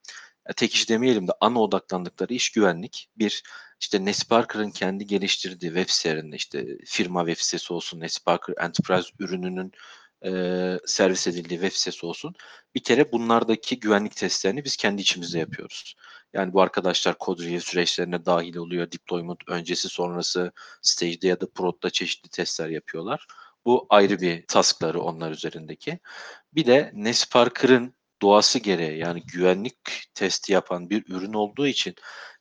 tek 0.56 0.74
iş 0.74 0.88
demeyelim 0.88 1.28
de 1.28 1.32
ana 1.40 1.60
odaklandıkları 1.62 2.34
iş 2.34 2.50
güvenlik. 2.50 3.08
Bir 3.16 3.42
işte 3.80 4.04
Nesparker'ın 4.04 4.70
kendi 4.70 5.06
geliştirdiği 5.06 5.72
web 5.72 5.88
sitelerinde 5.88 6.36
işte 6.36 6.66
firma 6.84 7.26
web 7.26 7.42
sitesi 7.44 7.72
olsun, 7.72 8.00
Nesparker 8.00 8.54
Enterprise 8.58 9.10
ürününün 9.18 9.72
e, 10.26 10.30
servis 10.86 11.26
edildiği 11.26 11.60
web 11.60 11.72
sitesi 11.72 12.06
olsun. 12.06 12.34
Bir 12.74 12.82
kere 12.82 13.12
bunlardaki 13.12 13.80
güvenlik 13.80 14.16
testlerini 14.16 14.64
biz 14.64 14.76
kendi 14.76 15.02
içimizde 15.02 15.38
yapıyoruz. 15.38 15.94
Yani 16.32 16.52
bu 16.52 16.62
arkadaşlar 16.62 17.18
kod 17.18 17.40
review 17.40 17.60
süreçlerine 17.60 18.24
dahil 18.24 18.56
oluyor. 18.56 18.92
Deployment 18.92 19.38
öncesi 19.48 19.88
sonrası 19.88 20.52
stage'de 20.82 21.28
ya 21.28 21.40
da 21.40 21.50
prod'da 21.50 21.90
çeşitli 21.90 22.28
testler 22.28 22.68
yapıyorlar. 22.68 23.26
Bu 23.64 23.86
ayrı 23.90 24.20
bir 24.20 24.46
taskları 24.46 25.00
onlar 25.00 25.30
üzerindeki. 25.30 25.98
Bir 26.52 26.66
de 26.66 26.90
Nesparker'ın 26.94 27.94
doğası 28.22 28.58
gereği 28.58 28.98
yani 28.98 29.22
güvenlik 29.26 29.76
testi 30.14 30.52
yapan 30.52 30.90
bir 30.90 31.04
ürün 31.08 31.32
olduğu 31.32 31.66
için 31.66 31.94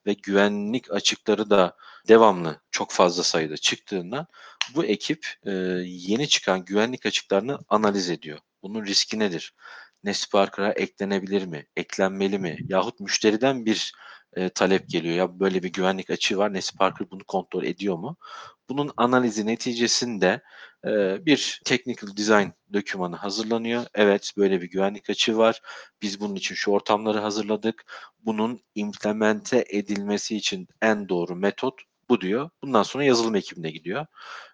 ve 0.06 0.14
güvenlik 0.14 0.92
açıkları 0.92 1.50
da 1.50 1.78
devamlı 2.08 2.62
çok 2.72 2.92
fazla 2.92 3.24
sayıda 3.24 3.58
çıktığında 3.58 4.28
bu 4.76 4.86
ekip 4.86 5.28
e, 5.46 5.52
yeni 5.86 6.28
çıkan 6.28 6.66
güvenlik 6.66 7.06
açıklarını 7.06 7.60
analiz 7.70 8.10
ediyor. 8.10 8.40
Bunun 8.64 8.86
riski 8.86 9.20
nedir? 9.20 9.54
Nesparker'a 10.04 10.72
eklenebilir 10.72 11.46
mi? 11.46 11.66
Eklenmeli 11.76 12.40
mi? 12.40 12.58
Yahut 12.70 13.00
müşteriden 13.00 13.66
bir 13.66 13.94
e, 14.34 14.50
talep 14.50 14.90
geliyor. 14.90 15.16
Ya 15.16 15.40
böyle 15.40 15.64
bir 15.64 15.74
güvenlik 15.74 16.10
açığı 16.10 16.38
var. 16.38 16.54
Nesparker 16.54 17.12
bunu 17.12 17.24
kontrol 17.24 17.64
ediyor 17.64 17.98
mu? 17.98 18.18
Bunun 18.70 18.92
analizi 18.98 19.46
neticesinde 19.46 20.42
e, 20.86 21.26
bir 21.26 21.62
technical 21.66 22.18
design 22.18 22.50
dokümanı 22.74 23.16
hazırlanıyor. 23.16 23.86
Evet 23.94 24.32
böyle 24.38 24.62
bir 24.62 24.70
güvenlik 24.70 25.10
açığı 25.10 25.38
var. 25.38 25.62
Biz 26.02 26.20
bunun 26.20 26.36
için 26.36 26.56
şu 26.56 26.72
ortamları 26.72 27.20
hazırladık. 27.20 27.86
Bunun 28.20 28.62
implemente 28.76 29.66
edilmesi 29.70 30.38
için 30.38 30.68
en 30.82 31.10
doğru 31.10 31.36
metot 31.36 31.82
bu 32.10 32.22
diyor. 32.22 32.50
Bundan 32.64 32.84
sonra 32.84 33.04
yazılım 33.04 33.36
ekibine 33.36 33.72
gidiyor. 33.72 34.06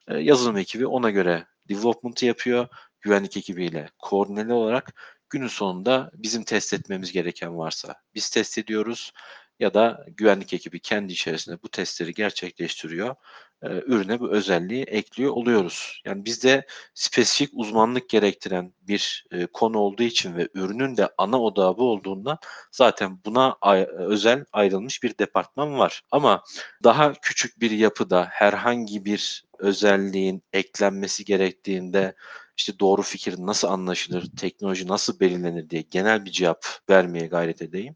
E, 0.07 0.17
yazılım 0.17 0.57
ekibi 0.57 0.87
ona 0.87 1.09
göre 1.09 1.45
development 1.69 2.23
yapıyor. 2.23 2.67
Güvenlik 3.01 3.37
ekibiyle 3.37 3.89
koordineli 3.99 4.53
olarak 4.53 4.93
günün 5.29 5.47
sonunda 5.47 6.11
bizim 6.13 6.43
test 6.43 6.73
etmemiz 6.73 7.11
gereken 7.11 7.57
varsa 7.57 7.95
biz 8.15 8.29
test 8.29 8.57
ediyoruz 8.57 9.11
ya 9.59 9.73
da 9.73 10.05
güvenlik 10.07 10.53
ekibi 10.53 10.79
kendi 10.79 11.13
içerisinde 11.13 11.61
bu 11.63 11.69
testleri 11.69 12.13
gerçekleştiriyor. 12.13 13.15
E, 13.63 13.67
ürüne 13.67 14.19
bu 14.19 14.31
özelliği 14.31 14.83
ekliyor 14.83 15.31
oluyoruz. 15.31 16.01
Yani 16.05 16.25
bizde 16.25 16.65
spesifik 16.93 17.49
uzmanlık 17.53 18.09
gerektiren 18.09 18.73
bir 18.81 19.25
e, 19.31 19.45
konu 19.45 19.77
olduğu 19.79 20.03
için 20.03 20.35
ve 20.35 20.47
ürünün 20.53 20.97
de 20.97 21.09
ana 21.17 21.41
odağı 21.41 21.77
bu 21.77 21.83
olduğundan 21.83 22.37
zaten 22.71 23.19
buna 23.25 23.57
özel 23.97 24.45
ayrılmış 24.51 25.03
bir 25.03 25.17
departman 25.17 25.79
var. 25.79 26.01
Ama 26.11 26.43
daha 26.83 27.13
küçük 27.13 27.61
bir 27.61 27.71
yapıda 27.71 28.27
herhangi 28.31 29.05
bir 29.05 29.45
özelliğin 29.59 30.43
eklenmesi 30.53 31.25
gerektiğinde 31.25 32.15
işte 32.57 32.79
doğru 32.79 33.01
fikir 33.01 33.35
nasıl 33.37 33.67
anlaşılır, 33.67 34.25
teknoloji 34.37 34.87
nasıl 34.87 35.19
belirlenir 35.19 35.69
diye 35.69 35.81
genel 35.81 36.25
bir 36.25 36.31
cevap 36.31 36.65
vermeye 36.89 37.27
gayret 37.27 37.61
edeyim. 37.61 37.95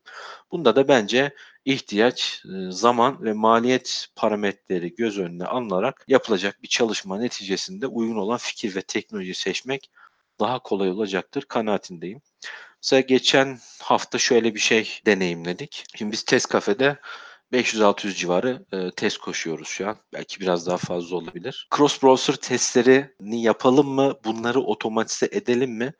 Bunda 0.51 0.75
da 0.75 0.87
bence 0.87 1.35
ihtiyaç, 1.65 2.43
zaman 2.69 3.23
ve 3.23 3.33
maliyet 3.33 4.07
parametreleri 4.15 4.95
göz 4.95 5.19
önüne 5.19 5.45
alınarak 5.45 6.05
yapılacak 6.07 6.63
bir 6.63 6.67
çalışma 6.67 7.19
neticesinde 7.19 7.87
uygun 7.87 8.15
olan 8.15 8.37
fikir 8.37 8.75
ve 8.75 8.81
teknoloji 8.81 9.33
seçmek 9.33 9.91
daha 10.39 10.59
kolay 10.59 10.89
olacaktır 10.89 11.41
kanaatindeyim. 11.41 12.21
Mesela 12.83 12.99
geçen 12.99 13.59
hafta 13.81 14.17
şöyle 14.17 14.55
bir 14.55 14.59
şey 14.59 14.99
deneyimledik. 15.05 15.83
Şimdi 15.95 16.11
biz 16.11 16.23
test 16.23 16.47
kafede 16.47 16.97
500-600 17.53 18.15
civarı 18.15 18.65
e, 18.71 18.91
test 18.91 19.17
koşuyoruz 19.17 19.67
şu 19.67 19.89
an. 19.89 19.97
Belki 20.13 20.39
biraz 20.39 20.67
daha 20.67 20.77
fazla 20.77 21.15
olabilir. 21.15 21.67
Cross 21.77 22.03
browser 22.03 22.35
testlerini 22.35 23.41
yapalım 23.41 23.87
mı? 23.87 24.19
Bunları 24.25 24.61
otomatize 24.61 25.29
edelim 25.31 25.71
mi? 25.71 25.93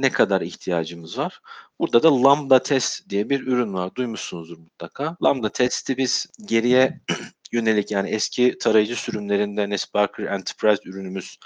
Ne 0.00 0.10
kadar 0.10 0.40
ihtiyacımız 0.40 1.18
var? 1.18 1.40
Burada 1.78 2.02
da 2.02 2.22
Lambda 2.22 2.62
Test 2.62 3.08
diye 3.08 3.30
bir 3.30 3.46
ürün 3.46 3.74
var. 3.74 3.94
Duymuşsunuzdur 3.94 4.58
mutlaka. 4.58 5.16
Lambda 5.22 5.48
Test'i 5.48 5.96
biz 5.96 6.26
geriye 6.44 7.00
yönelik 7.52 7.90
yani 7.90 8.10
eski 8.10 8.58
tarayıcı 8.58 8.96
sürümlerinde 8.96 9.70
Nesparker 9.70 10.24
Enterprise 10.24 10.82
ürünümüz 10.84 11.38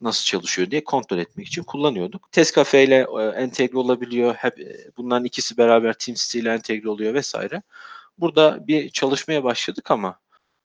nasıl 0.00 0.24
çalışıyor 0.24 0.70
diye 0.70 0.84
kontrol 0.84 1.18
etmek 1.18 1.46
için 1.46 1.62
kullanıyorduk. 1.62 2.32
Test 2.32 2.56
Cafe 2.56 2.84
ile 2.84 3.06
e, 3.20 3.22
entegre 3.22 3.78
olabiliyor. 3.78 4.34
Hep 4.34 4.60
e, 4.60 4.90
bunların 4.96 5.24
ikisi 5.24 5.56
beraber 5.58 5.92
TeamCity 5.92 6.38
ile 6.38 6.52
entegre 6.52 6.88
oluyor 6.88 7.14
vesaire. 7.14 7.62
Burada 8.18 8.66
bir 8.66 8.90
çalışmaya 8.90 9.44
başladık 9.44 9.90
ama 9.90 10.18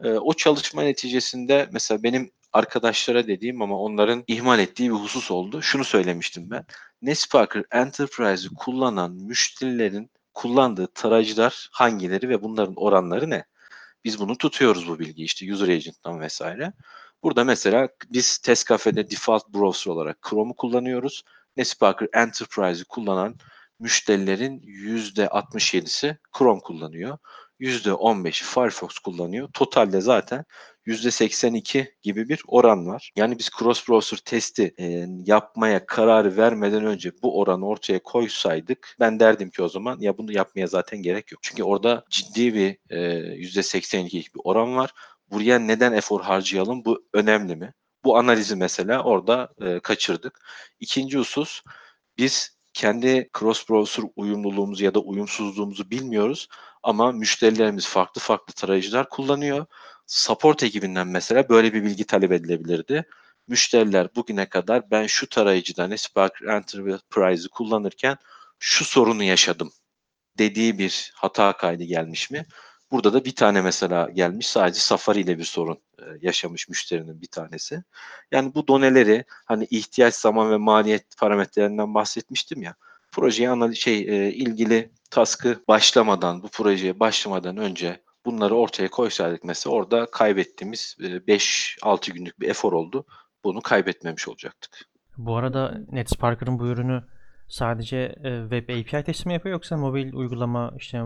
e, 0.04 0.14
o 0.14 0.34
çalışma 0.34 0.82
neticesinde 0.84 1.70
mesela 1.72 2.04
benim 2.04 2.32
arkadaşlara 2.56 3.28
dediğim 3.28 3.62
ama 3.62 3.80
onların 3.80 4.24
ihmal 4.28 4.60
ettiği 4.60 4.90
bir 4.90 4.96
husus 4.96 5.32
oldu. 5.32 5.62
Şunu 5.62 5.84
söylemiştim 5.84 6.50
ben. 6.52 6.66
Nesparker 7.02 7.64
Enterprise'ı 7.72 8.54
kullanan 8.56 9.12
müşterilerin 9.12 10.12
kullandığı 10.34 10.88
tarayıcılar 10.88 11.70
hangileri 11.72 12.30
ve 12.30 12.42
bunların 12.42 12.76
oranları 12.76 13.30
ne? 13.30 13.46
Biz 14.06 14.20
bunu 14.20 14.38
tutuyoruz 14.38 14.88
bu 14.88 15.00
bilgi 15.00 15.24
işte 15.24 15.54
user 15.54 15.68
agent'tan 15.68 16.20
vesaire. 16.20 16.74
Burada 17.24 17.44
mesela 17.44 17.90
biz 18.10 18.38
Test 18.38 18.68
Cafe'de 18.68 19.10
default 19.12 19.48
browser 19.54 19.92
olarak 19.92 20.18
Chrome'u 20.30 20.56
kullanıyoruz. 20.56 21.24
Nesparker 21.58 22.08
Enterprise'ı 22.14 22.86
kullanan 22.86 23.36
müşterilerin 23.80 24.60
%67'si 24.60 26.18
Chrome 26.38 26.62
kullanıyor. 26.62 27.18
%15'i 27.60 28.46
Firefox 28.46 29.00
kullanıyor. 29.00 29.50
Totalde 29.54 30.02
zaten 30.02 30.46
%82 30.88 31.94
gibi 32.02 32.30
bir 32.30 32.42
oran 32.48 32.88
var. 32.88 33.12
Yani 33.16 33.40
biz 33.40 33.50
cross 33.60 33.90
browser 33.90 34.18
testi 34.18 34.74
e, 34.80 35.06
yapmaya 35.26 35.86
karar 35.86 36.38
vermeden 36.38 36.86
önce 36.86 37.12
bu 37.24 37.40
oranı 37.40 37.68
ortaya 37.68 38.04
koysaydık 38.04 38.96
ben 39.00 39.20
derdim 39.20 39.50
ki 39.50 39.64
o 39.64 39.70
zaman 39.70 40.00
ya 40.00 40.18
bunu 40.18 40.32
yapmaya 40.32 40.68
zaten 40.68 41.02
gerek 41.02 41.32
yok. 41.32 41.40
Çünkü 41.44 41.64
orada 41.64 42.06
ciddi 42.10 42.54
bir 42.54 42.78
e, 42.90 42.98
%82'lik 43.42 44.36
bir 44.36 44.42
oran 44.44 44.76
var. 44.76 44.92
Buraya 45.32 45.60
neden 45.60 45.94
efor 45.94 46.22
harcayalım? 46.22 46.86
Bu 46.86 47.06
önemli 47.14 47.56
mi? 47.56 47.74
Bu 48.04 48.18
analizi 48.18 48.56
mesela 48.56 49.04
orada 49.04 49.54
e, 49.62 49.80
kaçırdık. 49.80 50.40
İkinci 50.80 51.18
husus 51.18 51.62
biz 52.18 52.55
kendi 52.76 53.30
cross 53.40 53.70
browser 53.70 54.04
uyumluluğumuzu 54.16 54.86
ya 54.86 54.94
da 54.94 55.00
uyumsuzluğumuzu 55.00 55.92
bilmiyoruz 55.92 56.48
ama 56.84 57.12
müşterilerimiz 57.12 57.88
farklı 57.88 58.22
farklı 58.22 58.54
tarayıcılar 58.54 59.10
kullanıyor. 59.10 59.66
Support 60.08 60.64
ekibinden 60.64 61.08
mesela 61.08 61.50
böyle 61.50 61.74
bir 61.74 61.84
bilgi 61.84 62.06
talep 62.06 62.32
edilebilirdi. 62.32 63.06
Müşteriler 63.48 64.16
bugüne 64.16 64.50
kadar 64.50 64.92
ben 64.92 65.08
şu 65.08 65.30
tarayıcıdan 65.30 65.96
Spark 65.96 66.42
Enterprise'ı 66.42 67.50
kullanırken 67.50 68.18
şu 68.60 68.86
sorunu 68.86 69.24
yaşadım 69.24 69.72
dediği 70.38 70.80
bir 70.80 71.12
hata 71.16 71.58
kaydı 71.58 71.84
gelmiş 71.84 72.32
mi? 72.32 72.46
Burada 72.96 73.14
da 73.14 73.26
bir 73.26 73.36
tane 73.36 73.62
mesela 73.62 74.10
gelmiş 74.10 74.48
sadece 74.48 74.80
Safari 74.80 75.20
ile 75.20 75.38
bir 75.38 75.44
sorun 75.44 75.78
e, 76.00 76.04
yaşamış 76.22 76.70
müşterinin 76.70 77.22
bir 77.22 77.28
tanesi. 77.28 77.84
Yani 78.32 78.56
bu 78.56 78.68
doneleri 78.68 79.26
hani 79.46 79.68
ihtiyaç 79.72 80.16
zaman 80.16 80.52
ve 80.52 80.58
maliyet 80.58 81.18
parametrelerinden 81.18 81.94
bahsetmiştim 81.94 82.62
ya. 82.62 82.76
Projeye 83.12 83.50
analiz 83.50 83.78
şey 83.78 83.98
e, 83.98 84.34
ilgili 84.34 84.92
task'ı 85.12 85.64
başlamadan 85.68 86.44
bu 86.44 86.48
projeye 86.48 87.00
başlamadan 87.00 87.58
önce 87.58 88.02
bunları 88.26 88.56
ortaya 88.56 88.90
koysaydık 88.90 89.44
mesela 89.44 89.76
orada 89.76 90.06
kaybettiğimiz 90.06 90.98
5-6 91.00 92.12
günlük 92.12 92.40
bir 92.40 92.50
efor 92.50 92.74
oldu. 92.74 93.06
Bunu 93.44 93.62
kaybetmemiş 93.62 94.28
olacaktık. 94.28 94.72
Bu 95.18 95.36
arada 95.36 95.78
NetSparker'ın 95.92 96.60
bu 96.60 96.68
ürünü 96.68 97.04
sadece 97.48 98.16
e, 98.24 98.42
web 98.42 98.70
API 98.70 99.04
testi 99.04 99.28
mi 99.28 99.34
yapıyor 99.34 99.54
yoksa 99.54 99.78
mobil 99.78 100.14
uygulama 100.14 100.74
işte 100.78 101.02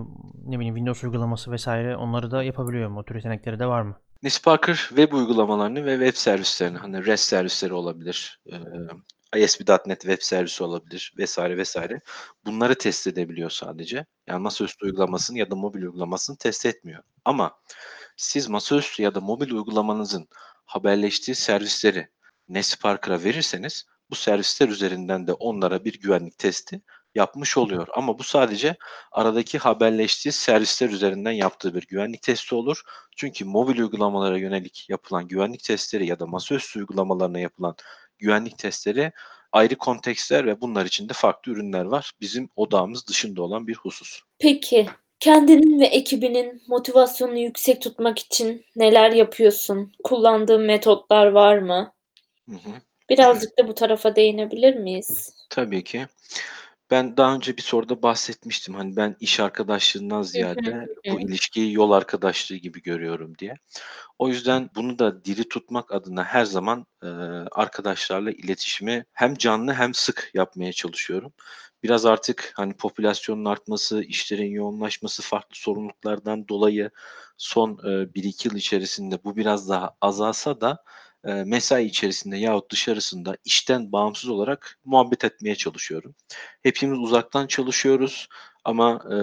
ne 0.45 0.59
bileyim 0.59 0.75
Windows 0.75 1.03
uygulaması 1.03 1.51
vesaire 1.51 1.95
onları 1.95 2.31
da 2.31 2.43
yapabiliyor 2.43 2.89
mu? 2.89 2.99
O 2.99 3.03
tür 3.03 3.15
yetenekleri 3.15 3.59
de 3.59 3.65
var 3.65 3.81
mı? 3.81 3.95
NetSparker 4.23 4.75
web 4.75 5.13
uygulamalarını 5.13 5.85
ve 5.85 5.91
web 5.91 6.15
servislerini 6.15 6.77
hani 6.77 7.05
REST 7.05 7.25
servisleri 7.25 7.73
olabilir, 7.73 8.41
e, 8.51 8.55
ASP.NET 9.33 10.01
web 10.01 10.21
servisi 10.21 10.63
olabilir 10.63 11.13
vesaire 11.17 11.57
vesaire. 11.57 12.01
Bunları 12.45 12.75
test 12.75 13.07
edebiliyor 13.07 13.49
sadece. 13.49 14.05
Yani 14.27 14.41
masaüstü 14.41 14.85
uygulamasını 14.85 15.37
ya 15.37 15.51
da 15.51 15.55
mobil 15.55 15.81
uygulamasını 15.81 16.37
test 16.37 16.65
etmiyor. 16.65 17.03
Ama 17.25 17.59
siz 18.17 18.49
masaüstü 18.49 19.03
ya 19.03 19.15
da 19.15 19.21
mobil 19.21 19.51
uygulamanızın 19.51 20.27
haberleştiği 20.65 21.35
servisleri 21.35 22.07
NetSparker'a 22.49 23.23
verirseniz 23.23 23.85
bu 24.12 24.16
servisler 24.16 24.70
üzerinden 24.70 25.28
de 25.28 25.34
onlara 25.34 25.86
bir 25.86 25.99
güvenlik 25.99 26.38
testi 26.38 26.82
yapmış 27.16 27.57
oluyor. 27.57 27.88
Ama 27.93 28.20
bu 28.20 28.24
sadece 28.24 28.76
aradaki 29.12 29.57
haberleştiği 29.57 30.32
servisler 30.32 30.89
üzerinden 30.89 31.32
yaptığı 31.32 31.76
bir 31.76 31.88
güvenlik 31.88 32.22
testi 32.22 32.55
olur. 32.55 32.82
Çünkü 33.18 33.45
mobil 33.45 33.80
uygulamalara 33.80 34.38
yönelik 34.38 34.89
yapılan 34.89 35.28
güvenlik 35.28 35.64
testleri 35.64 36.07
ya 36.07 36.20
da 36.20 36.26
masaüstü 36.26 36.80
uygulamalarına 36.80 37.39
yapılan 37.39 37.76
güvenlik 38.18 38.57
testleri 38.57 39.12
ayrı 39.51 39.76
kontekstler 39.76 40.45
ve 40.45 40.62
bunlar 40.62 40.86
için 40.86 41.10
de 41.10 41.14
farklı 41.14 41.51
ürünler 41.51 41.86
var. 41.86 42.12
Bizim 42.22 42.49
odağımız 42.55 43.07
dışında 43.07 43.41
olan 43.41 43.68
bir 43.68 43.76
husus. 43.76 44.22
Peki 44.39 44.88
kendinin 45.20 45.80
ve 45.80 45.86
ekibinin 45.86 46.62
motivasyonunu 46.68 47.39
yüksek 47.39 47.82
tutmak 47.82 48.20
için 48.20 48.66
neler 48.76 49.12
yapıyorsun? 49.12 49.91
Kullandığın 50.03 50.62
metotlar 50.62 51.28
var 51.28 51.57
mı? 51.57 51.93
Hı 52.49 52.55
hı. 52.55 52.88
Birazcık 53.10 53.57
da 53.57 53.68
bu 53.68 53.74
tarafa 53.74 54.16
değinebilir 54.16 54.76
miyiz? 54.76 55.34
Tabii 55.49 55.84
ki. 55.84 56.07
Ben 56.91 57.18
daha 57.18 57.36
önce 57.36 57.57
bir 57.57 57.62
soruda 57.62 58.01
bahsetmiştim. 58.01 58.74
Hani 58.74 58.95
ben 58.95 59.16
iş 59.20 59.39
arkadaşlığından 59.39 60.22
ziyade 60.22 60.72
hı. 60.72 61.12
bu 61.12 61.20
ilişkiyi 61.20 61.74
yol 61.74 61.91
arkadaşlığı 61.91 62.55
gibi 62.55 62.82
görüyorum 62.82 63.38
diye. 63.38 63.53
O 64.20 64.28
yüzden 64.28 64.70
bunu 64.76 64.99
da 64.99 65.26
diri 65.26 65.49
tutmak 65.49 65.93
adına 65.93 66.24
her 66.24 66.45
zaman 66.45 66.86
e, 67.03 67.07
arkadaşlarla 67.51 68.32
iletişimi 68.32 69.05
hem 69.14 69.36
canlı 69.36 69.74
hem 69.74 69.93
sık 69.93 70.32
yapmaya 70.34 70.74
çalışıyorum. 70.74 71.34
Biraz 71.84 72.05
artık 72.05 72.51
hani 72.55 72.74
popülasyonun 72.74 73.45
artması, 73.45 74.03
işlerin 74.03 74.51
yoğunlaşması, 74.51 75.22
farklı 75.22 75.55
sorumluluklardan 75.55 76.47
dolayı 76.47 76.89
son 77.38 77.72
e, 77.72 78.16
1-2 78.16 78.47
yıl 78.47 78.55
içerisinde 78.55 79.24
bu 79.24 79.36
biraz 79.36 79.70
daha 79.70 79.95
azalsa 80.01 80.62
da 80.62 80.84
e, 81.26 81.34
mesai 81.34 81.86
içerisinde 81.86 82.38
yahut 82.38 82.72
dışarısında 82.72 83.38
işten 83.45 83.91
bağımsız 83.91 84.30
olarak 84.30 84.80
muhabbet 84.86 85.26
etmeye 85.26 85.55
çalışıyorum. 85.55 86.15
Hepimiz 86.63 86.99
uzaktan 86.99 87.47
çalışıyoruz 87.47 88.28
ama 88.63 89.01
e, 89.11 89.17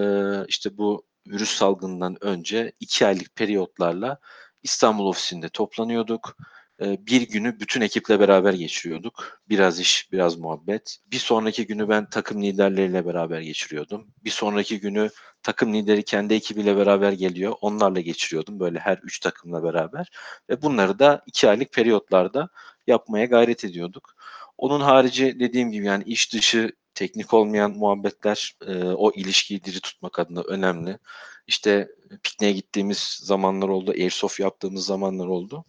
işte 0.49 0.79
bu 0.79 1.07
virüs 1.27 1.51
salgından 1.51 2.17
önce 2.21 2.73
iki 2.81 3.07
aylık 3.07 3.37
periyotlarla 3.37 4.19
İstanbul 4.63 5.07
ofisinde 5.07 5.49
toplanıyorduk. 5.49 6.37
E, 6.83 7.07
bir 7.07 7.23
günü 7.23 7.61
bütün 7.61 7.81
ekiple 7.81 8.21
beraber 8.21 8.53
geçiriyorduk. 8.53 9.41
Biraz 9.49 9.81
iş, 9.81 10.13
biraz 10.13 10.37
muhabbet. 10.37 10.99
Bir 11.07 11.19
sonraki 11.19 11.67
günü 11.67 11.89
ben 11.89 12.11
takım 12.11 12.43
liderleriyle 12.43 13.07
beraber 13.07 13.41
geçiriyordum. 13.41 14.09
Bir 14.25 14.31
sonraki 14.31 14.81
günü 14.81 15.11
takım 15.43 15.75
lideri 15.75 16.05
kendi 16.05 16.35
ekibiyle 16.35 16.77
beraber 16.77 17.13
geliyor. 17.13 17.55
Onlarla 17.61 18.01
geçiriyordum 18.01 18.61
böyle 18.61 18.79
her 18.79 18.99
üç 18.99 19.21
takımla 19.21 19.63
beraber. 19.63 20.11
Ve 20.51 20.63
bunları 20.63 20.99
da 20.99 21.23
iki 21.27 21.49
aylık 21.49 21.73
periyotlarda 21.73 22.49
yapmaya 22.87 23.25
gayret 23.25 23.65
ediyorduk. 23.65 24.15
Onun 24.59 24.81
harici 24.81 25.41
dediğim 25.41 25.71
gibi 25.73 25.87
yani 25.87 26.05
iş 26.05 26.33
dışı 26.33 26.73
teknik 26.95 27.35
olmayan 27.35 27.71
muhabbetler 27.71 28.53
e, 28.67 28.85
o 28.85 29.13
ilişkiyi 29.13 29.65
diri 29.65 29.81
tutmak 29.81 30.19
adına 30.19 30.41
önemli. 30.41 30.99
İşte 31.47 31.89
pikniğe 32.23 32.53
gittiğimiz 32.53 33.19
zamanlar 33.23 33.69
oldu, 33.69 33.91
airsoft 33.91 34.41
yaptığımız 34.41 34.87
zamanlar 34.87 35.27
oldu. 35.27 35.65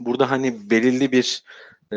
Burada 0.00 0.30
hani 0.30 0.70
belirli 0.70 1.12
bir 1.12 1.42
e, 1.92 1.96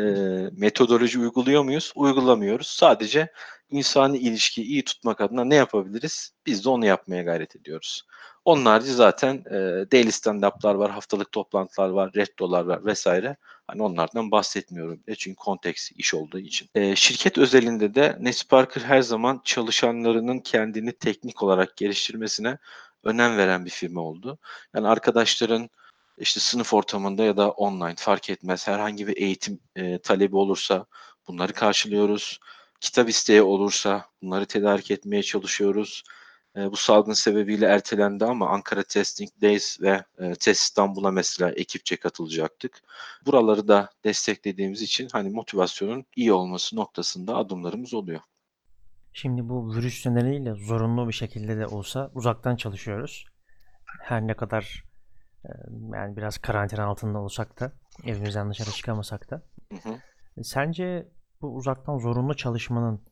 metodoloji 0.52 1.18
uyguluyor 1.18 1.62
muyuz? 1.64 1.92
Uygulamıyoruz. 1.96 2.66
Sadece 2.66 3.32
insani 3.70 4.18
ilişkiyi 4.18 4.66
iyi 4.66 4.84
tutmak 4.84 5.20
adına 5.20 5.44
ne 5.44 5.54
yapabiliriz? 5.54 6.32
Biz 6.46 6.64
de 6.64 6.68
onu 6.68 6.86
yapmaya 6.86 7.22
gayret 7.22 7.56
ediyoruz. 7.56 8.02
Onun 8.44 8.78
zaten 8.80 9.34
e, 9.46 9.52
daily 9.92 10.08
stand-up'lar 10.10 10.74
var, 10.74 10.90
haftalık 10.90 11.32
toplantılar 11.32 11.88
var, 11.88 12.10
rettolar 12.16 12.64
var 12.64 12.84
vesaire. 12.84 13.36
Hani 13.66 13.82
onlardan 13.82 14.30
bahsetmiyorum 14.30 15.00
bile 15.06 15.16
çünkü 15.16 15.36
konteks 15.36 15.90
iş 15.92 16.14
olduğu 16.14 16.38
için. 16.38 16.68
E, 16.74 16.96
şirket 16.96 17.38
özelinde 17.38 17.94
de 17.94 18.16
Nesparker 18.20 18.82
her 18.82 19.02
zaman 19.02 19.40
çalışanlarının 19.44 20.38
kendini 20.38 20.92
teknik 20.92 21.42
olarak 21.42 21.76
geliştirmesine 21.76 22.58
önem 23.04 23.36
veren 23.36 23.64
bir 23.64 23.70
firma 23.70 24.00
oldu. 24.00 24.38
Yani 24.74 24.88
arkadaşların 24.88 25.70
işte 26.18 26.40
sınıf 26.40 26.74
ortamında 26.74 27.24
ya 27.24 27.36
da 27.36 27.50
online 27.50 27.94
fark 27.96 28.30
etmez 28.30 28.68
herhangi 28.68 29.06
bir 29.06 29.16
eğitim 29.16 29.60
e, 29.76 29.98
talebi 29.98 30.36
olursa 30.36 30.86
bunları 31.28 31.52
karşılıyoruz. 31.52 32.40
Kitap 32.80 33.08
isteği 33.08 33.42
olursa 33.42 34.06
bunları 34.22 34.46
tedarik 34.46 34.90
etmeye 34.90 35.22
çalışıyoruz. 35.22 36.02
e, 36.56 36.70
bu 36.72 36.76
salgın 36.76 37.12
sebebiyle 37.12 37.66
ertelendi 37.66 38.24
ama 38.24 38.48
Ankara 38.48 38.82
Testing 38.82 39.30
Days 39.42 39.80
ve 39.80 40.04
e, 40.18 40.34
Test 40.34 40.62
İstanbul'a 40.62 41.10
mesela 41.10 41.50
ekipçe 41.50 41.96
katılacaktık. 41.96 42.82
Buraları 43.26 43.68
da 43.68 43.90
desteklediğimiz 44.04 44.82
için 44.82 45.08
hani 45.12 45.30
motivasyonun 45.30 46.04
iyi 46.16 46.32
olması 46.32 46.76
noktasında 46.76 47.36
adımlarımız 47.36 47.94
oluyor. 47.94 48.20
Şimdi 49.12 49.48
bu 49.48 49.74
virüs 49.74 50.06
nedeniyle 50.06 50.54
zorunlu 50.54 51.08
bir 51.08 51.12
şekilde 51.12 51.58
de 51.58 51.66
olsa 51.66 52.10
uzaktan 52.14 52.56
çalışıyoruz. 52.56 53.26
Her 54.00 54.26
ne 54.26 54.34
kadar 54.34 54.84
yani 55.92 56.16
biraz 56.16 56.38
karantina 56.38 56.84
altında 56.84 57.18
olsak 57.18 57.60
da 57.60 57.72
evimizden 58.04 58.50
dışarı 58.50 58.70
çıkamasak 58.70 59.30
da. 59.30 59.42
Hı 59.72 59.88
hı. 59.88 59.94
E, 60.36 60.42
Sence 60.42 61.08
bu 61.42 61.54
uzaktan 61.54 61.98
zorunlu 61.98 62.34
çalışmanın 62.34 63.02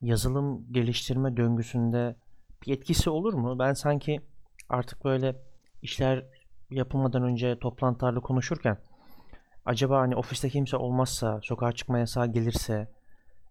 yazılım 0.00 0.72
geliştirme 0.72 1.36
döngüsünde 1.36 2.16
bir 2.66 2.72
etkisi 2.72 3.10
olur 3.10 3.34
mu? 3.34 3.58
Ben 3.58 3.72
sanki 3.72 4.20
artık 4.68 5.04
böyle 5.04 5.36
işler 5.82 6.26
yapılmadan 6.70 7.22
önce 7.22 7.58
toplantılarda 7.58 8.20
konuşurken 8.20 8.78
acaba 9.64 10.00
hani 10.00 10.16
ofiste 10.16 10.48
kimse 10.48 10.76
olmazsa, 10.76 11.40
sokağa 11.42 11.72
çıkma 11.72 11.98
yasağı 11.98 12.32
gelirse, 12.32 12.88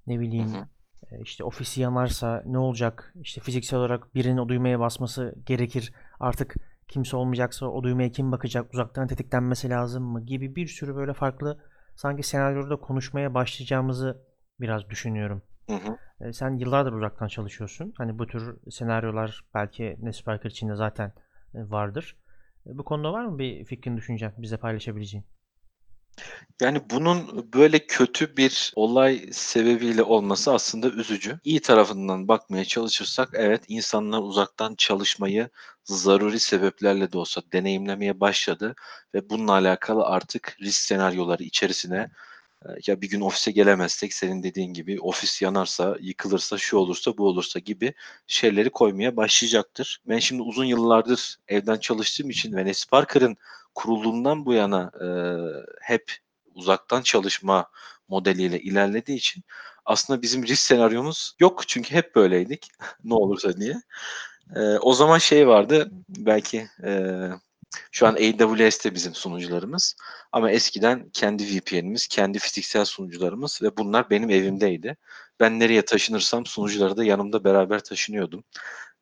ne 0.08 0.20
bileyim 0.20 0.54
Hı 0.54 0.58
hı. 0.58 0.68
e, 1.12 1.22
işte 1.22 1.44
ofisi 1.44 1.82
yanarsa 1.82 2.44
ne 2.46 2.58
olacak? 2.58 3.14
İşte 3.22 3.42
fiziksel 3.42 3.80
olarak 3.80 4.16
birinin 4.16 4.38
o 4.38 4.50
düğmeye 4.50 4.80
basması 4.80 5.36
gerekir. 5.46 5.94
Artık 6.20 6.56
kimse 6.92 7.18
olmayacaksa 7.18 7.66
o 7.66 7.84
düğmeye 7.84 8.10
kim 8.12 8.32
bakacak? 8.32 8.74
Uzaktan 8.74 9.08
tetiklenmesi 9.08 9.70
lazım 9.70 10.04
mı? 10.04 10.26
Gibi 10.26 10.56
bir 10.56 10.68
sürü 10.68 10.96
böyle 10.96 11.14
farklı 11.14 11.60
sanki 11.96 12.24
senaryoda 12.24 12.76
konuşmaya 12.76 13.34
başlayacağımızı 13.34 14.22
biraz 14.60 14.90
düşünüyorum. 14.90 15.42
Hı 15.70 15.76
hı. 15.76 15.98
E, 16.28 16.34
Sen 16.34 16.58
yıllardır 16.58 16.94
uzaktan 16.94 17.28
çalışıyorsun. 17.28 17.94
Hani 17.98 18.20
bu 18.20 18.28
tür 18.28 18.58
senaryolar 18.72 19.46
belki 19.54 19.98
Nesparker 20.02 20.50
içinde 20.50 20.76
zaten 20.76 21.14
e, 21.56 21.70
vardır. 21.70 22.16
E, 22.68 22.78
Bu 22.78 22.84
konuda 22.84 23.14
var 23.14 23.26
mı 23.26 23.40
bir 23.40 23.66
fikrin, 23.66 23.98
düşüncen 23.98 24.34
bize 24.38 24.58
paylaşabileceğin? 24.58 25.26
Yani 26.62 26.82
bunun 26.90 27.48
böyle 27.54 27.80
kötü 27.88 28.38
bir 28.38 28.74
olay 28.76 29.30
sebebiyle 29.32 30.04
olması 30.04 30.54
aslında 30.54 30.90
üzücü. 30.90 31.40
İyi 31.44 31.60
tarafından 31.62 32.28
bakmaya 32.28 32.66
çalışırsak 32.66 33.30
evet 33.34 33.64
insanlar 33.68 34.20
uzaktan 34.20 34.76
çalışmayı 34.76 35.50
zaruri 35.84 36.40
sebeplerle 36.40 37.12
de 37.12 37.18
olsa 37.18 37.42
deneyimlemeye 37.54 38.20
başladı 38.20 38.76
ve 39.14 39.30
bununla 39.30 39.52
alakalı 39.52 40.06
artık 40.06 40.58
risk 40.62 40.82
senaryoları 40.82 41.44
içerisine 41.44 42.10
e, 42.66 42.70
ya 42.88 43.02
bir 43.02 43.10
gün 43.10 43.22
ofise 43.22 43.52
gelemezsek 43.52 44.14
senin 44.14 44.44
dediğin 44.44 44.74
gibi 44.74 45.02
ofis 45.02 45.42
yanarsa, 45.42 45.98
yıkılırsa, 46.02 46.58
şu 46.58 46.78
olursa, 46.78 47.18
bu 47.18 47.28
olursa 47.28 47.60
gibi 47.60 47.94
şeyleri 48.28 48.70
koymaya 48.70 49.18
başlayacaktır. 49.18 50.02
Ben 50.08 50.20
şimdi 50.20 50.42
uzun 50.42 50.66
yıllardır 50.66 51.38
evden 51.48 51.78
çalıştığım 51.78 52.30
için 52.30 52.54
ve 52.54 52.66
Nesparker'ın 52.66 53.38
kurulduğundan 53.76 54.46
bu 54.46 54.54
yana 54.54 54.92
e, 55.02 55.08
hep 55.82 56.12
uzaktan 56.56 57.02
çalışma 57.02 57.66
modeliyle 58.08 58.60
ilerlediği 58.60 59.18
için 59.18 59.44
aslında 59.86 60.22
bizim 60.22 60.48
risk 60.48 60.62
senaryomuz 60.62 61.36
yok 61.40 61.68
çünkü 61.68 61.96
hep 61.96 62.16
böyleydik 62.16 62.70
ne 63.04 63.14
olursa 63.14 63.58
diye. 63.58 63.82
E, 64.56 64.78
o 64.78 64.94
zaman 64.94 65.18
şey 65.18 65.48
vardı 65.48 65.92
belki 66.10 66.68
e, 66.84 67.22
şu 67.92 68.08
an 68.08 68.14
AWS'te 68.14 68.96
bizim 68.96 69.16
sunucularımız 69.16 69.96
ama 70.32 70.52
eskiden 70.52 71.10
kendi 71.14 71.44
VPN'imiz, 71.44 72.08
kendi 72.08 72.40
fiziksel 72.40 72.86
sunucularımız 72.86 73.62
ve 73.64 73.78
bunlar 73.78 74.10
benim 74.10 74.30
evimdeydi. 74.30 74.98
Ben 75.40 75.60
nereye 75.60 75.86
taşınırsam 75.86 76.46
sunucuları 76.46 76.98
da 76.98 77.04
yanımda 77.04 77.44
beraber 77.44 77.84
taşınıyordum. 77.84 78.44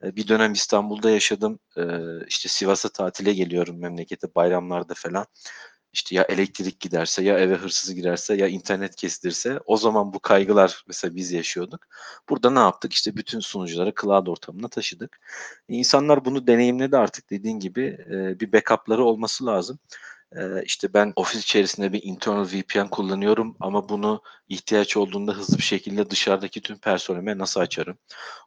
E, 0.04 0.16
Bir 0.16 0.28
dönem 0.28 0.54
İstanbul'da 0.54 1.12
yaşadım. 1.12 1.60
E, 1.78 1.84
İşte 2.28 2.50
Sivas'a 2.50 2.90
tatile 2.90 3.34
geliyorum 3.34 3.80
memlekete 3.80 4.36
bayramlarda 4.36 4.94
falan. 4.94 5.26
İşte 5.94 6.16
ya 6.16 6.24
elektrik 6.24 6.80
giderse 6.80 7.24
ya 7.24 7.40
eve 7.40 7.56
hırsız 7.56 7.96
girerse 7.96 8.36
ya 8.36 8.48
internet 8.48 8.96
kesilirse 8.96 9.60
o 9.66 9.78
zaman 9.78 10.14
bu 10.14 10.20
kaygılar 10.20 10.84
mesela 10.88 11.16
biz 11.16 11.32
yaşıyorduk. 11.32 11.86
Burada 12.30 12.50
ne 12.52 12.60
yaptık? 12.60 12.94
İşte 12.94 13.18
bütün 13.18 13.40
sunucuları 13.40 13.94
cloud 14.02 14.28
ortamına 14.28 14.68
taşıdık. 14.68 15.20
İnsanlar 15.68 16.26
bunu 16.26 16.48
deneyimledi 16.48 16.98
artık 16.98 17.30
dediğin 17.30 17.60
gibi 17.60 17.84
e, 18.12 18.40
bir 18.40 18.54
backup'ları 18.54 19.04
olması 19.06 19.46
lazım. 19.46 19.80
İşte 20.66 20.94
ben 20.94 21.14
ofis 21.16 21.44
içerisinde 21.44 21.94
bir 21.94 22.04
internal 22.04 22.46
VPN 22.46 22.88
kullanıyorum 22.90 23.58
ama 23.60 23.90
bunu 23.90 24.22
ihtiyaç 24.50 24.98
olduğunda 24.98 25.34
hızlı 25.34 25.58
bir 25.58 25.64
şekilde 25.64 26.10
dışarıdaki 26.10 26.62
tüm 26.62 26.78
personelime 26.80 27.38
nasıl 27.38 27.60
açarım? 27.62 27.98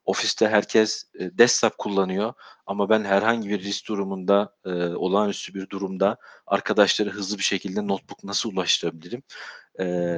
Ofiste 0.04 0.48
herkes 0.48 1.04
desktop 1.20 1.78
kullanıyor 1.78 2.32
ama 2.66 2.88
ben 2.88 3.04
herhangi 3.04 3.48
bir 3.48 3.62
risk 3.62 3.88
durumunda, 3.88 4.54
olağanüstü 4.96 5.54
bir 5.54 5.68
durumda 5.70 6.16
arkadaşlara 6.46 7.10
hızlı 7.10 7.38
bir 7.38 7.42
şekilde 7.42 7.86
notebook 7.86 8.24
nasıl 8.24 8.52
ulaştırabilirim? 8.52 9.22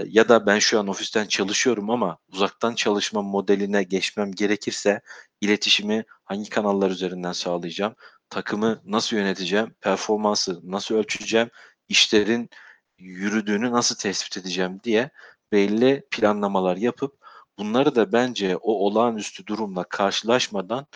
Ya 0.06 0.28
da 0.28 0.46
ben 0.46 0.58
şu 0.58 0.78
an 0.80 0.88
ofisten 0.88 1.26
çalışıyorum 1.26 1.90
ama 1.90 2.18
uzaktan 2.28 2.74
çalışma 2.74 3.22
modeline 3.22 3.82
geçmem 3.82 4.32
gerekirse 4.32 5.00
iletişimi 5.40 6.04
hangi 6.24 6.50
kanallar 6.50 6.90
üzerinden 6.90 7.32
sağlayacağım? 7.32 7.94
Takımı 8.30 8.82
nasıl 8.84 9.16
yöneteceğim? 9.16 9.74
Performansı 9.80 10.60
nasıl 10.70 10.94
ölçeceğim? 10.94 11.50
İşlerin 11.88 12.50
yürüdüğünü 12.98 13.72
nasıl 13.72 13.96
tespit 13.96 14.36
edeceğim 14.36 14.80
diye 14.84 15.10
belli 15.52 16.06
planlamalar 16.10 16.76
yapıp 16.76 17.18
bunları 17.58 17.94
da 17.94 18.12
bence 18.12 18.56
o 18.56 18.72
olağanüstü 18.72 19.46
durumla 19.46 19.84
karşılaşmadan 19.84 20.86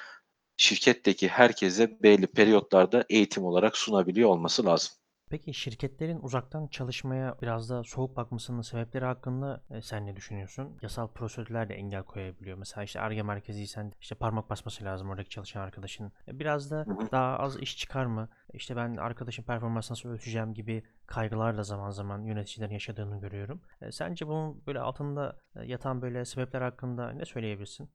şirketteki 0.57 1.29
herkese 1.29 2.03
belli 2.03 2.27
periyotlarda 2.27 3.05
eğitim 3.11 3.45
olarak 3.45 3.77
sunabiliyor 3.77 4.31
olması 4.31 4.67
lazım. 4.67 4.98
Peki 5.31 5.55
şirketlerin 5.55 6.19
uzaktan 6.23 6.67
çalışmaya 6.67 7.37
biraz 7.43 7.71
da 7.71 7.85
soğuk 7.85 8.17
bakmasının 8.17 8.61
sebepleri 8.63 9.05
hakkında 9.05 9.63
e, 9.71 9.83
sen 9.83 10.07
ne 10.07 10.17
düşünüyorsun? 10.17 10.79
Yasal 10.83 11.09
prosedürler 11.09 11.69
de 11.69 11.75
engel 11.75 12.03
koyabiliyor. 12.03 12.59
Mesela 12.59 12.85
işte 12.85 13.01
Ar-Ge 13.01 13.23
merkeziysen 13.23 13.93
işte 14.01 14.15
parmak 14.15 14.51
basması 14.51 14.85
lazım 14.85 15.11
oradaki 15.11 15.29
çalışan 15.31 15.61
arkadaşın. 15.61 16.13
E, 16.29 16.39
Biraz 16.39 16.71
da 16.71 16.87
daha 17.13 17.39
az 17.39 17.57
iş 17.57 17.77
çıkar 17.77 18.07
mı? 18.07 18.29
İşte 18.53 18.77
ben 18.77 18.97
arkadaşın 18.97 19.43
performansını 19.43 19.93
nasıl 19.97 20.09
ölçeceğim 20.09 20.55
gibi 20.55 20.83
kaygılarla 21.07 21.63
zaman 21.63 21.91
zaman 21.91 22.23
yöneticilerin 22.23 22.73
yaşadığını 22.73 23.21
görüyorum. 23.21 23.61
E, 23.81 23.93
Sence 23.93 24.27
bunun 24.27 24.67
böyle 24.67 24.81
altında 24.81 25.37
e, 25.57 25.65
yatan 25.67 26.03
böyle 26.03 26.25
sebepler 26.25 26.63
hakkında 26.63 27.11
ne 27.13 27.25
söyleyebilirsin? 27.25 27.91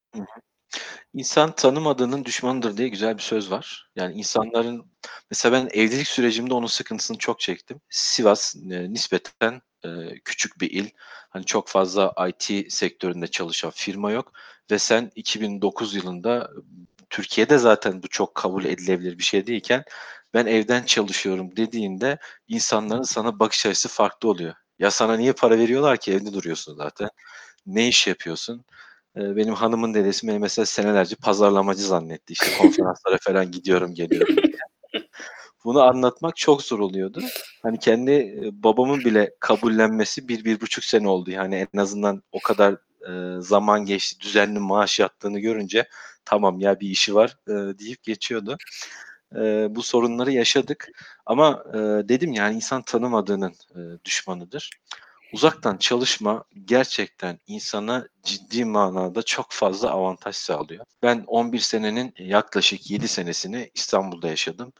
İnsan 1.13 1.55
tanımadığının 1.55 2.25
düşmanıdır 2.25 2.77
diye 2.77 2.87
güzel 2.87 3.17
bir 3.17 3.21
söz 3.21 3.51
var. 3.51 3.89
Yani 3.95 4.13
insanların 4.15 4.85
mesela 5.31 5.53
ben 5.53 5.69
evlilik 5.79 6.07
sürecimde 6.07 6.53
onun 6.53 6.67
sıkıntısını 6.67 7.17
çok 7.17 7.39
çektim. 7.39 7.81
Sivas 7.89 8.55
e, 8.55 8.93
nispeten 8.93 9.61
e, 9.85 9.89
küçük 10.25 10.61
bir 10.61 10.71
il. 10.71 10.89
Hani 11.29 11.45
çok 11.45 11.67
fazla 11.67 12.13
IT 12.29 12.71
sektöründe 12.73 13.27
çalışan 13.27 13.71
firma 13.75 14.11
yok 14.11 14.33
ve 14.71 14.79
sen 14.79 15.11
2009 15.15 15.95
yılında 15.95 16.49
Türkiye'de 17.09 17.57
zaten 17.57 18.03
bu 18.03 18.07
çok 18.07 18.35
kabul 18.35 18.65
edilebilir 18.65 19.17
bir 19.17 19.23
şey 19.23 19.47
değilken 19.47 19.83
ben 20.33 20.45
evden 20.45 20.83
çalışıyorum 20.83 21.55
dediğinde 21.57 22.17
insanların 22.47 23.03
sana 23.03 23.39
bakış 23.39 23.65
açısı 23.65 23.89
farklı 23.89 24.29
oluyor. 24.29 24.53
Ya 24.79 24.91
sana 24.91 25.17
niye 25.17 25.33
para 25.33 25.57
veriyorlar 25.59 25.97
ki 25.97 26.13
evde 26.13 26.33
duruyorsun 26.33 26.75
zaten. 26.75 27.09
Ne 27.65 27.87
iş 27.87 28.07
yapıyorsun? 28.07 28.65
Benim 29.15 29.53
hanımın 29.53 29.93
dedesi 29.93 30.27
beni 30.27 30.39
mesela 30.39 30.65
senelerce 30.65 31.15
pazarlamacı 31.15 31.81
zannetti. 31.83 32.33
İşte 32.33 32.45
konferanslara 32.61 33.17
falan 33.21 33.51
gidiyorum, 33.51 33.93
geliyorum 33.93 34.35
diye. 34.35 34.53
Bunu 35.65 35.83
anlatmak 35.83 36.35
çok 36.37 36.63
zor 36.63 36.79
oluyordu. 36.79 37.21
Hani 37.63 37.79
kendi, 37.79 38.39
babamın 38.53 38.99
bile 38.99 39.31
kabullenmesi 39.39 40.27
1-1,5 40.27 40.85
sene 40.85 41.09
oldu. 41.09 41.31
Yani 41.31 41.67
en 41.75 41.79
azından 41.79 42.23
o 42.31 42.39
kadar, 42.41 42.77
zaman 43.39 43.85
geçti, 43.85 44.19
düzenli 44.21 44.59
maaş 44.59 44.99
yattığını 44.99 45.39
görünce 45.39 45.87
tamam 46.25 46.59
ya 46.61 46.79
bir 46.81 46.89
işi 46.89 47.15
var, 47.15 47.37
eee, 47.49 47.79
deyip 47.79 48.03
geçiyordu. 48.03 48.57
Bu 49.69 49.83
sorunları 49.83 50.31
yaşadık 50.31 50.89
ama, 51.25 51.65
dedim 52.09 52.33
yani 52.33 52.55
insan 52.55 52.81
tanımadığının, 52.83 53.53
düşmanıdır. 54.05 54.71
Uzaktan 55.33 55.77
çalışma 55.77 56.43
gerçekten 56.65 57.39
insana 57.47 58.07
ciddi 58.23 58.65
manada 58.65 59.23
çok 59.23 59.51
fazla 59.51 59.89
avantaj 59.91 60.35
sağlıyor. 60.35 60.85
Ben 61.03 61.23
11 61.27 61.59
senenin 61.59 62.13
yaklaşık 62.19 62.91
7 62.91 63.07
senesini 63.07 63.71
İstanbul'da 63.73 64.27
yaşadım. 64.27 64.73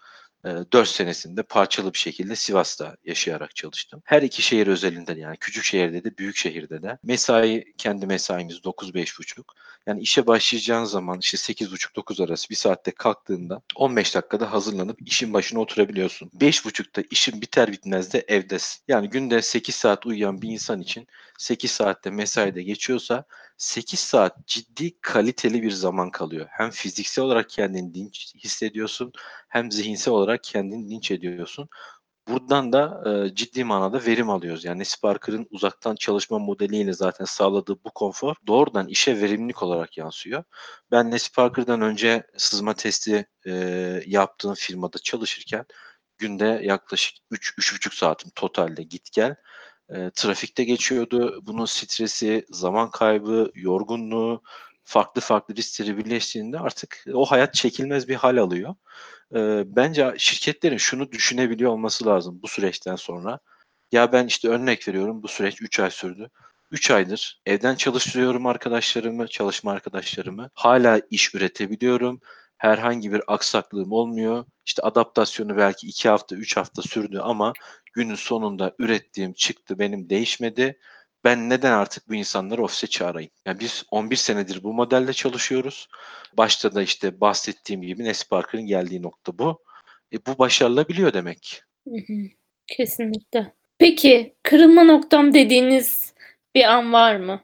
Eee, 0.46 0.58
4 0.74 0.88
senesini 0.90 1.38
de 1.38 1.44
parçalı 1.44 1.94
bir 1.94 1.98
şekilde 1.98 2.36
Sivas'ta 2.36 2.96
yaşayarak 3.04 3.56
çalıştım. 3.56 4.02
Her 4.06 4.22
iki 4.22 4.42
şehir 4.42 4.68
özelinde 4.68 5.16
de 5.16 5.20
yani 5.20 5.38
küçük 5.40 5.64
şehirde 5.64 6.04
de 6.04 6.18
büyük 6.18 6.36
şehirde 6.38 6.82
de. 6.84 6.98
Mesai 7.04 7.64
kendi 7.78 8.06
mesaimiz 8.08 8.64
9-5.30. 8.64 9.46
Yani 9.88 10.02
işe 10.02 10.28
başlayacağın 10.28 10.86
zaman 10.86 11.20
işte 11.20 11.38
8.30-9 11.54 12.24
arası 12.24 12.50
bir 12.50 12.56
saatte 12.56 12.92
kalktığında 12.92 13.62
15 13.76 14.16
dakikada 14.16 14.52
hazırlanıp 14.52 15.02
işin 15.02 15.34
başına 15.34 15.60
oturabiliyorsun. 15.60 16.30
5.30'da 16.30 17.04
işin 17.12 17.42
biter 17.42 17.72
bitmez 17.72 18.14
de 18.14 18.26
evdesin. 18.28 18.82
Yani 18.88 19.10
günde 19.10 19.42
8 19.42 19.76
saat 19.76 20.06
uyuyan 20.06 20.42
bir 20.42 20.50
insan 20.50 20.82
için 20.82 21.08
8 21.38 21.72
saatte 21.72 22.10
mesaide 22.10 22.64
geçiyorsa 22.64 23.26
8 23.58 24.00
saat 24.00 24.48
ciddi 24.48 25.00
kaliteli 25.02 25.64
bir 25.64 25.72
zaman 25.72 26.12
kalıyor. 26.12 26.48
Hem 26.50 26.70
fiziksel 26.70 27.26
olarak 27.26 27.50
kendini 27.50 27.94
dinç 27.94 28.36
hissediyorsun 28.36 29.12
hem 29.50 29.72
zihinsel 29.72 30.14
olarak 30.14 30.44
kendini 30.44 30.90
dinç 30.90 31.12
ediyorsun. 31.12 31.70
Buradan 32.28 32.74
da 32.74 33.04
e, 33.26 33.36
ciddi 33.36 33.64
manada 33.64 34.06
verim 34.06 34.30
alıyoruz. 34.30 34.66
Yani 34.66 34.86
Sparker'ın 34.86 35.48
uzaktan 35.50 35.96
çalışma 35.96 36.40
modeliyle 36.40 36.94
zaten 36.94 37.26
sağladığı 37.26 37.84
bu 37.84 37.92
konfor 37.92 38.36
doğrudan 38.48 38.88
işe 38.88 39.22
verimlilik 39.22 39.64
olarak 39.64 39.98
yansıyor. 39.98 40.44
Ben 40.92 41.12
Nesparker'dan 41.12 41.82
önce 41.82 42.24
sızma 42.38 42.74
testi 42.74 43.28
e, 43.46 43.52
yaptığım 44.08 44.54
firmada 44.54 44.98
çalışırken 44.98 45.66
günde 46.18 46.60
yaklaşık 46.64 47.18
3-3,5 47.32 47.96
saatim 47.96 48.32
totalde 48.36 48.84
git 48.84 49.12
gel 49.12 49.36
e, 49.90 50.12
trafikte 50.16 50.64
geçiyordu. 50.64 51.40
Bunun 51.44 51.66
stresi, 51.66 52.46
zaman 52.50 52.92
kaybı, 52.92 53.52
yorgunluğu, 53.56 54.42
farklı 54.84 55.22
farklı 55.22 55.56
riskleri 55.56 55.98
birleştiğinde 55.98 56.60
artık 56.60 57.06
o 57.14 57.26
hayat 57.26 57.54
çekilmez 57.54 58.08
bir 58.08 58.16
hal 58.16 58.38
alıyor. 58.38 58.76
Bence 59.66 60.14
şirketlerin 60.18 60.78
şunu 60.78 61.12
düşünebiliyor 61.12 61.72
olması 61.72 62.06
lazım 62.06 62.40
bu 62.44 62.48
süreçten 62.48 62.96
sonra. 62.96 63.40
Ya 63.92 64.12
ben 64.12 64.28
işte 64.28 64.48
örnek 64.50 64.88
veriyorum 64.88 65.24
bu 65.24 65.28
süreç 65.28 65.62
3 65.62 65.80
ay 65.80 65.92
sürdü. 65.92 66.30
3 66.72 66.92
aydır 66.92 67.42
evden 67.46 67.76
çalıştırıyorum 67.76 68.46
arkadaşlarımı, 68.46 69.28
çalışma 69.28 69.72
arkadaşlarımı. 69.72 70.50
Hala 70.54 71.02
iş 71.10 71.36
üretebiliyorum. 71.36 72.20
Herhangi 72.58 73.14
bir 73.14 73.22
aksaklığım 73.28 73.92
olmuyor. 73.92 74.46
İşte 74.66 74.82
adaptasyonu 74.82 75.58
belki 75.58 75.88
2 75.88 76.10
hafta, 76.10 76.36
3 76.36 76.58
hafta 76.58 76.82
sürdü 76.82 77.20
ama 77.20 77.54
günün 77.94 78.16
sonunda 78.16 78.76
ürettiğim 78.80 79.34
çıktı 79.34 79.80
benim 79.80 80.10
değişmedi. 80.10 80.80
Ben 81.24 81.50
neden 81.50 81.72
artık 81.72 82.10
bu 82.10 82.16
insanları 82.16 82.64
ofise 82.64 82.88
çağırayım? 82.88 83.32
Yani 83.46 83.60
biz 83.60 83.84
11 83.92 84.16
senedir 84.16 84.64
bu 84.64 84.74
modelde 84.74 85.14
çalışıyoruz. 85.14 85.88
Başta 86.38 86.76
da 86.76 86.82
işte 86.82 87.22
bahsettiğim 87.22 87.82
gibi 87.82 88.04
Nesparker'ın 88.04 88.66
geldiği 88.66 89.02
nokta 89.02 89.38
bu. 89.38 89.64
E, 90.14 90.26
bu 90.26 90.38
başarılabiliyor 90.40 91.14
demek. 91.14 91.64
Kesinlikle. 92.68 93.54
Peki 93.78 94.36
kırılma 94.44 94.84
noktam 94.84 95.34
dediğiniz 95.34 96.14
bir 96.56 96.64
an 96.64 96.94
var 96.94 97.16
mı? 97.16 97.44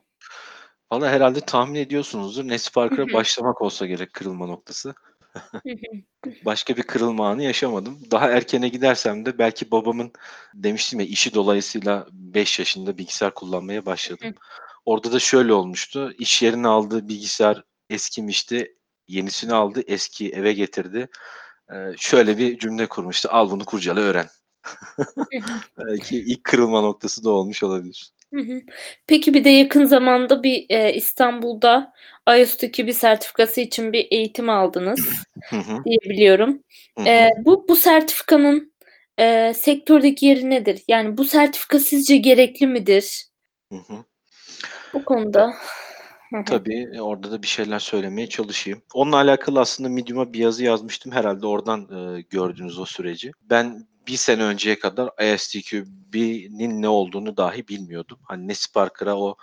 Valla 0.92 1.10
herhalde 1.10 1.40
tahmin 1.40 1.76
ediyorsunuzdur. 1.76 2.48
Nesparker'a 2.48 3.14
başlamak 3.14 3.62
olsa 3.62 3.86
gerek 3.86 4.14
kırılma 4.14 4.46
noktası. 4.46 4.96
Başka 6.46 6.78
bir 6.78 6.84
kırılma 6.84 7.30
anı 7.30 7.44
yaşamadım. 7.44 8.00
Daha 8.12 8.30
erkene 8.32 8.70
gidersem 8.70 9.26
de 9.26 9.38
belki 9.38 9.72
babamın 9.72 10.12
demiştim 10.54 11.00
ya 11.00 11.06
işi 11.06 11.34
dolayısıyla 11.34 12.08
5 12.12 12.60
yaşında 12.60 12.98
bilgisayar 12.98 13.34
kullanmaya 13.34 13.86
başladım. 13.86 14.36
Orada 14.86 15.12
da 15.12 15.20
şöyle 15.20 15.54
olmuştu. 15.54 16.14
İş 16.20 16.42
yerine 16.42 16.68
aldığı 16.68 17.08
bilgisayar 17.08 17.64
eskimişti. 17.90 18.76
Yenisini 19.08 19.54
aldı, 19.54 19.84
eski 19.88 20.30
eve 20.32 20.54
getirdi. 20.54 21.10
Eee, 21.72 21.96
şöyle 21.98 22.38
bir 22.38 22.60
cümle 22.60 22.88
kurmuştu. 22.90 23.30
Al 23.32 23.52
bunu 23.52 23.66
kurcala 23.66 24.00
öğren. 24.00 24.28
Belki 25.80 26.18
ilk 26.20 26.44
kırılma 26.44 26.82
noktası 26.82 27.24
da 27.24 27.30
olmuş 27.30 27.64
olabilir. 27.64 28.12
Hı 28.34 28.40
hı. 28.42 28.62
Peki 29.08 29.34
bir 29.34 29.44
de 29.44 29.50
yakın 29.50 29.86
zamanda 29.86 30.44
bir, 30.44 30.66
eee, 30.70 30.94
İstanbul'da 30.96 31.94
IOST 32.38 32.64
bir 32.88 32.94
sertifikası 32.94 33.62
için 33.62 33.94
bir 33.94 34.08
eğitim 34.12 34.50
aldınız 34.50 35.00
Hı 35.50 35.56
hı. 35.58 35.84
diye 35.86 35.98
biliyorum. 36.04 36.64
Hı 36.98 37.04
Eee, 37.04 37.30
hı. 37.38 37.46
bu 37.46 37.66
bu 37.70 37.76
sertifikanın, 37.76 38.74
eee, 39.20 39.54
sektördeki 39.56 40.26
yeri 40.26 40.50
nedir? 40.50 40.82
Yani 40.88 41.18
bu 41.18 41.26
sertifika 41.26 41.80
sizce 41.80 42.18
gerekli 42.18 42.68
midir? 42.68 43.26
Hı 43.72 43.76
hı. 43.80 43.96
Bu 44.94 45.06
konuda 45.06 45.54
Hı 46.34 46.38
hı. 46.38 46.44
Tabii, 46.46 46.90
e, 46.94 47.02
orada 47.02 47.32
da 47.32 47.42
bir 47.44 47.48
şeyler 47.48 47.80
söylemeye 47.80 48.28
çalışayım. 48.30 48.82
Onunla 48.94 49.16
alakalı 49.16 49.60
aslında 49.60 49.90
Medium'a 49.90 50.34
bir 50.34 50.40
yazı 50.40 50.64
yazmıştım. 50.64 51.12
Herhalde 51.12 51.48
oradan, 51.48 51.88
eee, 51.92 52.22
gördünüz 52.30 52.80
o 52.80 52.86
süreci. 52.86 53.32
Ben 53.42 53.88
1 54.08 54.18
sene 54.18 54.43
önceye 54.43 54.80
kadar 54.80 55.10
ISTQB'nin 55.34 56.82
ne 56.82 56.88
olduğunu 56.89 57.38
dahi 57.38 57.68
bilmiyordum. 57.68 58.20
Hani 58.24 58.47
Nesparker'a 58.47 59.18
o 59.18 59.36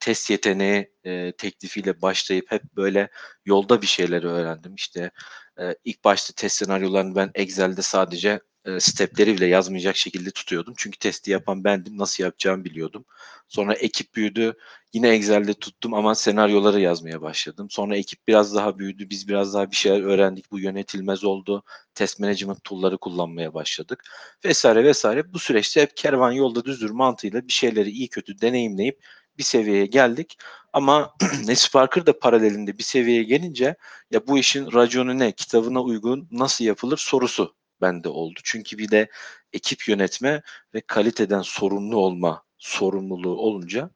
test 0.00 0.30
yeteneği, 0.30 0.90
eee, 1.04 1.32
teklifiyle 1.32 2.02
başlayıp 2.02 2.52
hep 2.52 2.62
böyle 2.76 3.08
yolda 3.46 3.82
bir 3.82 3.86
şeyleri 3.86 4.26
öğrendim. 4.28 4.74
İşte, 4.74 5.10
eee, 5.58 5.76
ilk 5.84 6.04
başta 6.04 6.32
test 6.36 6.56
senaryolarını 6.56 7.14
ben 7.16 7.30
Excel'de 7.34 7.82
sadece, 7.82 8.40
eee, 8.66 8.80
step'leri 8.80 9.34
bile 9.36 9.46
yazmayacak 9.46 9.96
şekilde 9.96 10.30
tutuyordum. 10.30 10.74
Çünkü 10.76 10.98
testi 10.98 11.30
yapan 11.30 11.64
bendim, 11.64 11.98
nasıl 11.98 12.24
yapacağımı 12.24 12.64
biliyordum. 12.64 13.04
Sonra 13.48 13.74
ekip 13.74 14.14
büyüdü, 14.14 14.54
yine 14.92 15.08
Excel'de 15.08 15.54
tuttum 15.54 15.94
ama 15.94 16.14
senaryoları 16.14 16.80
yazmaya 16.80 17.22
başladım. 17.22 17.66
Sonra 17.70 17.96
ekip 17.96 18.28
biraz 18.28 18.54
daha 18.54 18.78
büyüdü, 18.78 19.10
biz 19.10 19.28
biraz 19.28 19.54
daha 19.54 19.70
bir 19.70 19.76
şeyler 19.76 20.00
öğrendik, 20.02 20.50
bu 20.50 20.58
yönetilmez 20.58 21.24
oldu. 21.24 21.62
Test 21.94 22.20
management 22.20 22.64
tool'ları 22.64 22.98
kullanmaya 22.98 23.54
başladık 23.54 24.04
vs. 24.44 24.64
vs. 24.64 25.04
Bu 25.34 25.38
süreçte 25.38 25.82
hep 25.82 25.96
kervan 25.96 26.32
yolda 26.32 26.64
düzdür 26.64 26.90
mantığıyla 26.90 27.48
bir 27.48 27.52
şeyleri 27.52 27.90
iyi 27.90 28.08
kötü 28.08 28.40
deneyimleyip 28.40 29.00
bir 29.38 29.42
seviyeye 29.42 29.86
geldik. 29.86 30.38
Ama 30.72 31.14
Nesparker 31.46 32.06
da 32.06 32.18
paralelinde 32.18 32.78
bir 32.78 32.82
seviyeye 32.82 33.22
gelince 33.22 33.76
ya 34.10 34.26
bu 34.26 34.38
işin 34.38 34.72
raconu 34.72 35.18
ne, 35.18 35.32
kitabına 35.32 35.82
uygun 35.82 36.28
nasıl 36.32 36.64
yapılır 36.64 36.96
sorusu 36.98 37.54
bende 37.84 38.08
oldu. 38.08 38.40
Çünkü 38.44 38.78
bir 38.78 38.90
de 38.90 39.08
ekip 39.52 39.88
yönetme 39.88 40.42
ve 40.74 40.80
kaliteden 40.80 41.42
sorumlu 41.42 41.96
olma 41.96 42.42
sorumluluğu 42.58 43.36
olunca 43.36 43.90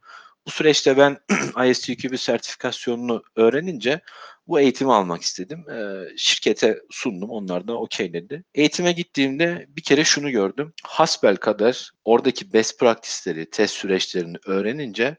bu 0.47 0.51
süreçte 0.51 0.97
ben 0.97 1.19
ISTQB 1.71 2.17
sertifikasyonunu 2.17 3.23
öğrenince 3.37 4.01
bu 4.47 4.61
eğitimi 4.61 4.93
almak 4.93 5.23
istedim. 5.23 5.65
Eee, 5.69 6.15
şirkete 6.17 6.79
sundum. 6.91 7.31
Onlar 7.31 7.69
da 7.69 7.79
okayledi. 7.79 8.45
Eğitime 8.55 8.93
gittiğimde 8.93 9.67
bir 9.69 9.83
kere 9.83 10.05
şunu 10.05 10.31
gördüm. 10.31 10.73
Hasbelkader 10.85 11.91
oradaki 12.05 12.53
best 12.53 12.81
practice'leri, 12.81 13.51
test 13.51 13.75
süreçlerini 13.75 14.37
öğrenince 14.47 15.17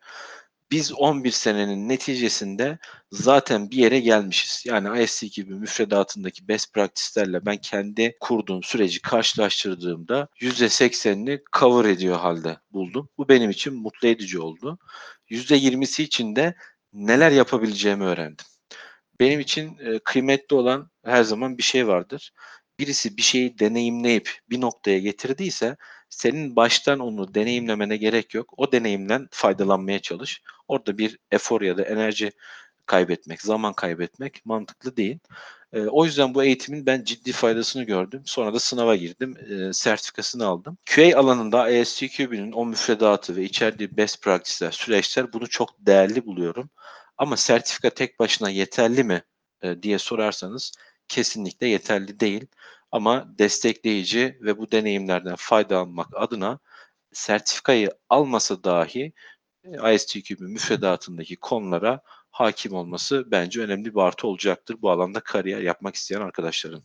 biz 0.72 0.94
11 0.94 1.32
senenin 1.32 1.90
neticesinde 1.90 2.78
zaten 3.12 3.72
bir 3.72 3.78
yere 3.78 4.00
gelmişiz. 4.00 4.64
Yani 4.66 5.04
ISTQB 5.04 5.50
müfredatındaki 5.50 6.48
best 6.48 6.74
practice'lerle 6.74 7.46
ben 7.46 7.58
kendi 7.58 8.16
kurduğum 8.20 8.64
süreci 8.64 9.02
karşılaştırdığımda 9.02 10.28
%80'ini 10.42 11.42
cover 11.60 11.86
ediyor 11.86 12.18
halde 12.20 12.58
buldum. 12.72 13.10
Bu 13.18 13.30
benim 13.30 13.50
için 13.50 13.74
mutlu 13.74 14.08
edici 14.08 14.40
oldu. 14.40 14.80
%20'si 15.30 16.04
için 16.04 16.36
de 16.36 16.56
neler 16.94 17.32
yapabileceğimi 17.32 18.04
öğrendim. 18.04 18.46
Benim 19.20 19.40
için, 19.40 19.78
eee, 19.78 20.00
kıymetli 20.06 20.56
olan 20.56 20.92
her 21.06 21.24
zaman 21.24 21.58
bir 21.58 21.64
şey 21.64 21.88
vardır. 21.88 22.32
Birisi 22.80 23.18
bir 23.18 23.22
şeyi 23.22 23.60
deneyimleyip 23.60 24.40
bir 24.50 24.62
noktaya 24.62 25.00
getirdiyse 25.00 25.78
senin 26.10 26.56
baştan 26.56 27.00
onu 27.00 27.34
deneyimlemene 27.36 27.98
gerek 27.98 28.34
yok. 28.34 28.54
O 28.58 28.72
deneyimden 28.72 29.28
faydalanmaya 29.32 30.00
çalış. 30.02 30.42
Orada 30.68 30.98
bir 30.98 31.20
efor 31.32 31.62
ya 31.62 31.78
da 31.78 31.84
enerji 31.84 32.32
kaybetmek, 32.86 33.42
zaman 33.42 33.74
kaybetmek 33.74 34.42
mantıklı 34.46 34.98
değil. 34.98 35.20
Eee, 35.74 35.88
o 35.92 36.06
yüzden 36.06 36.34
bu 36.36 36.44
eğitimin 36.44 36.86
ben 36.86 37.04
ciddi 37.04 37.32
faydasını 37.32 37.84
gördüm. 37.84 38.22
Sonra 38.26 38.54
da 38.54 38.60
sınava 38.60 38.96
girdim, 38.96 39.36
eee, 39.50 39.74
sertifikasını 39.74 40.46
aldım. 40.46 40.78
QA 40.96 41.20
alanında 41.20 41.70
ISTQB'nin 41.70 42.52
o 42.52 42.66
müfredatı 42.66 43.36
ve 43.36 43.44
içerdiği 43.44 43.98
best 43.98 44.22
practice'ler, 44.24 44.72
süreçler 44.72 45.34
bunu 45.34 45.50
çok 45.50 45.70
değerli 45.80 46.26
buluyorum. 46.26 46.70
Ama 47.18 47.38
sertifika 47.38 47.90
tek 47.90 48.20
başına 48.20 48.50
yeterli 48.50 49.04
mi, 49.04 49.24
eee, 49.64 49.84
diye 49.84 50.00
sorarsanız 50.00 50.72
kesinlikle 51.08 51.68
yeterli 51.68 52.20
değil. 52.20 52.46
Ama 52.92 53.26
destekleyici 53.40 54.38
ve 54.42 54.58
bu 54.58 54.72
deneyimlerden 54.72 55.36
faydalanmak 55.38 56.08
adına 56.16 56.60
sertifikayı 57.14 57.92
almasa 58.10 58.64
dahi, 58.64 59.14
eee, 59.66 59.96
ISTQB 59.96 60.40
müfredatındaki 60.42 61.36
konulara 61.36 62.02
hâkim 62.32 62.74
olması 62.74 63.32
bence 63.32 63.62
önemli 63.62 63.96
bir 63.96 64.00
artı 64.00 64.28
olacaktır 64.28 64.78
bu 64.82 64.92
alanda 64.92 65.20
kariyer 65.20 65.62
yapmak 65.62 65.96
isteyen 65.96 66.22
arkadaşların. 66.22 66.84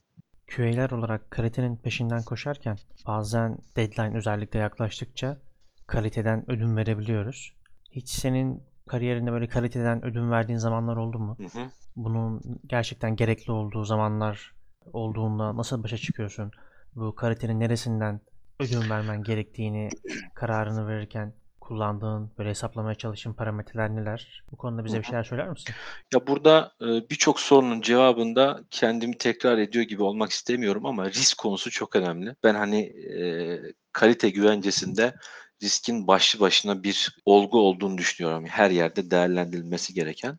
QA'ler 0.56 0.90
olarak 0.90 1.30
kalitenin 1.30 1.76
peşinden 1.76 2.22
koşarken 2.22 2.78
bazen 3.06 3.58
deadline 3.76 4.16
özellikle 4.16 4.58
yaklaştıkça 4.58 5.38
kaliteden 5.86 6.50
ödün 6.50 6.76
verebiliyoruz. 6.76 7.54
Hiç 7.90 8.08
senin 8.08 8.62
kariyerinde 8.88 9.32
böyle 9.32 9.48
kaliteden 9.48 10.04
ödün 10.04 10.30
verdiğin 10.30 10.58
zamanlar 10.58 10.96
oldu 10.96 11.18
mu? 11.18 11.36
Hı 11.38 11.58
hı. 11.58 11.70
Bunun 11.96 12.42
gerçekten 12.66 13.16
gerekli 13.16 13.52
olduğu 13.52 13.84
zamanlar 13.84 14.53
olduğunda 14.92 15.56
nasıl 15.56 15.82
başa 15.82 15.96
çıkıyorsun? 15.96 16.50
Bu 16.94 17.14
kalitenin 17.14 17.60
neresinden 17.60 18.20
ödün 18.60 18.90
vermen 18.90 19.24
gerektiğini 19.24 19.88
kararını 20.34 20.88
verirken 20.88 21.32
kullandığın, 21.60 22.30
böyle 22.38 22.50
hesaplamaya 22.50 22.94
çalıştığın 22.94 23.32
parametreler 23.32 23.96
neler? 23.96 24.42
Bu 24.52 24.56
konuda 24.56 24.84
bize 24.84 24.98
bir 24.98 25.04
şeyler 25.04 25.24
söyler 25.24 25.48
misin? 25.48 25.74
Ya, 26.14 26.26
burada, 26.26 26.72
eee, 26.80 27.06
birçok 27.10 27.40
sorunun 27.40 27.80
cevabında 27.80 28.64
kendimi 28.70 29.18
tekrar 29.18 29.58
ediyor 29.58 29.84
gibi 29.84 30.02
olmak 30.02 30.30
istemiyorum 30.30 30.86
ama 30.86 31.06
risk 31.10 31.38
konusu 31.38 31.70
çok 31.70 31.96
önemli. 31.96 32.36
Ben, 32.44 32.54
hani, 32.54 32.86
eee, 32.86 33.72
kalite 33.92 34.30
güvencesinde 34.30 35.14
riskin 35.62 36.06
başlı 36.06 36.40
başına 36.40 36.82
bir 36.82 37.16
olgu 37.24 37.58
olduğunu 37.60 37.98
düşünüyorum. 37.98 38.46
Her 38.46 38.70
yerde 38.70 39.10
değerlendirilmesi 39.10 39.94
gereken. 39.94 40.38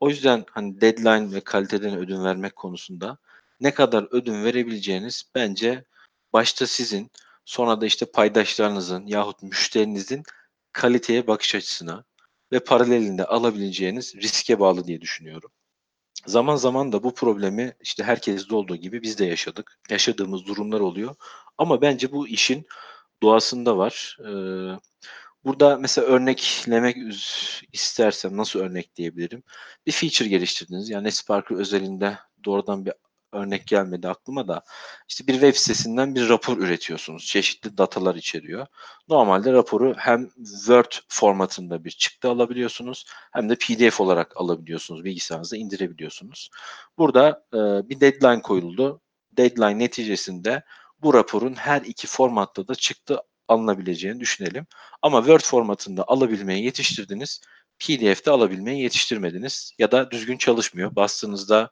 O 0.00 0.08
yüzden 0.08 0.44
hani 0.50 0.80
deadline 0.80 1.34
ve 1.34 1.40
kaliteden 1.40 1.96
ödün 1.98 2.24
vermek 2.24 2.56
konusunda 2.56 3.18
ne 3.60 3.74
kadar 3.74 4.08
ödün 4.10 4.44
verebileceğiniz 4.44 5.24
bence 5.34 5.84
başta 6.32 6.66
sizin 6.66 7.10
sonra 7.44 7.80
da 7.80 7.86
işte 7.86 8.06
paydaşlarınızın 8.06 9.06
yahut 9.06 9.42
müşterinizin 9.42 10.22
kaliteye 10.72 11.26
bakış 11.26 11.54
açısına 11.54 12.04
ve 12.52 12.60
paralelinde 12.60 13.24
alabileceğiniz 13.24 14.16
riske 14.16 14.60
bağlı 14.60 14.86
diye 14.86 15.00
düşünüyorum. 15.00 15.50
Zaman 16.26 16.56
zaman 16.56 16.92
da 16.92 17.02
bu 17.02 17.14
problemi 17.14 17.76
işte 17.80 18.04
herkeste 18.04 18.54
olduğu 18.54 18.76
gibi 18.76 19.02
biz 19.02 19.18
de 19.18 19.24
yaşadık. 19.24 19.78
Yaşadığımız 19.90 20.46
durumlar 20.46 20.80
oluyor. 20.80 21.14
Ama 21.58 21.82
bence 21.82 22.12
bu 22.12 22.28
işin 22.28 22.66
doğasında 23.22 23.78
var. 23.78 24.18
Ee, 24.20 24.78
burada 25.44 25.76
mesela 25.78 26.06
örneklemek 26.06 26.96
istersem 27.72 28.36
nasıl 28.36 28.60
örnekleyebilirim? 28.60 29.42
Bir 29.86 29.92
feature 29.92 30.28
geliştirdiniz. 30.28 30.90
Yani 30.90 31.12
Sparker 31.12 31.56
özelinde 31.56 32.18
doğrudan 32.44 32.86
bir 32.86 32.92
örnek 33.34 33.66
gelmedi 33.66 34.08
aklıma 34.08 34.48
da. 34.48 34.62
İşte 35.08 35.26
bir 35.26 35.32
web 35.32 35.54
sitesinden 35.54 36.14
bir 36.14 36.28
rapor 36.28 36.58
üretiyorsunuz. 36.58 37.26
Çeşitli 37.26 37.78
datalar 37.78 38.14
içeriyor. 38.14 38.66
Normalde 39.08 39.52
raporu 39.52 39.94
hem 39.96 40.30
Word 40.44 40.92
formatında 41.08 41.84
bir 41.84 41.90
çıktı 41.90 42.28
alabiliyorsunuz 42.28 43.04
hem 43.32 43.48
de 43.48 43.54
PDF 43.56 44.00
olarak 44.00 44.36
alabiliyorsunuz. 44.36 45.04
Bilgisayarınıza 45.04 45.56
indirebiliyorsunuz. 45.56 46.50
Burada 46.98 47.44
e, 47.54 47.58
bir 47.88 48.00
deadline 48.00 48.42
koyuldu. 48.42 49.00
Deadline 49.32 49.78
neticesinde 49.78 50.62
bu 51.02 51.14
raporun 51.14 51.54
her 51.54 51.82
iki 51.82 52.06
formatta 52.06 52.68
da 52.68 52.74
çıktı 52.74 53.20
alınabileceğini 53.48 54.20
düşünelim. 54.20 54.66
Ama 55.02 55.18
Word 55.18 55.40
formatında 55.40 56.04
alabilmeyi 56.08 56.64
yetiştirdiniz. 56.64 57.40
PDF'de 57.78 58.30
alabilmeyi 58.30 58.82
yetiştirmediniz 58.82 59.72
ya 59.78 59.92
da 59.92 60.10
düzgün 60.10 60.36
çalışmıyor. 60.36 60.96
Bastığınızda 60.96 61.70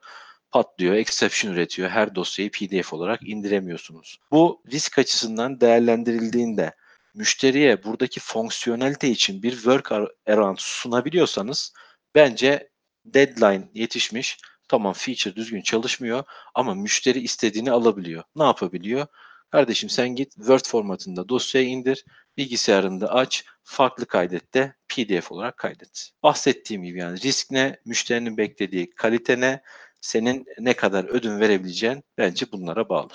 patlıyor, 0.53 0.95
exception 0.95 1.53
üretiyor. 1.53 1.91
Her 1.91 2.15
dosyayı 2.15 2.51
PDF 2.51 2.93
olarak 2.93 3.29
indiremiyorsunuz. 3.29 4.19
Bu 4.31 4.63
risk 4.73 4.99
açısından 4.99 5.61
değerlendirildiğinde 5.61 6.73
müşteriye 7.15 7.85
buradaki 7.85 8.21
fonksiyonelite 8.21 9.09
için 9.09 9.43
bir 9.43 9.53
workaround 9.53 10.57
sunabiliyorsanız 10.59 11.73
bence 12.15 12.71
deadline 13.05 13.69
yetişmiş. 13.75 14.39
Tamam 14.69 14.93
feature 14.93 15.37
düzgün 15.37 15.63
çalışmıyor 15.63 16.25
ama 16.55 16.75
müşteri 16.75 17.21
istediğini 17.21 17.71
alabiliyor. 17.71 18.23
Ne 18.37 18.45
yapabiliyor? 18.45 19.07
Kardeşim 19.51 19.91
sen 19.91 20.09
git 20.09 20.35
Word 20.35 20.65
formatında 20.65 21.29
dosyayı 21.29 21.69
indir, 21.69 22.05
bilgisayarında 22.37 23.13
aç, 23.15 23.45
farklı 23.63 24.07
kaydet 24.07 24.55
de 24.55 24.75
PDF 24.89 25.33
olarak 25.33 25.57
kaydet. 25.57 26.11
Bahsettiğim 26.23 26.83
gibi 26.83 26.99
yani 26.99 27.21
risk 27.21 27.51
ne, 27.51 27.81
müşterinin 27.85 28.37
beklediği 28.37 28.91
kalite 28.91 29.41
ne, 29.41 29.63
senin 30.03 30.45
ne 30.61 30.77
kadar 30.77 31.05
ödün 31.05 31.41
verebileceğin 31.41 32.03
bence 32.19 32.47
bunlara 32.53 32.89
bağlı. 32.89 33.13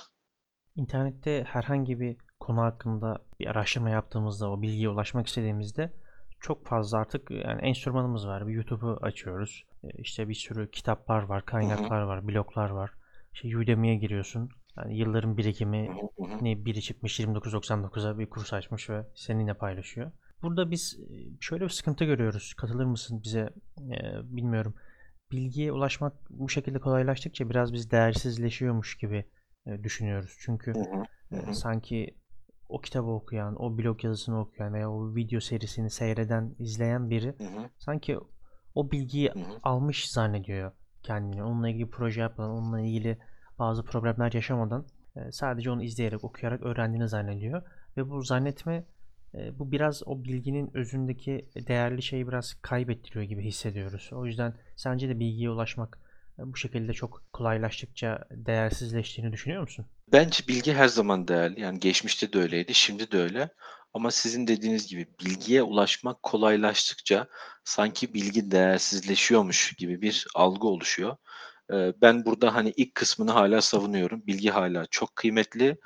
İnternette 0.75 1.43
herhangi 1.47 1.99
bir 1.99 2.17
konu 2.39 2.61
hakkında 2.61 3.17
bir 3.39 3.47
araştırma 3.47 3.89
yaptığımızda, 3.89 4.51
o 4.51 4.61
bilgiye 4.61 4.89
ulaşmak 4.89 5.27
istediğimizde 5.27 5.93
çok 6.39 6.67
fazla 6.67 6.97
artık 6.97 7.31
yani 7.31 7.61
enstrümanımız 7.61 8.27
var. 8.27 8.47
Bir 8.47 8.53
YouTube'u 8.53 8.99
açıyoruz. 9.01 9.63
E, 9.83 9.87
İşte 9.97 10.29
bir 10.29 10.33
sürü 10.33 10.71
kitaplar 10.71 11.23
var, 11.23 11.45
kaynaklar 11.45 12.01
var, 12.01 12.27
bloglar 12.27 12.69
var. 12.69 12.91
İşte 13.33 13.57
Udemy'ye 13.57 13.95
giriyorsun. 13.95 14.49
Yani 14.77 14.97
yılların 14.97 15.37
birikimi 15.37 15.89
ne 16.41 16.65
biri 16.65 16.81
çıkmış 16.81 17.19
29.99'a 17.19 18.19
bir 18.19 18.29
kurs 18.29 18.53
açmış 18.53 18.89
ve 18.89 19.05
seninle 19.15 19.53
paylaşıyor. 19.53 20.11
Burada 20.41 20.71
biz 20.71 20.99
e, 20.99 21.15
şöyle 21.41 21.63
bir 21.63 21.69
sıkıntı 21.69 22.05
görüyoruz. 22.05 22.53
Katılır 22.53 22.85
mısın 22.85 23.21
bize? 23.23 23.49
E, 23.79 23.99
bilmiyorum. 24.23 24.75
Bilgiye 25.31 25.71
ulaşmak 25.71 26.13
bu 26.29 26.49
şekilde 26.49 26.79
kolaylaştıkça 26.79 27.49
biraz 27.49 27.73
biz 27.73 27.91
değersizleşiyormuş 27.91 28.97
gibi 28.97 29.25
e, 29.65 29.83
düşünüyoruz. 29.83 30.37
Çünkü 30.39 30.73
Hı 30.73 30.79
hı. 30.79 31.03
Hı 31.35 31.49
e, 31.49 31.53
sanki 31.53 32.17
o 32.69 32.81
kitabı 32.81 33.07
okuyan, 33.07 33.61
o 33.61 33.77
blog 33.77 34.03
yazısını 34.03 34.39
okuyan 34.39 34.73
veya 34.73 34.91
o 34.91 35.15
video 35.15 35.39
serisini 35.39 35.89
seyreden, 35.89 36.55
izleyen 36.59 37.09
biri 37.09 37.35
Hı 37.37 37.43
hı. 37.43 37.69
sanki 37.77 38.17
o 38.75 38.91
bilgiyi 38.91 39.29
Hı 39.29 39.39
hı. 39.39 39.59
almış 39.63 40.11
zannediyor 40.11 40.71
kendini. 41.03 41.43
Onunla 41.43 41.69
ilgili 41.69 41.89
proje 41.89 42.21
yapmadan, 42.21 42.51
onunla 42.51 42.81
ilgili 42.81 43.17
bazı 43.59 43.83
problemler 43.83 44.31
yaşamadan 44.31 44.87
e, 45.15 45.31
sadece 45.31 45.71
onu 45.71 45.83
izleyerek, 45.83 46.23
okuyarak 46.23 46.61
öğrendiğini 46.61 47.07
zannediyor. 47.07 47.61
Ve 47.97 48.09
bu 48.09 48.21
zannetme 48.21 48.85
bu 49.33 49.71
biraz 49.71 50.03
o 50.05 50.23
bilginin 50.23 50.77
özündeki 50.77 51.49
değerli 51.67 52.01
şeyi 52.01 52.27
biraz 52.27 52.53
kaybettiriyor 52.61 53.25
gibi 53.25 53.43
hissediyoruz. 53.43 54.09
O 54.13 54.25
yüzden 54.25 54.53
sence 54.75 55.09
de 55.09 55.19
bilgiye 55.19 55.49
ulaşmak 55.49 55.99
bu 56.37 56.57
şekilde 56.57 56.93
çok 56.93 57.23
kolaylaştıkça 57.33 58.27
değersizleştiğini 58.31 59.31
düşünüyor 59.31 59.61
musun? 59.61 59.85
Bence 60.11 60.47
bilgi 60.47 60.73
her 60.73 60.87
zaman 60.87 61.27
değerli. 61.27 61.61
Yani 61.61 61.79
geçmişte 61.79 62.33
de 62.33 62.39
öyleydi, 62.39 62.73
şimdi 62.73 63.11
de 63.11 63.17
öyle. 63.17 63.49
Ama 63.93 64.11
sizin 64.11 64.47
dediğiniz 64.47 64.87
gibi 64.87 65.07
bilgiye 65.25 65.63
ulaşmak 65.63 66.23
kolaylaştıkça 66.23 67.27
sanki 67.63 68.13
bilgi 68.13 68.51
değersizleşiyormuş 68.51 69.73
gibi 69.73 70.01
bir 70.01 70.27
algı 70.35 70.67
oluşuyor. 70.67 71.15
Ben 72.01 72.25
burada 72.25 72.55
hani 72.55 72.73
ilk 72.77 72.95
kısmını 72.95 73.31
hala 73.31 73.61
savunuyorum. 73.61 74.27
Bilgi 74.27 74.49
hala 74.49 74.85
çok 74.85 75.15
kıymetli 75.15 75.77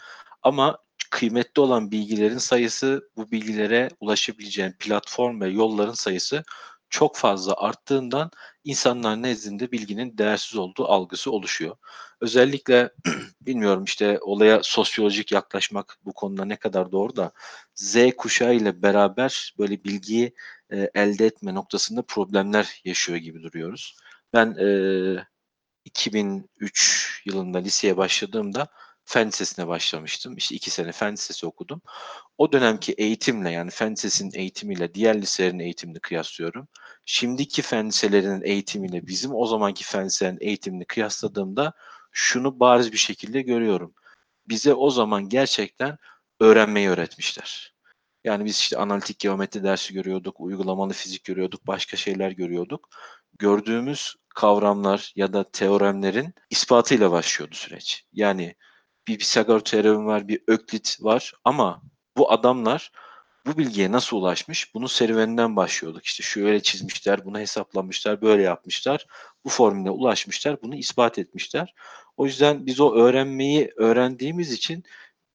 ama 0.44 0.78
kıymetli 1.12 1.62
olan 1.62 1.92
bilgilerin 1.92 2.38
sayısı 2.38 3.10
bu 3.18 3.32
bilgilere 3.32 3.90
ulaşabileceğin 4.00 4.76
platform 4.80 5.42
ve 5.42 5.50
yolların 5.50 5.94
sayısı 5.94 6.44
çok 6.90 7.18
fazla 7.18 7.54
arttığından 7.58 8.32
insanlar 8.64 9.22
nezdinde 9.22 9.72
bilginin 9.72 10.18
değersiz 10.18 10.58
olduğu 10.58 10.86
algısı 10.86 11.32
oluşuyor. 11.32 11.76
Özellikle 12.22 12.92
bilmiyorum 13.42 13.84
işte 13.84 14.20
olaya 14.22 14.60
sosyolojik 14.64 15.32
yaklaşmak 15.32 15.98
bu 16.06 16.14
konuda 16.14 16.46
ne 16.46 16.56
kadar 16.56 16.92
doğru 16.92 17.16
da 17.16 17.32
Z 17.76 17.98
kuşağı 18.18 18.56
ile 18.56 18.82
beraber 18.82 19.56
böyle 19.60 19.84
bilgiyi 19.84 20.34
e, 20.70 20.90
elde 20.94 21.26
etme 21.26 21.54
noktasında 21.54 22.02
problemler 22.02 22.82
yaşıyor 22.86 23.18
gibi 23.20 23.44
duruyoruz. 23.44 23.96
Ben 24.34 24.56
e, 24.60 24.68
2003 25.86 27.22
yılında 27.26 27.58
liseye 27.58 27.98
başladığımda 27.98 28.68
fen 29.12 29.28
lisesine 29.28 29.68
başlamıştım. 29.68 30.36
İşte 30.36 30.56
iki 30.56 30.70
sene 30.70 30.92
fen 30.92 31.14
lisesi 31.14 31.46
okudum. 31.46 31.82
O 32.38 32.52
dönemki 32.52 32.94
eğitimle 32.94 33.52
yani 33.52 33.72
fen 33.72 33.92
lisesinin 33.92 34.32
eğitimiyle 34.34 34.94
diğer 34.94 35.22
liselerin 35.22 35.60
eğitimini 35.60 36.00
kıyaslıyorum. 36.00 36.68
Şimdiki 37.06 37.62
fen 37.62 37.88
liselerinin 37.88 38.42
eğitimiyle 38.44 39.08
bizim 39.08 39.36
o 39.36 39.46
zamanki 39.46 39.84
fen 39.84 40.06
liselerinin 40.06 40.40
eğitimini 40.42 40.86
kıyasladığımda 40.86 41.74
şunu 42.12 42.60
bariz 42.60 42.92
bir 42.92 42.98
şekilde 42.98 43.42
görüyorum. 43.42 43.94
Bize 44.48 44.74
o 44.74 44.90
zaman 44.90 45.30
gerçekten 45.30 45.98
öğrenmeyi 46.40 46.90
öğretmişler. 46.90 47.74
Yani 48.24 48.46
biz 48.46 48.58
işte 48.58 48.78
analitik 48.78 49.20
geometri 49.20 49.64
dersi 49.64 49.94
görüyorduk, 49.94 50.40
uygulamalı 50.40 50.94
fizik 50.94 51.24
görüyorduk, 51.24 51.68
başka 51.68 51.98
şeyler 51.98 52.32
görüyorduk. 52.32 52.90
Gördüğümüz 53.40 54.16
kavramlar 54.36 55.14
ya 55.16 55.34
da 55.34 55.52
teoremlerin 55.52 56.34
ispatıyla 56.50 57.12
başlıyordu 57.12 57.56
süreç. 57.56 58.06
Yani 58.14 58.56
bir 59.08 59.18
Pisagor 59.18 59.60
teoremi 59.60 60.06
var, 60.06 60.28
bir 60.28 60.42
Öklit 60.48 60.98
var 61.02 61.34
ama 61.44 61.82
bu 62.18 62.32
adamlar 62.32 62.92
bu 63.46 63.58
bilgiye 63.58 63.92
nasıl 63.92 64.18
ulaşmış? 64.18 64.76
Bunun 64.76 64.88
serüveninden 64.88 65.56
başlıyorduk. 65.56 66.06
İşte 66.06 66.24
şöyle 66.24 66.62
çizmişler, 66.62 67.26
bunu 67.26 67.40
hesaplamışlar, 67.40 68.22
böyle 68.22 68.42
yapmışlar. 68.44 69.06
Bu 69.46 69.50
formüle 69.50 69.90
ulaşmışlar, 69.90 70.62
bunu 70.62 70.76
ispat 70.76 71.20
etmişler. 71.20 71.74
O 72.18 72.26
yüzden 72.26 72.66
biz 72.66 72.80
o 72.80 72.96
öğrenmeyi 72.96 73.72
öğrendiğimiz 73.76 74.52
için 74.52 74.84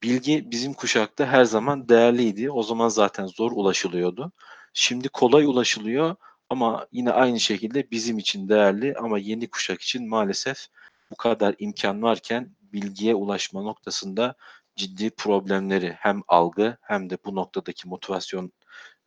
bilgi 0.02 0.50
bizim 0.50 0.74
kuşakta 0.74 1.26
her 1.26 1.44
zaman 1.44 1.88
değerliydi. 1.88 2.50
O 2.50 2.62
zaman 2.62 2.88
zaten 2.88 3.26
zor 3.26 3.52
ulaşılıyordu. 3.52 4.32
Şimdi 4.74 5.08
kolay 5.08 5.44
ulaşılıyor 5.44 6.16
ama 6.50 6.86
yine 6.92 7.10
aynı 7.10 7.40
şekilde 7.40 7.90
bizim 7.90 8.18
için 8.18 8.48
değerli 8.48 8.94
ama 8.98 9.18
yeni 9.18 9.50
kuşak 9.50 9.82
için 9.82 10.08
maalesef 10.08 10.66
bu 11.11 11.16
kadar 11.16 11.54
imkan 11.59 12.02
varken 12.02 12.57
bilgiye 12.61 13.14
ulaşma 13.14 13.62
noktasında 13.62 14.34
ciddi 14.76 15.11
problemleri 15.11 15.92
hem 15.92 16.22
algı 16.28 16.76
hem 16.82 17.11
de 17.11 17.18
bu 17.24 17.34
noktadaki 17.34 17.88
motivasyon 17.88 18.52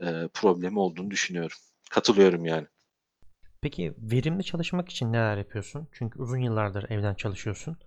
e, 0.02 0.28
problemi 0.34 0.80
olduğunu 0.80 1.12
düşünüyorum. 1.12 1.58
Katılıyorum 1.92 2.46
yani. 2.46 2.68
Peki 3.62 3.96
verimli 3.98 4.44
çalışmak 4.44 4.90
için 4.90 5.14
neler 5.14 5.38
yapıyorsun? 5.38 5.88
Çünkü 5.92 6.20
uzun 6.20 6.38
yıllardır 6.38 6.90
evden 6.90 7.14
çalışıyorsun. 7.14 7.78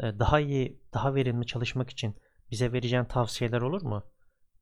Ee, 0.00 0.18
Daha 0.18 0.40
iyi, 0.40 0.80
daha 0.94 1.14
verimli 1.14 1.46
çalışmak 1.46 1.90
için 1.90 2.16
bize 2.50 2.72
vereceğin 2.72 3.04
tavsiyeler 3.04 3.60
olur 3.60 3.82
mu? 3.82 4.04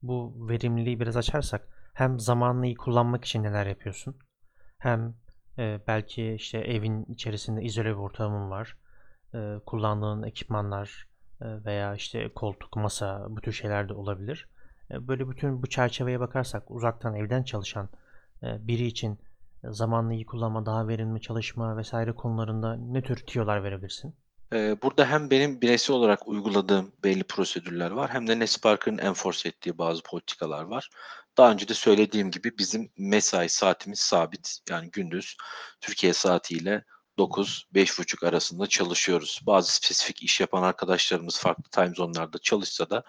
Bu 0.02 0.48
verimliliği 0.48 1.00
biraz 1.00 1.16
açarsak 1.16 1.68
hem 1.94 2.20
zamanını 2.20 2.74
kullanmak 2.74 3.24
için 3.24 3.42
neler 3.42 3.66
yapıyorsun? 3.66 4.18
Hem 4.78 5.14
e, 5.58 5.80
belki 5.86 6.32
işte 6.32 6.58
evin 6.58 7.04
içerisinde 7.04 7.62
izole 7.62 7.88
bir 7.88 7.94
ortamın 7.94 8.50
var. 8.50 8.76
E, 9.34 9.58
kullandığın 9.66 10.22
ekipmanlar 10.22 11.06
e, 11.40 11.64
veya 11.64 11.94
işte 11.94 12.28
koltuk, 12.34 12.76
masa 12.76 13.26
bu 13.30 13.40
tür 13.40 13.52
şeyler 13.52 13.88
de 13.88 13.92
olabilir. 13.92 14.48
E, 14.90 15.08
Böyle 15.08 15.30
bütün 15.30 15.62
bu 15.62 15.66
çerçeveye 15.66 16.20
bakarsak 16.20 16.70
uzaktan 16.70 17.14
evden 17.14 17.42
çalışan 17.42 17.88
e, 18.42 18.66
biri 18.68 18.86
için 18.86 19.18
zamanını 19.64 20.14
iyi 20.14 20.26
kullanma, 20.26 20.66
daha 20.66 20.88
verimli 20.88 21.20
çalışma 21.20 21.76
vesaire 21.76 22.12
konularında 22.12 22.76
ne 22.76 23.02
tür 23.02 23.16
tiyolar 23.16 23.64
verebilirsin? 23.64 24.14
Eee, 24.52 24.76
burada 24.82 25.06
hem 25.10 25.30
benim 25.30 25.60
bireysel 25.60 25.96
olarak 25.96 26.28
uyguladığım 26.28 26.92
belli 27.04 27.24
prosedürler 27.24 27.90
var 27.90 28.10
hem 28.12 28.26
de 28.28 28.38
Nespark'ın 28.38 28.98
enforce 28.98 29.48
ettiği 29.48 29.78
bazı 29.78 30.02
politikalar 30.02 30.62
var. 30.64 30.90
Daha 31.38 31.52
önce 31.52 31.68
de 31.68 31.74
söylediğim 31.74 32.30
gibi 32.30 32.58
bizim 32.58 32.90
mesai 32.98 33.48
saatimiz 33.48 33.98
sabit. 34.00 34.58
Yani 34.70 34.90
gündüz 34.90 35.36
Türkiye 35.80 36.12
saatiyle 36.12 36.84
9-5.30 37.18 38.24
arasında 38.24 38.66
çalışıyoruz. 38.66 39.40
Bazı 39.46 39.74
spesifik 39.74 40.22
iş 40.22 40.40
yapan 40.40 40.62
arkadaşlarımız 40.62 41.38
farklı 41.38 41.70
time 41.70 41.94
zone'larda 41.94 42.38
çalışsa 42.38 42.90
da 42.90 43.02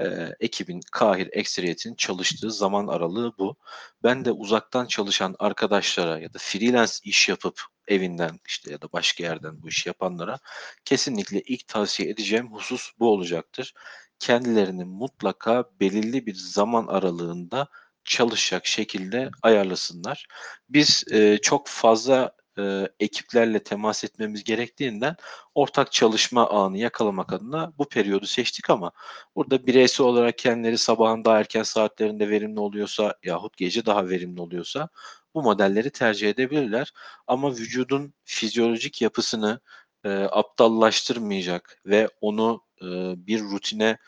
eee, 0.00 0.36
ekibin 0.40 0.80
kahir 0.92 1.28
ekseriyetinin 1.32 1.94
çalıştığı 1.94 2.50
zaman 2.50 2.86
aralığı 2.86 3.32
bu. 3.38 3.56
Ben 4.02 4.24
de 4.24 4.32
uzaktan 4.32 4.86
çalışan 4.86 5.36
arkadaşlara 5.38 6.18
ya 6.18 6.34
da 6.34 6.38
freelance 6.40 6.92
iş 7.04 7.28
yapıp 7.28 7.60
evinden 7.88 8.40
işte 8.46 8.72
ya 8.72 8.82
da 8.82 8.92
başka 8.92 9.24
yerden 9.24 9.62
bu 9.62 9.68
işi 9.68 9.88
yapanlara 9.88 10.38
kesinlikle 10.84 11.40
ilk 11.40 11.68
tavsiye 11.68 12.10
edeceğim 12.10 12.52
husus 12.52 12.90
bu 12.98 13.10
olacaktır. 13.10 13.74
Kendilerini 14.18 14.84
mutlaka 14.84 15.64
belirli 15.80 16.26
bir 16.26 16.34
zaman 16.34 16.86
aralığında 16.86 17.68
çalışacak 18.04 18.66
şekilde 18.66 19.30
ayarlasınlar. 19.42 20.26
Biz 20.68 21.04
e, 21.12 21.38
çok 21.42 21.68
fazla 21.68 22.32
e, 22.58 22.88
ekiplerle 23.00 23.62
temas 23.62 24.04
etmemiz 24.04 24.44
gerektiğinden 24.44 25.16
ortak 25.54 25.92
çalışma 25.92 26.50
anı 26.50 26.78
yakalamak 26.78 27.32
adına 27.32 27.72
bu 27.78 27.88
periyodu 27.88 28.26
seçtik 28.26 28.70
ama 28.70 28.92
burada 29.36 29.66
bireysel 29.66 30.06
olarak 30.06 30.38
kendileri 30.38 30.78
sabahın 30.78 31.24
daha 31.24 31.38
erken 31.38 31.62
saatlerinde 31.62 32.28
verimli 32.28 32.60
oluyorsa 32.60 33.14
yahut 33.24 33.56
gece 33.56 33.86
daha 33.86 34.08
verimli 34.08 34.40
oluyorsa 34.40 34.88
bu 35.36 35.42
modelleri 35.42 35.90
tercih 35.90 36.30
edebilirler. 36.30 36.92
Ama 37.26 37.50
vücudun 37.52 38.14
fizyolojik 38.24 39.02
yapısını 39.02 39.60
e, 40.04 40.10
aptallaştırmayacak 40.10 41.80
ve 41.86 42.08
onu 42.20 42.62
e, 42.82 42.86
bir 43.26 43.42
rutine 43.42 43.98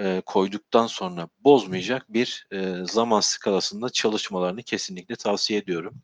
e, 0.00 0.22
koyduktan 0.26 0.86
sonra 0.86 1.28
bozmayacak 1.38 2.12
bir 2.12 2.46
e, 2.52 2.74
zaman 2.84 3.20
skalasında 3.20 3.90
çalışmalarını 3.90 4.62
kesinlikle 4.62 5.16
tavsiye 5.16 5.58
ediyorum. 5.60 6.02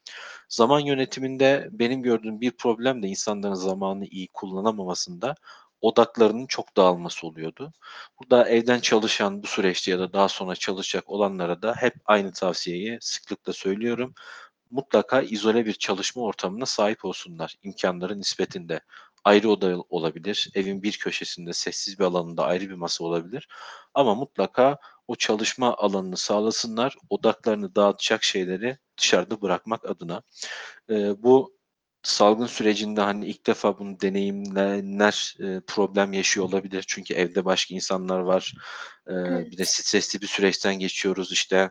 Zaman 0.48 0.80
yönetiminde 0.80 1.68
benim 1.72 2.02
gördüğüm 2.02 2.40
bir 2.40 2.50
problem 2.50 3.02
de 3.02 3.08
insanların 3.08 3.54
zamanını 3.54 4.06
iyi 4.06 4.28
kullanamamasında 4.28 5.34
odaklarının 5.80 6.46
çok 6.46 6.76
dağılması 6.76 7.26
oluyordu. 7.26 7.72
Burada 8.20 8.48
evden 8.48 8.80
çalışan 8.80 9.42
bu 9.42 9.46
süreçte 9.46 9.90
ya 9.90 9.98
da 9.98 10.12
daha 10.12 10.28
sonra 10.28 10.54
çalışacak 10.56 11.10
olanlara 11.10 11.62
da 11.62 11.74
hep 11.76 11.94
aynı 12.04 12.32
tavsiyeyi 12.32 12.98
sıklıkla 13.00 13.52
söylüyorum 13.52 14.14
mutlaka 14.76 15.22
izole 15.22 15.66
bir 15.66 15.72
çalışma 15.72 16.22
ortamına 16.22 16.66
sahip 16.66 17.04
olsunlar 17.04 17.54
imkanları 17.62 18.18
nispetinde. 18.18 18.80
Ayrı 19.24 19.50
oda 19.50 19.84
olabilir, 19.88 20.50
evin 20.54 20.82
bir 20.82 20.92
köşesinde 20.92 21.52
sessiz 21.52 21.98
bir 21.98 22.04
alanında 22.04 22.44
ayrı 22.44 22.68
bir 22.68 22.74
masa 22.74 23.04
olabilir. 23.04 23.48
Ama 23.94 24.14
mutlaka 24.14 24.78
o 25.08 25.16
çalışma 25.16 25.76
alanını 25.76 26.16
sağlasınlar, 26.16 26.96
odaklarını 27.10 27.74
dağıtacak 27.74 28.24
şeyleri 28.24 28.78
dışarıda 28.98 29.42
bırakmak 29.42 29.84
adına. 29.84 30.22
Ee, 30.90 31.22
bu 31.22 31.56
salgın 32.02 32.46
sürecinde 32.46 33.00
hani 33.00 33.26
ilk 33.26 33.46
defa 33.46 33.78
bunu 33.78 34.00
deneyimleyenler 34.00 35.36
e, 35.40 35.60
problem 35.66 36.12
yaşıyor 36.12 36.46
olabilir. 36.46 36.84
Çünkü 36.88 37.14
evde 37.14 37.44
başka 37.44 37.74
insanlar 37.74 38.18
var. 38.18 38.54
Evet. 39.06 39.50
bir 39.50 39.58
de 39.58 39.64
stresli 39.64 40.20
bir 40.20 40.26
süreçten 40.26 40.78
geçiyoruz 40.78 41.32
işte 41.32 41.70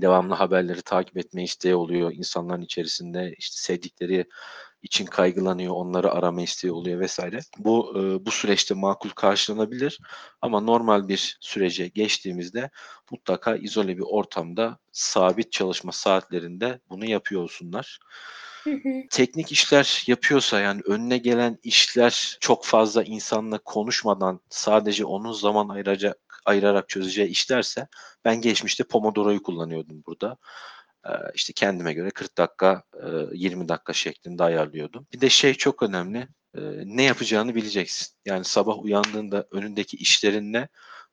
devamlı 0.00 0.34
haberleri 0.34 0.82
takip 0.82 1.16
etme 1.16 1.44
isteği 1.44 1.74
oluyor 1.74 2.12
insanların 2.12 2.62
içerisinde 2.62 3.34
işte 3.38 3.56
sevdikleri 3.56 4.26
için 4.82 5.06
kaygılanıyor, 5.06 5.72
onları 5.74 6.12
arama 6.12 6.42
isteği 6.42 6.72
oluyor 6.72 7.00
vesaire. 7.00 7.40
Bu 7.58 7.94
e, 7.96 8.26
bu 8.26 8.30
süreçte 8.30 8.74
makul 8.74 9.10
karşılanabilir 9.10 10.00
ama 10.40 10.60
normal 10.60 11.08
bir 11.08 11.36
sürece 11.40 11.88
geçtiğimizde 11.88 12.70
mutlaka 13.10 13.56
izole 13.56 13.98
bir 13.98 14.04
ortamda 14.06 14.78
sabit 14.92 15.52
çalışma 15.52 15.92
saatlerinde 15.92 16.80
bunu 16.90 17.04
yapıyor 17.04 17.42
olsunlar. 17.42 17.98
Hı 18.64 18.70
hı. 18.70 18.88
Teknik 19.10 19.52
işler 19.52 20.02
yapıyorsa 20.06 20.60
yani 20.60 20.80
önüne 20.84 21.18
gelen 21.18 21.58
işler 21.62 22.36
çok 22.40 22.64
fazla 22.64 23.02
insanla 23.02 23.58
konuşmadan 23.58 24.40
sadece 24.48 25.04
onun 25.04 25.32
zaman 25.32 25.68
ayıracak 25.68 26.31
ayırarak 26.44 26.88
çözeceği 26.88 27.28
işlerse 27.28 27.88
ben 28.24 28.40
geçmişte 28.40 28.84
Pomodoro'yu 28.84 29.42
kullanıyordum 29.42 30.02
burada. 30.06 30.36
Ee, 31.06 31.10
işte 31.34 31.52
kendime 31.52 31.92
göre 31.92 32.10
40 32.10 32.38
dakika, 32.38 32.82
e, 32.94 33.08
20 33.32 33.68
dakika 33.68 33.92
şeklinde 33.92 34.44
ayarlıyordum. 34.44 35.06
Bir 35.12 35.20
de 35.20 35.28
şey 35.28 35.54
çok 35.54 35.82
önemli. 35.82 36.18
e, 36.56 36.60
Ne 36.84 37.02
yapacağını 37.02 37.54
bileceksin. 37.54 38.08
Yani 38.26 38.44
sabah 38.44 38.78
uyandığında 38.84 39.46
önündeki 39.50 39.96
işlerin 39.96 40.52
ne? 40.52 40.68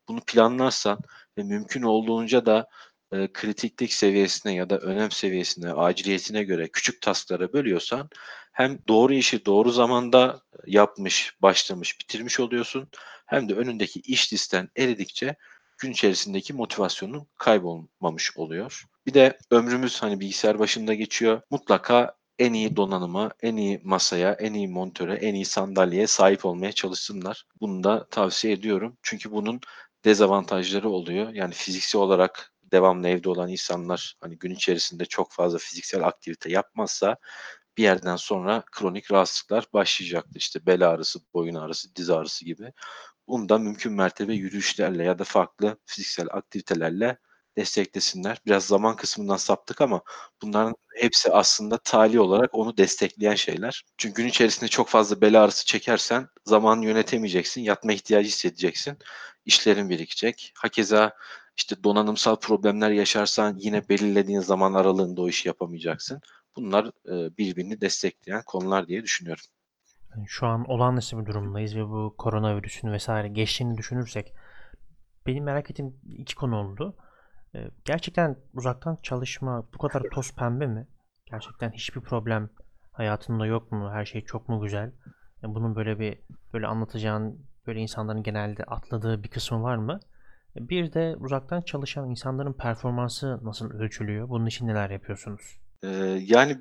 Bunu 0.08 0.22
planlarsan 0.28 1.00
ve 1.38 1.44
mümkün 1.44 1.82
olduğunca 1.82 2.46
da 2.46 2.68
e, 3.12 3.34
kritiklik 3.34 3.94
seviyesine 3.94 4.54
ya 4.56 4.70
da 4.70 4.78
önem 4.78 5.12
seviyesine, 5.12 5.74
aciliyetine 5.74 6.44
göre 6.44 6.68
küçük 6.74 7.02
tasklara 7.02 7.54
bölüyorsan 7.54 8.10
hem 8.54 8.80
doğru 8.88 9.14
işi 9.14 9.46
doğru 9.46 9.72
zamanda 9.72 10.42
yapmış, 10.68 11.34
başlamış, 11.42 12.00
bitirmiş 12.00 12.40
oluyorsun 12.40 12.90
hem 13.30 13.50
de 13.50 13.54
önündeki 13.54 14.00
iş 14.00 14.34
listen 14.34 14.70
eridikçe 14.78 15.36
gün 15.78 15.92
içerisindeki 15.92 16.54
motivasyonun 16.54 17.28
kaybolmamış 17.38 18.38
oluyor. 18.38 18.84
Bir 19.06 19.14
de 19.14 19.38
ömrümüz 19.52 20.04
hani 20.04 20.20
bilgisayar 20.20 20.60
başında 20.60 20.94
geçiyor. 20.94 21.42
Mutlaka 21.50 22.16
en 22.40 22.54
iyi 22.54 22.76
donanıma, 22.76 23.32
en 23.42 23.56
iyi 23.56 23.82
masaya, 23.84 24.34
en 24.34 24.54
iyi 24.54 24.68
monitöre, 24.68 25.16
en 25.16 25.34
iyi 25.34 25.46
sandalyeye 25.46 26.08
sahip 26.08 26.46
olmaya 26.46 26.72
çalışsınlar. 26.72 27.46
Bunu 27.62 27.84
da 27.84 28.08
tavsiye 28.10 28.54
ediyorum. 28.54 28.98
Çünkü 29.02 29.32
bunun 29.32 29.62
dezavantajları 30.06 30.90
oluyor. 30.90 31.30
Yani 31.34 31.54
fiziksel 31.54 32.02
olarak 32.02 32.54
devamlı 32.64 33.08
evde 33.08 33.30
olan 33.30 33.50
insanlar 33.50 34.16
hani 34.22 34.38
gün 34.38 34.52
içerisinde 34.52 35.06
çok 35.06 35.32
fazla 35.32 35.58
fiziksel 35.58 36.04
aktivite 36.04 36.52
yapmazsa 36.52 37.18
bir 37.78 37.84
yerden 37.84 38.16
sonra 38.16 38.64
kronik 38.72 39.12
rahatsızlıklar 39.12 39.66
başlayacaktır. 39.74 40.40
İşte 40.40 40.66
bel 40.66 40.90
ağrısı, 40.90 41.20
boyun 41.34 41.56
ağrısı, 41.56 41.96
diz 41.96 42.10
ağrısı 42.10 42.46
gibi. 42.46 42.74
Bunu 43.30 43.50
da 43.50 43.58
mümkün 43.58 43.94
mertebe 43.94 44.34
yürüyüşlerle 44.34 45.04
ya 45.04 45.20
da 45.20 45.24
farklı 45.24 45.78
fiziksel 45.86 46.28
aktivitelerle 46.32 47.18
desteklesinler. 47.58 48.38
Biraz 48.46 48.66
zaman 48.66 48.96
kısmından 48.96 49.38
saptık 49.38 49.82
ama 49.82 50.02
bunların 50.42 50.76
hepsi 50.96 51.32
aslında 51.32 51.78
tali 51.78 52.20
olarak 52.20 52.56
onu 52.56 52.78
destekleyen 52.78 53.36
şeyler. 53.36 53.84
Çünkü 53.98 54.16
gün 54.24 54.30
içerisinde 54.30 54.70
çok 54.70 54.90
fazla 54.90 55.22
bel 55.22 55.44
ağrısı 55.44 55.66
çekersen 55.66 56.28
zamanı 56.46 56.86
yönetemeyeceksin, 56.86 57.62
yatma 57.62 57.94
ihtiyacı 57.94 58.28
hissedeceksin, 58.28 58.98
işlerin 59.46 59.90
birikecek. 59.90 60.52
Hakeza 60.56 61.14
işte 61.58 61.84
donanımsal 61.84 62.36
problemler 62.36 62.92
yaşarsan 62.92 63.58
yine 63.60 63.90
belirlediğin 63.90 64.40
zaman 64.42 64.74
aralığında 64.74 65.22
o 65.22 65.30
işi 65.30 65.48
yapamayacaksın. 65.48 66.22
Bunlar 66.56 66.92
birbirini 67.38 67.82
destekleyen 67.82 68.44
konular 68.46 68.88
diye 68.88 69.04
düşünüyorum. 69.04 69.44
Yani 70.16 70.26
şu 70.28 70.48
an 70.48 70.66
olağanüstü 70.66 71.18
bir 71.20 71.26
durumdayız 71.26 71.76
ve 71.76 71.86
bu 71.90 72.16
koronavirüsün 72.18 72.92
vesaire 72.92 73.28
geçtiğini 73.28 73.78
düşünürsek 73.78 74.34
benim 75.28 75.44
merak 75.44 75.72
ettiğim 75.72 75.96
iki 76.18 76.36
konu 76.36 76.56
oldu. 76.56 76.96
Ee, 77.56 77.68
Gerçekten 77.86 78.38
uzaktan 78.54 78.98
çalışma 79.04 79.68
bu 79.74 79.78
kadar 79.78 80.04
toz 80.12 80.36
pembe 80.36 80.68
mi? 80.68 80.88
Gerçekten 81.26 81.72
hiçbir 81.72 82.02
problem 82.02 82.50
hayatında 82.92 83.46
yok 83.46 83.72
mu? 83.72 83.92
Her 83.92 84.06
şey 84.06 84.22
çok 84.26 84.50
mu 84.50 84.62
güzel? 84.62 84.92
Yani 85.44 85.56
bunun 85.56 85.76
böyle 85.76 86.00
bir 86.00 86.20
böyle 86.54 86.68
anlatacağın 86.68 87.46
böyle 87.68 87.80
insanların 87.80 88.24
genelde 88.24 88.64
atladığı 88.64 89.24
bir 89.24 89.30
kısmı 89.30 89.64
var 89.64 89.76
mı? 89.76 90.00
Bir 90.56 90.94
de 90.94 91.16
uzaktan 91.20 91.62
çalışan 91.62 92.10
insanların 92.10 92.54
performansı 92.54 93.40
nasıl 93.44 93.72
ölçülüyor? 93.72 94.30
Bunun 94.30 94.46
için 94.46 94.68
neler 94.68 94.90
yapıyorsunuz? 94.90 95.60
Ee, 95.84 95.88
yani 96.26 96.58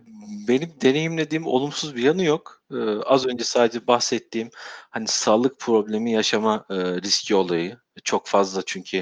benim 0.49 0.75
deneyimlediğim 0.83 1.47
olumsuz 1.47 1.97
bir 1.97 2.03
yanı 2.03 2.25
yok. 2.25 2.63
Ee, 2.73 2.77
az 3.07 3.27
önce 3.27 3.45
sadece 3.45 3.87
bahsettiğim 3.87 4.51
hani 4.91 5.09
sağlık 5.09 5.59
problemi 5.61 6.13
yaşama 6.13 6.67
e, 6.71 6.75
riski 6.77 7.35
olayı 7.35 7.79
çok 8.05 8.27
fazla 8.27 8.63
çünkü 8.67 8.97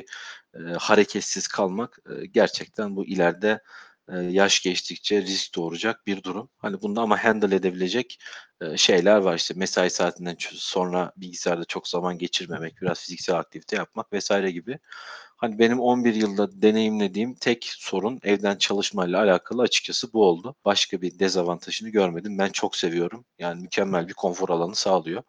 e, 0.55 0.59
hareketsiz 0.79 1.49
kalmak 1.49 1.99
e, 2.11 2.27
gerçekten 2.27 2.97
bu 2.97 3.07
ileride 3.07 3.63
e, 4.13 4.19
yaş 4.19 4.63
geçtikçe 4.63 5.23
risk 5.23 5.55
doğuracak 5.55 6.07
bir 6.07 6.23
durum. 6.23 6.51
Hani 6.59 6.83
bunda 6.83 7.01
ama 7.01 7.25
handle 7.25 7.57
edebilecek 7.57 8.19
e, 8.61 8.77
şeyler 8.77 9.17
var 9.19 9.37
işte 9.37 9.55
mesai 9.57 9.91
saatinden 9.91 10.37
sonra 10.53 11.13
bilgisayarda 11.17 11.65
çok 11.65 11.89
zaman 11.89 12.19
geçirmemek, 12.19 12.83
biraz 12.83 13.01
fiziksel 13.01 13.37
aktivite 13.37 13.77
yapmak 13.77 14.13
vesaire 14.13 14.51
gibi. 14.51 14.79
Hani 15.37 15.59
benim 15.59 15.81
11 15.81 16.15
yılda 16.15 16.63
deneyimlediğim 16.63 17.35
tek 17.35 17.65
sorun 17.79 18.21
evden 18.23 18.57
çalışmayla 18.57 19.23
alakalı 19.23 19.63
açıkçası 19.63 20.13
bu 20.13 20.25
oldu. 20.25 20.55
Başka 20.65 21.03
bir 21.03 21.19
dezavantajını 21.19 21.89
görmedim. 21.89 22.39
Ben 22.39 22.49
çok 22.49 22.77
seviyorum. 22.77 23.25
Yani 23.39 23.63
mükemmel 23.63 24.09
bir 24.09 24.15
konfor 24.15 24.49
alanı 24.49 24.75
sağlıyor. 24.75 25.23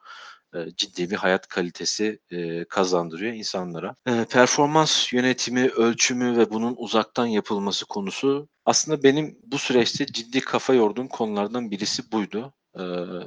e, 0.56 0.58
ciddi 0.78 1.10
bir 1.10 1.16
hayat 1.16 1.48
kalitesi 1.48 2.20
e, 2.32 2.66
kazandırıyor 2.66 3.34
insanlara. 3.34 3.96
E, 4.08 4.26
performans 4.30 5.14
yönetimi, 5.14 5.68
ölçümü 5.70 6.38
ve 6.38 6.50
bunun 6.52 6.76
uzaktan 6.78 7.26
yapılması 7.26 7.86
konusu 7.86 8.50
aslında 8.66 9.04
benim 9.04 9.40
bu 9.44 9.58
süreçte 9.58 10.06
ciddi 10.06 10.42
kafa 10.42 10.74
yorduğum 10.74 11.08
konulardan 11.08 11.72
birisi 11.72 12.12
buydu. 12.12 12.54
E, 12.80 12.84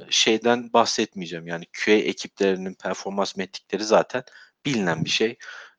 şeyden 0.09 0.73
bahsetmeyeceğim 0.73 1.47
yani 1.47 1.65
QA 1.85 1.93
ekiplerinin 1.93 2.73
performans 2.73 3.37
metrikleri 3.37 3.83
zaten 3.83 4.23
bilinen 4.65 5.05
bir 5.05 5.09
şey. 5.09 5.37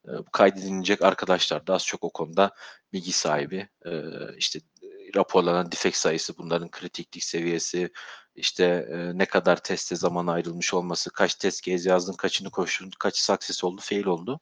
E, 0.09 0.11
kaydedilecek 0.33 1.03
arkadaşlar 1.03 1.67
da 1.67 1.75
az 1.75 1.87
çok 1.87 2.05
o 2.05 2.11
konuda 2.13 2.55
bilgi 2.93 3.13
sahibi. 3.13 3.69
E, 3.87 3.91
işte 4.37 4.61
raporlanan 5.17 5.73
defekt 5.73 5.97
sayısı, 5.97 6.39
bunların 6.39 6.71
kritiklik 6.71 7.25
seviyesi, 7.25 7.93
işte 8.35 8.65
e, 8.93 9.19
ne 9.19 9.27
kadar 9.27 9.63
teste 9.63 9.97
zaman 9.97 10.27
ayrılmış 10.27 10.75
olması, 10.75 11.11
kaç 11.13 11.35
test 11.35 11.63
case 11.65 11.91
yazdın, 11.91 12.13
kaçını 12.13 12.51
koştun, 12.51 12.91
kaç 12.99 13.19
success 13.19 13.65
oldu, 13.65 13.81
fail 13.85 14.05
oldu. 14.07 14.41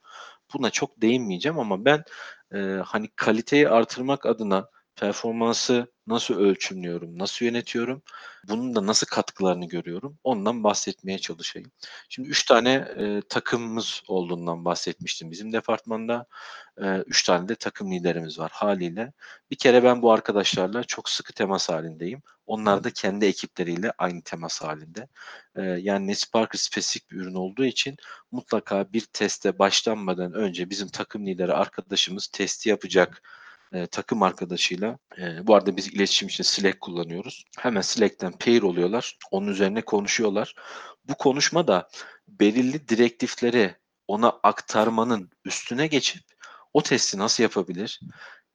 Buna 0.55 0.70
çok 0.70 1.03
değinmeyeceğim 1.03 1.59
ama 1.59 1.85
ben 1.85 2.05
e, 2.55 2.59
hani 2.87 3.09
kaliteyi 3.16 3.69
artırmak 3.69 4.27
adına 4.27 4.69
performansı 5.01 5.86
nasıl 6.06 6.35
ölçümlüyorum, 6.35 7.18
nasıl 7.18 7.44
yönetiyorum, 7.44 8.02
bunun 8.48 8.74
da 8.74 8.86
nasıl 8.86 9.06
katkılarını 9.06 9.68
görüyorum, 9.68 10.18
ondan 10.24 10.64
bahsetmeye 10.64 11.18
çalışayım. 11.18 11.70
Şimdi 12.09 12.28
üç 12.28 12.44
tane 12.47 12.72
e, 12.72 13.22
takımımız 13.28 14.02
olduğundan 14.09 14.64
bahsetmiştim 14.64 15.31
bizim 15.31 15.52
departmanda. 15.52 16.27
E, 16.82 16.97
üç 17.06 17.22
tane 17.22 17.48
de 17.48 17.55
takım 17.55 17.93
liderimiz 17.93 18.39
var 18.39 18.51
haliyle. 18.55 19.12
Bir 19.51 19.56
kere 19.56 19.85
ben 19.85 20.02
bu 20.02 20.12
arkadaşlarla 20.12 20.85
çok 20.85 21.09
sıkı 21.09 21.32
temas 21.32 21.68
halindeyim. 21.68 22.22
Onlar 22.47 22.85
da 22.85 22.90
kendi 22.90 23.27
ekipleriyle 23.27 23.93
aynı 23.98 24.22
temas 24.22 24.62
halinde. 24.62 25.09
E, 25.56 25.62
yani 25.62 26.06
NetSparker 26.06 26.59
spesifik 26.59 27.10
bir 27.10 27.16
ürün 27.16 27.35
olduğu 27.35 27.64
için 27.64 27.97
mutlaka 28.32 28.93
bir 28.93 29.01
teste 29.12 29.59
başlanmadan 29.59 30.32
önce 30.32 30.70
bizim 30.70 30.89
takım 30.89 31.27
lideri 31.27 31.52
arkadaşımız 31.52 32.27
testi 32.27 32.68
yapacak 32.68 33.22
e, 33.72 33.86
takım 33.86 34.22
arkadaşıyla 34.22 34.98
e, 35.18 35.47
bu 35.47 35.55
arada 35.55 35.76
biz 35.76 35.88
iletişim 35.88 36.28
için 36.28 36.44
Slack 36.44 36.80
kullanıyoruz. 36.80 37.44
Hemen 37.59 37.80
Slack'ten 37.80 38.32
pair 38.32 38.62
oluyorlar. 38.62 39.18
Onun 39.30 39.47
üzerine 39.48 39.82
konuşuyorlar. 39.82 40.55
Bu 41.05 41.14
konuşma 41.14 41.68
da 41.68 41.88
belirli 42.28 42.88
direktifleri 42.88 43.76
ona 44.09 44.28
aktarmanın 44.42 45.30
üstüne 45.44 45.86
geçip 45.86 46.22
o 46.72 46.82
testi 46.82 47.18
nasıl 47.18 47.42
yapabilir? 47.42 48.01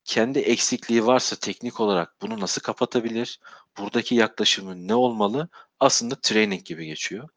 Kendi 0.03 0.39
eksikliği 0.39 1.05
varsa 1.05 1.35
teknik 1.35 1.79
olarak 1.79 2.21
bunu 2.21 2.39
nasıl 2.39 2.61
kapatabilir? 2.61 3.39
Buradaki 3.77 4.15
yaklaşımı 4.15 4.87
ne 4.87 4.95
olmalı? 4.95 5.49
Aslında 5.79 6.15
training 6.15 6.65
gibi 6.65 6.85
geçiyor. 6.85 7.29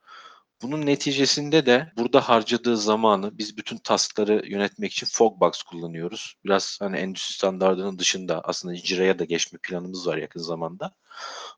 Bunun 0.62 0.86
neticesinde 0.86 1.66
de 1.66 1.92
burada 1.96 2.20
harcadığı 2.28 2.76
zamanı 2.76 3.38
biz 3.38 3.56
bütün 3.56 3.78
taskları 3.78 4.42
yönetmek 4.46 4.92
için 4.92 5.06
Fogbox 5.06 5.62
kullanıyoruz. 5.62 6.34
Biraz 6.44 6.78
hani 6.80 6.96
endüstri 6.96 7.34
standartının 7.34 7.98
dışında 7.98 8.40
aslında 8.44 8.74
Jira'ya 8.76 9.18
da 9.18 9.24
geçme 9.24 9.58
planımız 9.62 10.06
var 10.06 10.16
yakın 10.16 10.40
zamanda. 10.40 10.94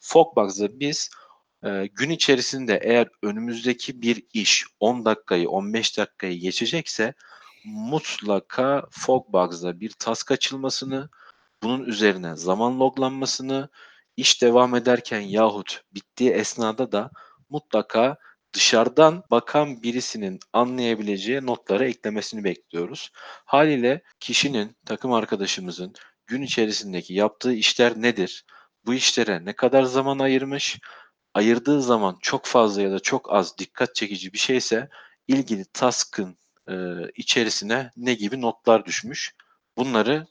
Fogbox'da 0.00 0.80
biz 0.80 1.10
e, 1.64 1.86
gün 1.86 2.10
içerisinde 2.10 2.80
eğer 2.82 3.08
önümüzdeki 3.22 4.02
bir 4.02 4.22
iş 4.32 4.66
10 4.80 5.04
dakikayı 5.04 5.48
15 5.50 5.98
dakikayı 5.98 6.40
geçecekse 6.40 7.14
mutlaka 7.64 8.86
Fogbox'da 8.90 9.80
bir 9.80 9.90
task 9.90 10.30
açılmasını, 10.30 11.08
bunun 11.62 11.84
üzerine 11.84 12.36
zaman 12.36 12.80
loglanmasını, 12.80 13.68
iş 14.16 14.42
devam 14.42 14.74
ederken 14.74 15.20
yahut 15.20 15.82
bittiği 15.94 16.30
esnada 16.30 16.92
da 16.92 17.10
mutlaka 17.50 18.16
dışarıdan 18.52 19.24
bakan 19.30 19.82
birisinin 19.82 20.40
anlayabileceği 20.52 21.46
notlara 21.46 21.84
eklemesini 21.84 22.44
bekliyoruz. 22.44 23.10
Haliyle 23.44 24.02
kişinin, 24.20 24.76
takım 24.86 25.12
arkadaşımızın 25.12 25.94
gün 26.26 26.42
içerisindeki 26.42 27.14
yaptığı 27.14 27.52
işler 27.52 28.02
nedir? 28.02 28.44
Bu 28.86 28.94
işlere 28.94 29.44
ne 29.44 29.52
kadar 29.52 29.82
zaman 29.82 30.18
ayırmış? 30.18 30.78
Ayırdığı 31.34 31.82
zaman 31.82 32.18
çok 32.22 32.46
fazla 32.46 32.82
ya 32.82 32.92
da 32.92 33.00
çok 33.00 33.32
az 33.32 33.58
dikkat 33.58 33.94
çekici 33.94 34.32
bir 34.32 34.38
şeyse 34.38 34.88
ilgili 35.28 35.64
task'ın 35.64 36.38
e, 36.68 36.74
içerisine 37.16 37.90
ne 37.96 38.14
gibi 38.14 38.40
notlar 38.40 38.84
düşmüş? 38.84 39.34
Bunları 39.76 40.26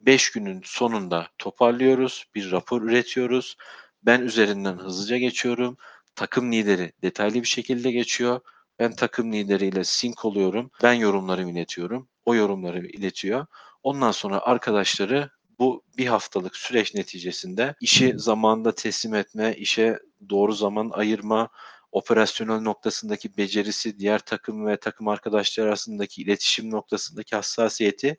5 0.00 0.30
günün 0.32 0.62
sonunda 0.64 1.28
toparlıyoruz, 1.38 2.24
bir 2.34 2.50
rapor 2.50 2.82
üretiyoruz. 2.82 3.56
Ben 4.02 4.20
üzerinden 4.20 4.78
hızlıca 4.78 5.16
geçiyorum 5.16 5.76
takım 6.16 6.52
lideri 6.52 6.92
detaylı 7.02 7.34
bir 7.34 7.48
şekilde 7.48 7.90
geçiyor. 7.90 8.40
Ben 8.78 8.94
takım 8.94 9.32
lideriyle 9.32 9.84
sync 9.84 10.24
oluyorum. 10.24 10.70
Ben 10.82 10.92
yorumlarımı 10.92 11.50
iletiyorum. 11.50 12.08
O 12.24 12.34
yorumları 12.34 12.86
iletiyor. 12.86 13.46
Ondan 13.82 14.10
sonra 14.10 14.40
arkadaşları 14.40 15.30
bu 15.58 15.84
bir 15.98 16.06
haftalık 16.06 16.56
süreç 16.56 16.94
neticesinde 16.94 17.74
işi 17.80 18.18
zamanında 18.18 18.74
teslim 18.74 19.14
etme, 19.14 19.54
işe 19.54 19.98
doğru 20.30 20.52
zaman 20.52 20.90
ayırma, 20.92 21.48
operasyonel 21.92 22.60
noktasındaki 22.60 23.36
becerisi, 23.36 23.98
diğer 23.98 24.18
takım 24.18 24.66
ve 24.66 24.76
takım 24.76 25.08
arkadaşlar 25.08 25.66
arasındaki 25.66 26.22
iletişim 26.22 26.70
noktasındaki 26.70 27.36
hassasiyeti 27.36 28.16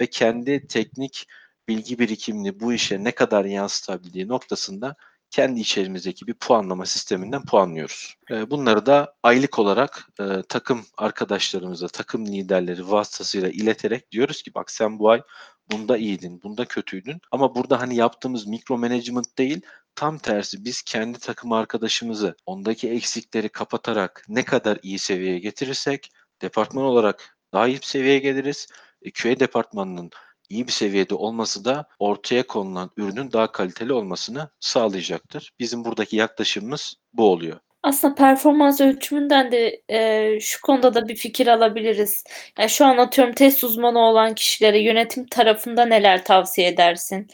ve 0.00 0.06
kendi 0.06 0.66
teknik 0.66 1.26
bilgi 1.68 1.98
birikimini 1.98 2.60
bu 2.60 2.72
işe 2.72 3.04
ne 3.04 3.12
kadar 3.12 3.44
yansıtabildiği 3.44 4.28
noktasında 4.28 4.96
kendi 5.30 5.60
içerimizdeki 5.60 6.26
bir 6.26 6.34
puanlama 6.34 6.86
sisteminden 6.86 7.44
puanlıyoruz. 7.44 8.14
Bunları 8.30 8.86
da 8.86 9.14
aylık 9.22 9.58
olarak 9.58 10.08
takım 10.48 10.84
arkadaşlarımıza, 10.96 11.88
takım 11.88 12.26
liderleri 12.26 12.90
vasıtasıyla 12.90 13.48
ileterek 13.48 14.12
diyoruz 14.12 14.42
ki 14.42 14.54
bak 14.54 14.70
sen 14.70 14.98
bu 14.98 15.10
ay 15.10 15.22
bunda 15.70 15.98
iyiydin, 15.98 16.42
bunda 16.42 16.64
kötüydün. 16.64 17.20
Ama 17.30 17.54
burada 17.54 17.80
hani 17.80 17.96
yaptığımız 17.96 18.46
mikro 18.46 18.78
management 18.78 19.38
değil, 19.38 19.60
tam 19.94 20.18
tersi 20.18 20.64
biz 20.64 20.82
kendi 20.82 21.18
takım 21.18 21.52
arkadaşımızı 21.52 22.36
ondaki 22.46 22.90
eksikleri 22.90 23.48
kapatarak 23.48 24.24
ne 24.28 24.44
kadar 24.44 24.78
iyi 24.82 24.98
seviyeye 24.98 25.38
getirirsek 25.38 26.12
departman 26.42 26.84
olarak 26.84 27.38
daha 27.52 27.68
iyi 27.68 27.78
seviyeye 27.82 28.18
geliriz. 28.18 28.68
E, 29.02 29.10
QA 29.10 29.40
departmanının 29.40 30.10
iyi 30.48 30.66
bir 30.66 30.72
seviyede 30.72 31.14
olması 31.14 31.64
da 31.64 31.88
ortaya 31.98 32.46
konulan 32.46 32.90
ürünün 32.96 33.32
daha 33.32 33.52
kaliteli 33.52 33.92
olmasını 33.92 34.50
sağlayacaktır. 34.60 35.52
Bizim 35.58 35.84
buradaki 35.84 36.16
yaklaşımımız 36.16 36.94
bu 37.12 37.30
oluyor. 37.30 37.60
Aslında 37.82 38.14
performans 38.14 38.80
ölçümünden 38.80 39.52
de 39.52 39.82
e, 39.88 40.40
şu 40.40 40.60
konuda 40.60 40.94
da 40.94 41.08
bir 41.08 41.16
fikir 41.16 41.46
alabiliriz. 41.46 42.24
Yani 42.58 42.70
şu 42.70 42.86
an 42.86 42.96
atıyorum 42.96 43.34
test 43.34 43.64
uzmanı 43.64 43.98
olan 43.98 44.34
kişilere 44.34 44.78
yönetim 44.78 45.26
tarafında 45.26 45.86
neler 45.86 46.24
tavsiye 46.24 46.68
edersin? 46.68 47.28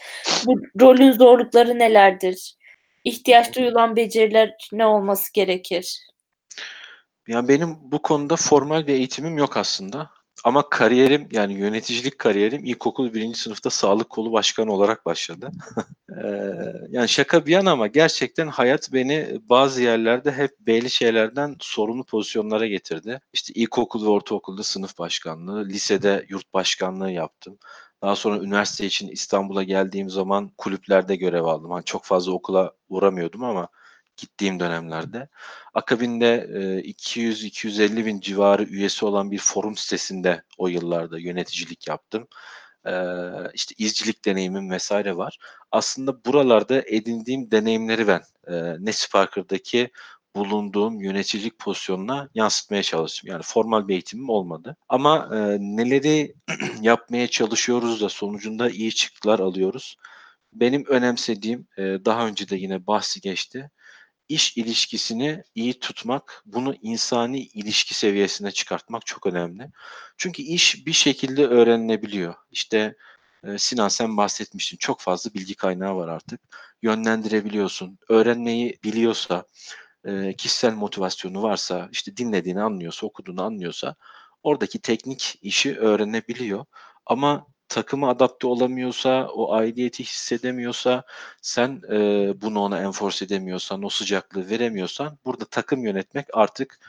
Bu 0.45 0.61
rolün 0.81 1.11
zorlukları 1.11 1.79
nelerdir? 1.79 2.55
İhtiyaç 3.03 3.55
duyulan 3.55 3.95
beceriler 3.95 4.55
ne 4.71 4.85
olması 4.85 5.33
gerekir? 5.33 5.99
Yani 7.27 7.47
benim 7.47 7.77
bu 7.81 8.01
konuda 8.01 8.35
formal 8.35 8.87
bir 8.87 8.93
eğitimim 8.93 9.37
yok 9.37 9.57
aslında. 9.57 10.09
Ama 10.45 10.69
kariyerim 10.69 11.27
yani 11.31 11.53
yöneticilik 11.53 12.19
kariyerim 12.19 12.65
ilkokul 12.65 13.13
birinci 13.13 13.39
sınıfta 13.39 13.69
sağlık 13.69 14.09
kolu 14.09 14.31
başkanı 14.31 14.73
olarak 14.73 15.05
başladı. 15.05 15.51
yani 16.89 17.09
şaka 17.09 17.45
bir 17.45 17.51
yana 17.51 17.71
ama 17.71 17.87
gerçekten 17.87 18.47
hayat 18.47 18.93
beni 18.93 19.39
bazı 19.49 19.81
yerlerde 19.81 20.31
hep 20.31 20.51
belli 20.59 20.89
şeylerden 20.89 21.55
sorumlu 21.59 22.03
pozisyonlara 22.03 22.67
getirdi. 22.67 23.19
İşte 23.33 23.53
ilkokul 23.53 24.05
ve 24.05 24.09
ortaokulda 24.09 24.63
sınıf 24.63 24.99
başkanlığı, 24.99 25.65
lisede 25.65 26.25
yurt 26.29 26.53
başkanlığı 26.53 27.11
yaptım. 27.11 27.57
Daha 28.01 28.15
sonra 28.15 28.43
üniversite 28.43 28.85
için 28.85 29.07
İstanbul'a 29.07 29.63
geldiğim 29.63 30.09
zaman 30.09 30.51
kulüplerde 30.57 31.15
görev 31.15 31.43
aldım. 31.43 31.71
Yani 31.71 31.85
çok 31.85 32.05
fazla 32.05 32.31
okula 32.31 32.71
uğramıyordum 32.89 33.43
ama 33.43 33.67
gittiğim 34.17 34.59
dönemlerde. 34.59 35.29
Akabinde 35.73 36.47
200-250 36.85 38.05
bin 38.05 38.19
civarı 38.19 38.63
üyesi 38.63 39.05
olan 39.05 39.31
bir 39.31 39.37
forum 39.37 39.77
sitesinde 39.77 40.43
o 40.57 40.67
yıllarda 40.67 41.19
yöneticilik 41.19 41.87
yaptım. 41.87 42.27
İşte 43.53 43.75
izcilik 43.77 44.25
deneyimim 44.25 44.71
vesaire 44.71 45.17
var. 45.17 45.37
Aslında 45.71 46.25
buralarda 46.25 46.81
edindiğim 46.81 47.51
deneyimleri 47.51 48.07
ben 48.07 48.21
Nesparker'daki 48.79 49.89
bulunduğum 50.35 51.01
yöneticilik 51.01 51.59
pozisyonuna 51.59 52.29
yansıtmaya 52.35 52.83
çalıştım. 52.83 53.29
Yani 53.31 53.41
formal 53.43 53.87
bir 53.87 53.93
eğitimim 53.93 54.29
olmadı. 54.29 54.77
Ama 54.89 55.29
e, 55.33 55.37
neleri 55.59 56.35
yapmaya 56.81 57.27
çalışıyoruz 57.27 58.01
da 58.01 58.09
sonucunda 58.09 58.69
iyi 58.69 58.91
çıktılar 58.95 59.39
alıyoruz. 59.39 59.95
Benim 60.53 60.85
önemsediğim, 60.85 61.67
e, 61.77 61.81
daha 61.81 62.27
önce 62.27 62.49
de 62.49 62.55
yine 62.55 62.87
bahsi 62.87 63.21
geçti 63.21 63.71
iş 64.29 64.57
ilişkisini 64.57 65.43
iyi 65.55 65.79
tutmak, 65.79 66.43
bunu 66.45 66.75
insani 66.81 67.39
ilişki 67.39 67.93
seviyesine 67.93 68.51
çıkartmak 68.51 69.05
çok 69.05 69.27
önemli. 69.27 69.71
Çünkü 70.17 70.41
iş 70.41 70.87
bir 70.87 70.93
şekilde 70.93 71.47
öğrenilebiliyor. 71.47 72.35
İşte 72.51 72.95
e, 73.43 73.57
Sinan 73.57 73.87
sen 73.87 74.17
bahsetmiştin. 74.17 74.77
Çok 74.77 75.01
fazla 75.01 75.33
bilgi 75.33 75.55
kaynağı 75.55 75.95
var 75.95 76.07
artık. 76.07 76.41
Yönlendirebiliyorsun. 76.81 77.99
Öğrenmeyi 78.09 78.79
biliyorsa, 78.83 79.45
e, 80.05 80.33
kişisel 80.33 80.73
motivasyonu 80.73 81.43
varsa, 81.43 81.89
işte 81.91 82.17
dinlediğini 82.17 82.61
anlıyorsa, 82.61 83.07
okuduğunu 83.07 83.43
anlıyorsa 83.43 83.95
oradaki 84.43 84.79
teknik 84.81 85.39
işi 85.41 85.77
öğrenebiliyor. 85.77 86.65
Ama 87.05 87.47
takıma 87.67 88.09
adapte 88.09 88.47
olamıyorsa, 88.47 89.27
o 89.27 89.53
aidiyeti 89.53 90.03
hissedemiyorsa, 90.03 91.03
sen 91.41 91.81
e, 91.91 91.97
bunu 92.41 92.59
ona 92.59 92.79
enforce 92.81 93.25
edemiyorsan, 93.25 93.83
o 93.83 93.89
sıcaklığı 93.89 94.49
veremiyorsan 94.49 95.19
burada 95.25 95.45
takım 95.45 95.85
yönetmek 95.85 96.27
artık 96.33 96.79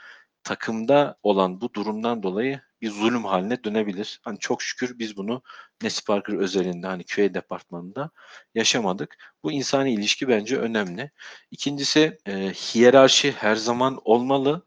takımda 0.45 1.19
olan 1.23 1.61
bu 1.61 1.75
durumdan 1.75 2.23
dolayı 2.23 2.61
bir 2.81 2.91
zulüm 2.91 3.25
haline 3.25 3.65
dönebilir. 3.65 4.21
Hani 4.23 4.39
çok 4.39 4.63
şükür 4.63 4.99
biz 4.99 5.17
bunu 5.17 5.43
Nesi 5.83 6.05
Parker 6.05 6.35
özelinde 6.35 6.87
hani 6.87 7.05
QA 7.05 7.35
departmanında 7.35 8.11
yaşamadık. 8.55 9.17
Bu 9.43 9.53
insani 9.53 9.93
ilişki 9.93 10.29
bence 10.29 10.59
önemli. 10.59 11.11
İkincisi 11.51 12.19
e, 12.27 12.33
hiyerarşi 12.53 13.33
her 13.33 13.57
zaman 13.57 14.01
olmalı. 14.05 14.67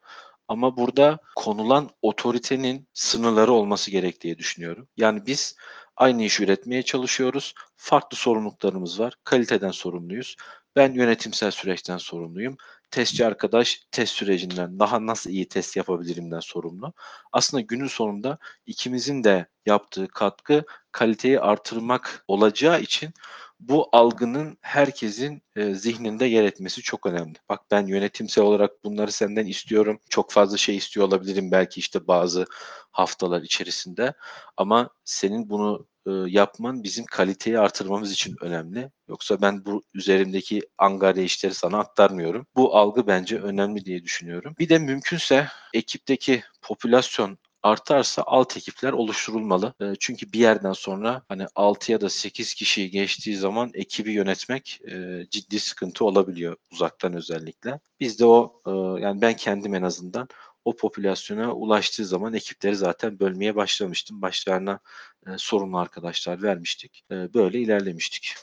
Ama 0.50 0.78
burada 0.78 1.20
konulan 1.36 1.90
otoritenin 2.02 2.88
sınırları 2.94 3.54
olması 3.54 3.92
gerektiği 3.92 4.38
düşünüyorum. 4.38 4.88
Yani 4.98 5.26
biz 5.26 5.56
aynı 5.96 6.24
işi 6.24 6.44
üretmeye 6.44 6.84
çalışıyoruz. 6.84 7.54
Farklı 7.78 8.18
sorumluluklarımız 8.18 9.00
var. 9.00 9.14
Kaliteden 9.24 9.72
sorumluyuz. 9.72 10.36
Ben 10.76 10.94
yönetimsel 10.94 11.52
süreçten 11.52 11.98
sorumluyum. 11.98 12.58
Testçi 12.92 13.26
arkadaş 13.26 13.82
test 13.92 14.14
sürecinden 14.14 14.80
daha 14.80 15.06
nasıl 15.06 15.30
iyi 15.30 15.48
test 15.48 15.78
yapabilirimden 15.78 16.40
sorumlu. 16.40 16.94
Aslında 17.32 17.62
günün 17.62 17.88
sonunda 17.88 18.38
ikimizin 18.66 19.24
de 19.24 19.48
yaptığı 19.66 20.08
katkı 20.08 20.64
kaliteyi 20.92 21.40
artırmak 21.40 22.24
olacağı 22.28 22.82
için 22.82 23.14
bu 23.60 23.90
algının 23.92 24.58
herkesin 24.62 25.42
e, 25.56 25.74
zihninde 25.74 26.26
yer 26.26 26.44
etmesi 26.44 26.82
çok 26.82 27.06
önemli. 27.06 27.38
Bak 27.50 27.62
ben 27.72 27.88
yönetimsel 27.88 28.44
olarak 28.44 28.84
bunları 28.84 29.12
senden 29.12 29.46
istiyorum. 29.46 30.00
Çok 30.10 30.32
fazla 30.32 30.58
şey 30.58 30.78
istiyor 30.78 31.08
olabilirim 31.08 31.52
belki 31.52 31.80
işte 31.80 32.08
bazı 32.08 32.46
haftalar 32.92 33.42
içerisinde. 33.42 34.14
Ama 34.58 34.90
senin 35.06 35.50
bunu 35.50 35.88
e, 36.08 36.12
yapman 36.12 36.84
bizim 36.84 37.06
kaliteyi 37.06 37.60
artırmamız 37.60 38.12
için 38.12 38.36
önemli. 38.42 38.92
Yoksa 39.08 39.42
ben 39.42 39.66
bu 39.66 39.84
üzerimdeki 39.94 40.62
angarya 40.78 41.24
işleri 41.24 41.54
sana 41.54 41.80
aktarmıyorum. 41.80 42.48
Bu 42.56 42.76
algı 42.78 43.08
bence 43.08 43.40
önemli 43.40 43.86
diye 43.86 44.04
düşünüyorum. 44.04 44.56
Bir 44.60 44.70
de 44.70 44.80
mümkünse 44.80 45.48
ekipteki 45.74 46.44
popülasyon 46.62 47.38
artarsa 47.64 48.24
alt 48.26 48.58
ekipler 48.58 48.94
oluşturulmalı. 48.94 49.74
E, 49.82 49.94
çünkü 50.00 50.34
bir 50.34 50.40
yerden 50.40 50.74
sonra 50.74 51.24
hani 51.28 51.46
6 51.56 51.92
ya 51.92 52.02
da 52.02 52.10
8 52.10 52.54
kişiyi 52.54 52.92
geçtiği 52.92 53.38
zaman 53.38 53.72
ekibi 53.74 54.12
yönetmek 54.12 54.82
e, 54.92 55.26
ciddi 55.30 55.60
sıkıntı 55.60 56.06
olabiliyor 56.06 56.56
uzaktan 56.72 57.14
özellikle. 57.14 57.80
Biz 58.00 58.20
de 58.20 58.26
o 58.26 58.62
e, 58.68 59.02
yani 59.02 59.22
ben 59.22 59.36
kendim 59.36 59.76
en 59.76 59.82
azından 59.82 60.28
o 60.66 60.76
popülasyona 60.76 61.54
ulaştığı 61.54 62.06
zaman 62.06 62.34
ekipleri 62.34 62.76
zaten 62.76 63.20
bölmeye 63.20 63.56
başlamıştım. 63.56 64.22
Başlarına 64.22 64.80
e, 65.28 65.30
sorumlu 65.38 65.78
arkadaşlar 65.78 66.44
vermiştik. 66.44 67.04
E, 67.12 67.34
böyle 67.34 67.60
ilerlemiştik. 67.60 68.34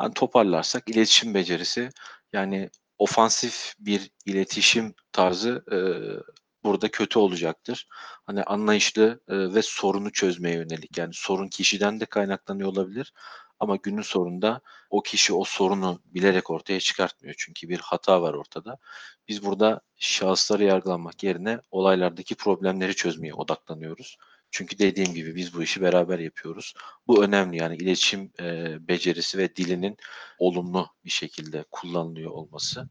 Yani 0.00 0.14
toparlarsak 0.14 0.88
iletişim 0.88 1.34
becerisi 1.34 1.90
yani 2.32 2.70
ofansif 2.98 3.74
bir 3.78 4.10
iletişim 4.26 4.94
tarzı 5.12 5.64
e, 5.72 5.78
burada 6.64 6.90
kötü 6.90 7.18
olacaktır. 7.18 7.86
Hani 8.26 8.42
anlayışlı 8.44 9.20
e, 9.28 9.54
ve 9.54 9.62
sorunu 9.62 10.12
çözmeye 10.12 10.56
yönelik. 10.56 10.98
Yani 10.98 11.14
sorun 11.14 11.48
kişiden 11.48 12.00
de 12.00 12.06
kaynaklanıyor 12.06 12.68
olabilir. 12.68 13.12
Ama 13.60 13.76
günün 13.76 14.02
sonunda 14.02 14.60
o 14.90 15.02
kişi 15.02 15.32
o 15.34 15.44
sorunu 15.44 16.00
bilerek 16.04 16.50
ortaya 16.50 16.80
çıkartmıyor. 16.80 17.34
Çünkü 17.38 17.68
bir 17.68 17.78
hata 17.78 18.22
var 18.22 18.34
ortada. 18.34 18.78
Biz 19.28 19.44
burada 19.44 19.80
şahısları 19.96 20.64
yargılamak 20.64 21.22
yerine 21.22 21.60
olaylardaki 21.70 22.34
problemleri 22.34 22.94
çözmeye 22.94 23.34
odaklanıyoruz. 23.34 24.16
Çünkü 24.50 24.78
dediğim 24.78 25.14
gibi 25.14 25.34
biz 25.34 25.54
bu 25.54 25.62
işi 25.62 25.82
beraber 25.82 26.18
yapıyoruz. 26.18 26.74
Bu 27.06 27.24
önemli 27.24 27.56
yani 27.56 27.76
iletişim 27.76 28.32
e, 28.40 28.76
becerisi 28.88 29.38
ve 29.38 29.56
dilinin 29.56 29.96
olumlu 30.38 30.88
bir 31.04 31.10
şekilde 31.10 31.64
kullanılıyor 31.70 32.30
olması. 32.30 32.88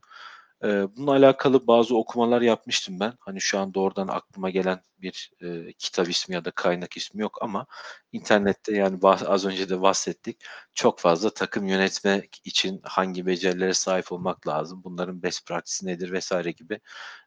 Eee, 0.64 0.88
bununla 0.98 1.12
alakalı 1.12 1.68
bazı 1.68 1.98
okumalar 1.98 2.42
yapmıştım 2.42 3.00
ben. 3.00 3.14
Hani 3.20 3.42
şu 3.42 3.60
an 3.60 3.74
doğrudan 3.74 4.08
aklıma 4.08 4.50
gelen 4.50 4.82
bir 4.98 5.32
eee, 5.42 5.74
kitap 5.78 6.10
ismi 6.10 6.36
ya 6.36 6.46
da 6.46 6.52
kaynak 6.52 6.98
ismi 6.98 7.22
yok 7.22 7.38
ama 7.42 7.66
internette 8.12 8.76
yani 8.76 9.00
az 9.04 9.46
önce 9.46 9.70
de 9.70 9.82
bahsettik. 9.82 10.38
Çok 10.74 11.00
fazla 11.00 11.30
takım 11.30 11.68
yönetmek 11.68 12.42
için 12.44 12.82
hangi 12.84 13.26
becerilere 13.26 13.74
sahip 13.74 14.12
olmak 14.12 14.48
lazım, 14.48 14.82
bunların 14.84 15.24
best 15.24 15.48
practice 15.48 15.88
nedir 15.92 16.12
vesaire 16.12 16.52
gibi 16.52 16.80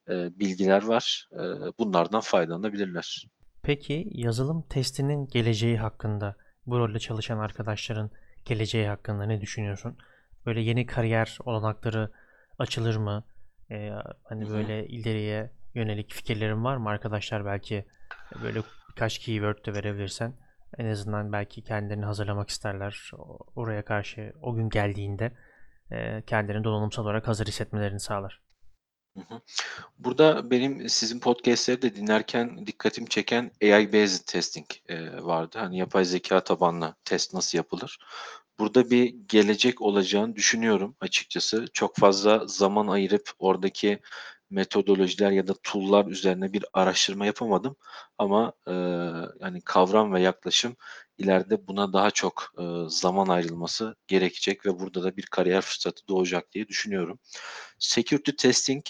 eee, 0.09 0.31
bilgiler 0.37 0.83
var. 0.85 1.29
Eee, 1.33 1.43
bunlardan 1.79 2.21
faydalanabilirler. 2.21 3.27
Peki 3.63 4.09
yazılım 4.13 4.63
testinin 4.63 5.29
geleceği 5.29 5.79
hakkında, 5.79 6.37
bu 6.67 6.79
rolde 6.79 6.99
çalışan 6.99 7.39
arkadaşların 7.39 8.11
geleceği 8.45 8.89
hakkında 8.89 9.25
ne 9.25 9.41
düşünüyorsun? 9.41 9.99
Böyle 10.47 10.61
yeni 10.61 10.87
kariyer 10.87 11.39
olanakları 11.45 12.11
açılır 12.63 12.97
mı? 12.97 13.25
Ee, 13.71 13.91
hani 14.25 14.51
böyle 14.51 14.87
ileriye 14.87 15.51
yönelik 15.75 16.13
fikirlerin 16.13 16.65
var 16.65 16.77
mı 16.77 16.89
arkadaşlar? 16.89 17.45
Belki 17.45 17.85
böyle 18.43 18.63
birkaç 18.91 19.19
keyword 19.19 19.67
de 19.67 19.75
verebilirsen 19.75 20.35
en 20.79 20.87
azından 20.87 21.33
belki 21.33 21.65
kendilerini 21.65 22.05
hazırlamak 22.05 22.51
isterler. 22.51 23.11
Oraya 23.57 23.85
karşı 23.85 24.33
o 24.43 24.55
gün 24.55 24.69
geldiğinde 24.69 25.33
kendilerini 26.27 26.65
donanımsal 26.65 27.03
olarak 27.05 27.29
hazır 27.29 27.47
hissetmelerini 27.47 28.01
sağlar. 28.01 28.43
Burada 29.99 30.51
benim 30.51 30.89
sizin 30.89 31.21
podcast'leri 31.21 31.83
de 31.83 31.95
dinlerken 31.95 32.67
dikkatimi 32.67 33.09
çeken 33.09 33.51
AI 33.63 33.93
based 33.93 34.27
testing 34.27 34.67
vardı. 35.21 35.59
Hani 35.59 35.79
yapay 35.79 36.05
zeka 36.05 36.45
tabanlı 36.45 36.95
test 37.05 37.35
nasıl 37.35 37.59
yapılır? 37.59 37.99
Burada 38.59 38.91
bir 38.91 39.15
gelecek 39.29 39.83
olacağını 39.83 40.37
düşünüyorum 40.37 40.97
açıkçası. 41.01 41.67
Çok 41.73 41.97
fazla 41.97 42.47
zaman 42.47 42.87
ayırıp 42.89 43.31
oradaki 43.39 44.01
metodolojiler 44.51 45.31
ya 45.31 45.47
da 45.49 45.55
tool'lar 45.63 46.07
üzerine 46.07 46.53
bir 46.53 46.65
araştırma 46.73 47.27
yapamadım. 47.27 47.77
Ama 48.19 48.53
e, 48.67 48.73
yani 49.41 49.61
kavram 49.65 50.13
ve 50.13 50.21
yaklaşım 50.21 50.77
ileride 51.19 51.67
buna 51.67 51.93
daha 51.93 52.11
çok 52.11 52.53
e, 52.59 52.63
zaman 52.89 53.29
ayrılması 53.29 53.97
gerekecek 54.07 54.67
ve 54.67 54.79
burada 54.81 55.03
da 55.05 55.17
bir 55.17 55.27
kariyer 55.27 55.61
fırsatı 55.63 56.09
doğacak 56.09 56.53
diye 56.53 56.69
düşünüyorum. 56.69 57.19
Security 57.79 58.31
testing 58.31 58.85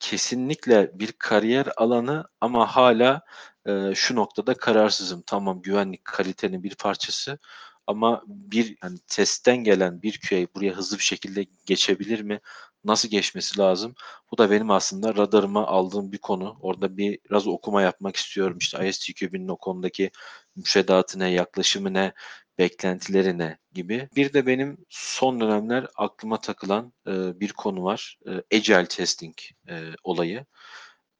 kesinlikle 0.00 0.90
bir 0.94 1.12
kariyer 1.12 1.68
alanı 1.76 2.24
ama 2.40 2.66
hala 2.76 3.22
e, 3.66 3.94
şu 3.94 4.16
noktada 4.16 4.54
kararsızım. 4.54 5.22
Tamam 5.26 5.62
güvenlik 5.62 6.04
kalitenin 6.04 6.62
bir 6.62 6.74
parçası 6.74 7.38
ama 7.86 8.22
bir 8.26 8.76
yani 8.84 8.98
testten 9.08 9.56
gelen 9.64 10.02
bir 10.02 10.20
QA 10.28 10.46
buraya 10.54 10.72
hızlı 10.72 10.98
bir 10.98 11.02
şekilde 11.02 11.46
geçebilir 11.66 12.20
mi? 12.20 12.40
Nasıl 12.84 13.08
geçmesi 13.08 13.58
lazım? 13.58 13.94
Bu 14.32 14.38
da 14.38 14.50
benim 14.50 14.70
aslında 14.70 15.14
radarıma 15.16 15.66
aldığım 15.66 16.12
bir 16.12 16.18
konu. 16.18 16.58
Orada 16.60 16.96
bir 16.96 17.18
biraz 17.30 17.46
okuma 17.46 17.82
yapmak 17.82 18.16
istiyorum. 18.16 18.58
İşte 18.60 18.88
ISTQB'nin 18.88 19.48
o 19.48 19.56
konudaki 19.56 20.10
müfredatı 20.56 21.18
ne, 21.18 21.30
yaklaşımı 21.30 21.94
ne, 21.94 22.12
beklentileri 22.58 23.38
ne 23.38 23.58
gibi. 23.72 24.08
Bir 24.16 24.32
de 24.32 24.46
benim 24.46 24.86
son 24.88 25.40
dönemler 25.40 25.86
aklıma 25.96 26.40
takılan 26.40 26.92
e, 27.06 27.40
bir 27.40 27.52
konu 27.52 27.84
var. 27.84 28.18
E, 28.26 28.56
Agile 28.56 28.86
testing 28.86 29.34
e, 29.68 29.74
olayı. 30.04 30.46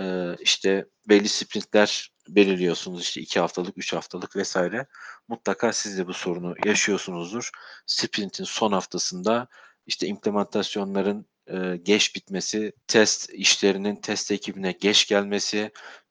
E, 0.01 0.37
işte 0.41 0.87
belli 1.09 1.29
sprintler 1.29 2.11
belirliyorsunuz 2.29 3.03
işte 3.03 3.21
iki 3.21 3.41
haftalık, 3.41 3.79
üç 3.79 3.93
haftalık 3.93 4.37
vesaire. 4.37 4.87
Mutlaka 5.29 5.73
siz 5.73 5.99
de 5.99 6.07
bu 6.07 6.15
sorunu 6.15 6.55
yaşıyorsunuzdur. 6.65 7.51
Sprintin 7.87 8.45
son 8.45 8.73
haftasında 8.73 9.49
işte 9.87 10.07
implementasyonların 10.07 11.27
e, 11.47 11.77
geç 11.77 12.17
bitmesi, 12.17 12.73
test 12.87 13.31
işlerinin 13.31 13.97
test 13.97 14.31
ekibine 14.33 14.73
geç 14.73 15.09
gelmesi, 15.09 15.71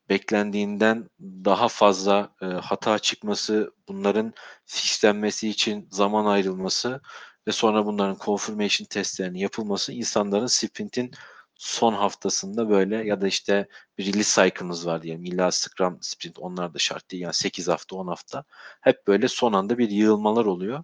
beklendiğinden 0.10 1.10
daha 1.20 1.68
fazla 1.68 2.36
e, 2.42 2.46
hata 2.46 3.00
çıkması, 3.00 3.72
bunların 3.88 4.34
fixlenmesi 4.66 5.50
için 5.50 5.88
zaman 5.92 6.26
ayrılması 6.26 7.02
ve 7.48 7.52
sonra 7.52 7.86
bunların 7.86 8.18
confirmation 8.26 8.86
testlerinin 8.86 9.40
yapılması 9.40 9.94
insanların 9.94 10.48
sprintin 10.48 11.12
son 11.56 11.94
haftasında 11.94 12.70
böyle 12.70 12.96
ya 13.08 13.22
da 13.22 13.28
işte 13.28 13.68
bir 13.98 14.14
release 14.14 14.44
cycle'ımız 14.44 14.88
var 14.88 15.02
diyelim. 15.02 15.26
İlla 15.26 15.52
Scrum 15.52 15.98
sprint 16.02 16.40
onlar 16.40 16.74
da 16.74 16.80
şart 16.80 17.12
değil. 17.12 17.24
Yani 17.24 17.34
8 17.34 17.68
hafta 17.68 17.96
10 17.96 18.08
hafta. 18.08 18.44
Hep 18.82 19.08
böyle 19.08 19.28
son 19.28 19.54
anda 19.54 19.78
bir 19.78 19.90
yığılmalar 19.90 20.46
oluyor. 20.46 20.84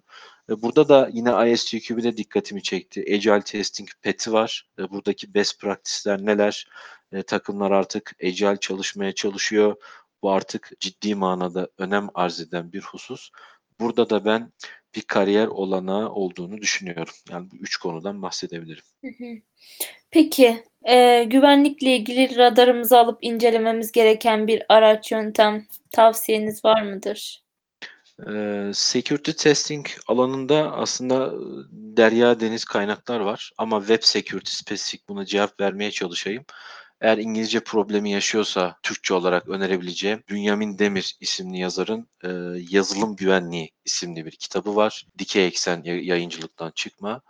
E, 0.50 0.62
Burada 0.62 0.88
da 0.88 1.10
yine 1.12 1.52
ISTQB'de 1.52 2.16
dikkatimi 2.16 2.62
çekti. 2.62 3.00
Agile 3.00 3.42
Testing 3.42 3.88
Pet'i 4.02 4.32
var. 4.32 4.68
E, 4.78 4.90
Buradaki 4.90 5.34
best 5.34 5.60
practice'ler 5.60 6.26
neler? 6.26 6.68
E, 7.12 7.22
takımlar 7.22 7.70
artık 7.70 8.16
Agile 8.24 8.56
çalışmaya 8.60 9.12
çalışıyor. 9.14 9.76
Bu 10.22 10.30
artık 10.30 10.70
ciddi 10.80 11.14
manada 11.14 11.68
önem 11.78 12.08
arz 12.14 12.40
eden 12.40 12.72
bir 12.72 12.82
husus. 12.82 13.30
Burada 13.80 14.10
da 14.10 14.24
ben 14.24 14.52
bir 14.94 15.02
kariyer 15.02 15.46
olanağı 15.46 16.08
olduğunu 16.10 16.58
düşünüyorum. 16.58 17.14
Yani 17.30 17.50
bu 17.52 17.56
üç 17.56 17.76
konudan 17.76 18.22
bahsedebilirim. 18.22 18.84
Peki, 20.10 20.64
eee, 20.86 21.24
güvenlikle 21.24 21.96
ilgili 21.96 22.36
radarımıza 22.36 22.98
alıp 22.98 23.18
incelememiz 23.22 23.92
gereken 23.92 24.46
bir 24.46 24.62
araç, 24.68 25.12
yöntem 25.12 25.66
tavsiyeniz 25.90 26.64
var 26.64 26.82
mıdır? 26.82 27.42
Eee, 28.28 28.70
security 28.74 29.30
testing 29.30 29.86
alanında 30.08 30.72
aslında, 30.72 31.26
ııı, 31.26 31.68
derya 31.72 32.40
deniz 32.40 32.64
kaynaklar 32.64 33.20
var 33.20 33.52
ama 33.58 33.80
web 33.80 34.02
security 34.02 34.50
spesifik 34.52 35.08
buna 35.08 35.24
cevap 35.24 35.60
vermeye 35.60 35.90
çalışayım. 35.90 36.44
Eğer 37.02 37.18
İngilizce 37.18 37.60
problemi 37.60 38.12
yaşıyorsa 38.12 38.76
Türkçe 38.84 39.14
olarak 39.14 39.48
önerebileceğim 39.48 40.24
Bünyamin 40.30 40.78
Demir 40.78 41.16
isimli 41.20 41.58
yazarın, 41.60 42.08
eee, 42.24 42.30
Yazılım 42.70 43.16
Güvenliği 43.16 43.70
isimli 43.84 44.26
bir 44.26 44.32
kitabı 44.32 44.76
var. 44.76 45.06
Dikey 45.18 45.46
Eksen 45.46 45.82
ya 45.84 45.96
yayıncılıktan 46.02 46.72
çıkma 46.76 47.22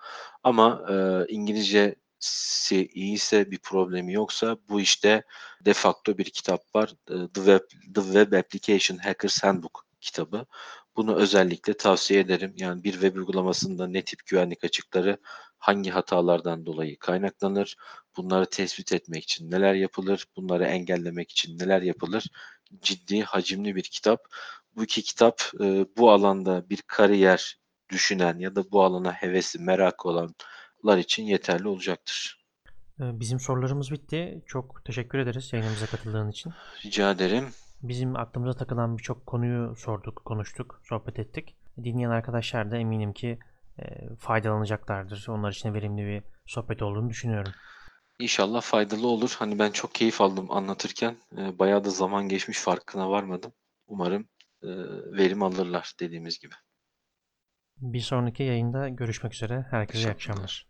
ama, 0.44 0.82
eee, 0.90 1.27
İngilizcesi 1.28 2.89
iyiyse, 2.94 3.51
bir 3.51 3.59
problemi 3.59 4.12
yoksa 4.15 4.57
bu 4.70 4.81
işte 4.81 5.24
de 5.66 5.73
facto 5.74 6.19
bir 6.19 6.24
kitap 6.24 6.74
var. 6.77 6.94
Eee, 7.11 7.16
The 7.35 7.40
Web 7.40 7.61
The 7.94 8.03
Web 8.03 8.32
Application 8.32 8.99
Hackers 8.99 9.44
Handbook 9.44 9.86
kitabı. 10.01 10.47
Bunu 10.97 11.14
özellikle 11.14 11.74
tavsiye 11.74 12.20
ederim. 12.20 12.55
Yani 12.56 12.85
bir 12.85 12.93
web 12.93 13.16
uygulamasında 13.16 13.86
ne 13.86 14.02
tip 14.05 14.27
güvenlik 14.27 14.64
açıkları 14.64 15.16
hangi 15.59 15.90
hatalardan 15.90 16.66
dolayı 16.66 16.98
kaynaklanır? 16.98 17.77
Bunları 18.16 18.47
tespit 18.47 18.93
etmek 18.93 19.23
için 19.23 19.51
neler 19.51 19.74
yapılır? 19.74 20.27
Bunları 20.36 20.64
engellemek 20.64 21.31
için 21.31 21.59
neler 21.59 21.82
yapılır? 21.82 22.27
Ciddi, 22.82 23.23
hacimli 23.23 23.77
bir 23.77 23.82
kitap. 23.82 24.20
Bu 24.77 24.85
2 24.85 25.02
kitap, 25.02 25.43
eee, 25.60 25.86
bu 25.97 26.10
alanda 26.10 26.70
bir 26.70 26.82
kariyer 26.86 27.59
düşünen 27.90 28.39
ya 28.39 28.56
da 28.56 28.70
bu 28.70 28.85
alana 28.85 29.12
hevesli, 29.12 29.60
merakı 29.60 30.09
olanlar 30.09 30.98
için 30.98 31.23
yeterli 31.23 31.69
olacaktır. 31.69 32.43
Eee, 33.01 33.10
bizim 33.12 33.40
sorularımız 33.40 33.90
bitti. 33.90 34.43
Çok 34.47 34.85
teşekkür 34.85 35.19
ederiz 35.19 35.52
yayınımıza 35.52 35.86
katıldığın 35.86 36.31
için. 36.31 36.52
Rica 36.85 37.10
ederim. 37.10 37.48
Bizim 37.82 38.16
aklımıza 38.16 38.59
takılan 38.59 38.98
birçok 38.98 39.26
konuyu 39.26 39.76
sorduk, 39.76 40.24
konuştuk, 40.24 40.80
sohbet 40.84 41.18
ettik. 41.18 41.56
Dinleyen 41.84 42.10
arkadaşlar 42.10 42.70
da 42.70 42.76
eminim 42.76 43.12
ki, 43.12 43.38
eee, 43.78 44.09
faydalanacaklardır. 44.18 45.26
Onlar 45.28 45.52
için 45.52 45.68
de 45.68 45.74
verimli 45.74 46.06
bir 46.06 46.22
sohbet 46.46 46.82
olduğunu 46.82 47.10
düşünüyorum. 47.10 47.52
İnşallah 48.18 48.62
faydalı 48.62 49.06
olur. 49.06 49.34
Hani 49.38 49.59
ben 49.59 49.70
çok 49.70 49.94
keyif 49.94 50.20
aldım 50.20 50.50
anlatırken. 50.50 51.16
Eee, 51.36 51.59
bayağı 51.59 51.84
da 51.84 51.90
zaman 51.90 52.28
geçmiş 52.28 52.59
farkına 52.59 53.10
varmadım. 53.10 53.52
Umarım, 53.86 54.28
eee, 54.62 54.70
verim 55.12 55.42
alırlar 55.42 55.92
dediğimiz 56.00 56.38
gibi. 56.38 56.54
Bir 57.80 58.00
sonraki 58.00 58.42
yayında 58.42 58.88
görüşmek 58.88 59.34
üzere. 59.34 59.66
Herkese 59.70 60.09
iyi 60.09 60.10
akşamlar. 60.10 60.66